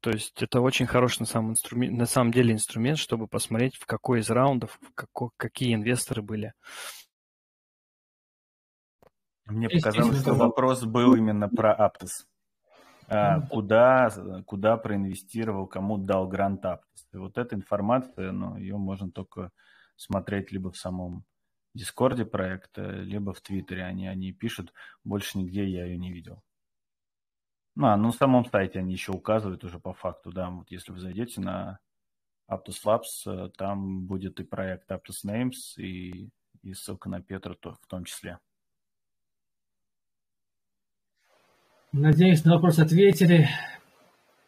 То 0.00 0.10
есть 0.10 0.42
это 0.42 0.60
очень 0.60 0.86
хороший 0.86 1.20
на 1.20 1.26
самом, 1.26 1.50
инструмент, 1.50 1.96
на 1.96 2.06
самом 2.06 2.32
деле 2.32 2.54
инструмент, 2.54 2.98
чтобы 2.98 3.26
посмотреть, 3.26 3.76
в 3.76 3.86
какой 3.86 4.20
из 4.20 4.30
раундов, 4.30 4.78
в 4.80 4.94
како, 4.94 5.30
какие 5.36 5.74
инвесторы 5.74 6.22
были. 6.22 6.54
Мне 9.44 9.68
показалось, 9.68 10.20
что 10.20 10.34
вопрос 10.34 10.84
был 10.84 11.14
именно 11.14 11.48
про 11.48 11.74
Aptos. 11.74 12.24
А, 13.08 13.40
куда, 13.48 14.08
куда 14.46 14.76
проинвестировал, 14.76 15.66
кому 15.66 15.98
дал 15.98 16.28
грант 16.28 16.64
Aptos. 16.64 17.04
И 17.12 17.16
вот 17.16 17.36
эта 17.36 17.56
информация, 17.56 18.32
ну, 18.32 18.56
ее 18.56 18.76
можно 18.76 19.10
только 19.10 19.50
смотреть 19.96 20.52
либо 20.52 20.70
в 20.70 20.76
самом 20.76 21.24
Дискорде 21.74 22.24
проекта, 22.24 22.82
либо 22.82 23.32
в 23.32 23.40
Твиттере. 23.40 23.84
Они, 23.84 24.08
они 24.08 24.32
пишут, 24.32 24.72
больше 25.04 25.38
нигде 25.38 25.64
я 25.66 25.84
ее 25.84 25.98
не 25.98 26.12
видел. 26.12 26.42
А, 27.78 27.96
ну, 27.96 28.06
на 28.06 28.12
самом 28.12 28.44
сайте 28.44 28.80
они 28.80 28.92
еще 28.92 29.12
указывают 29.12 29.64
уже 29.64 29.78
по 29.78 29.92
факту, 29.92 30.32
да, 30.32 30.50
вот 30.50 30.70
если 30.70 30.92
вы 30.92 30.98
зайдете 30.98 31.40
на 31.40 31.78
Aptos 32.50 32.84
Labs, 32.84 33.26
э, 33.26 33.50
там 33.56 34.06
будет 34.06 34.40
и 34.40 34.44
проект 34.44 34.90
Aptos 34.90 35.24
Names, 35.24 35.76
и, 35.76 36.30
и 36.62 36.74
ссылка 36.74 37.08
на 37.08 37.22
Петра 37.22 37.54
то, 37.54 37.74
в 37.74 37.86
том 37.86 38.04
числе. 38.04 38.38
Надеюсь, 41.92 42.44
на 42.44 42.54
вопрос 42.54 42.78
ответили. 42.78 43.48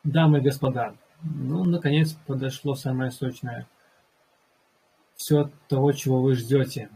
Дамы 0.04 0.38
и 0.38 0.42
господа, 0.42 0.96
ну, 1.22 1.64
наконец 1.64 2.14
подошло 2.26 2.74
самое 2.74 3.12
сочное. 3.12 3.68
Все 5.14 5.50
того, 5.68 5.92
чего 5.92 6.20
вы 6.20 6.34
ждете 6.34 6.90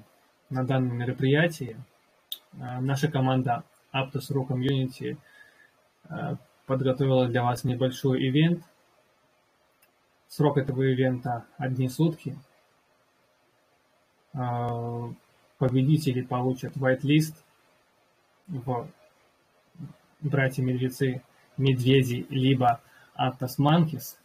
на 0.50 0.64
данном 0.64 0.98
мероприятии. 0.98 1.76
Э, 2.54 2.80
наша 2.80 3.08
команда 3.08 3.62
Aptos 3.92 4.32
Ru 4.32 4.44
Community– 4.44 5.16
подготовила 6.66 7.28
для 7.28 7.42
вас 7.42 7.64
небольшой 7.64 8.28
ивент. 8.28 8.62
Срок 10.28 10.58
этого 10.58 10.82
ивента 10.82 11.46
одни 11.56 11.88
сутки. 11.88 12.36
Э, 14.34 15.12
победители 15.58 16.22
получат 16.22 16.76
whitelist 16.76 17.34
в 18.48 18.88
братья-медвецы, 20.20 21.22
медведи, 21.56 22.26
либо 22.28 22.80
Atlas 23.18 23.58
Monkeys. 23.58 24.16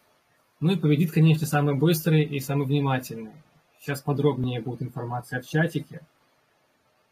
Ну 0.59 0.73
и 0.73 0.75
победит, 0.75 1.11
конечно, 1.11 1.47
самый 1.47 1.75
быстрый 1.75 2.23
и 2.23 2.39
самый 2.39 2.65
внимательный. 2.65 3.31
Сейчас 3.79 4.01
подробнее 4.01 4.61
будет 4.61 4.83
информация 4.83 5.41
в 5.41 5.47
чатике 5.47 6.01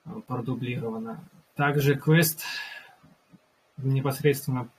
э, 0.05 0.09
продублирована. 0.27 1.23
Также 1.55 1.95
квест 1.95 2.43
непосредственно 3.83 4.69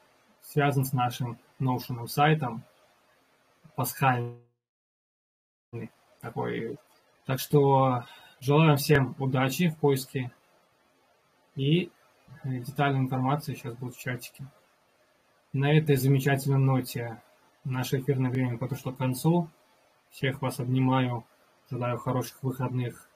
связан 0.42 0.84
с 0.84 0.92
нашим 0.92 1.38
Notion 1.61 2.07
сайтом, 2.07 2.64
пасхальный 3.76 4.40
такой. 6.20 6.78
Так 7.26 7.38
что 7.38 8.05
желаю 8.40 8.76
всем 8.76 9.14
удачи 9.18 9.68
в 9.68 9.76
поиске 9.78 10.32
и 11.55 11.90
детальная 12.44 13.01
информация 13.01 13.55
сейчас 13.55 13.74
будет 13.74 13.94
в 13.94 14.01
чатике. 14.01 14.46
На 15.53 15.76
этой 15.76 15.96
замечательной 15.96 16.59
ноте 16.59 17.20
наше 17.64 18.01
эфирное 18.01 18.30
время 18.30 18.57
подошло 18.57 18.92
к 18.92 18.98
концу. 18.98 19.48
Всех 20.11 20.40
вас 20.42 20.61
обнимаю, 20.61 21.24
желаю 21.70 21.98
хороших 21.98 22.42
выходных 22.42 23.09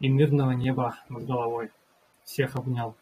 и 0.00 0.08
мирного 0.08 0.52
неба 0.52 0.96
над 1.08 1.24
головой. 1.26 1.70
Всех 2.24 2.56
обнял. 2.56 2.96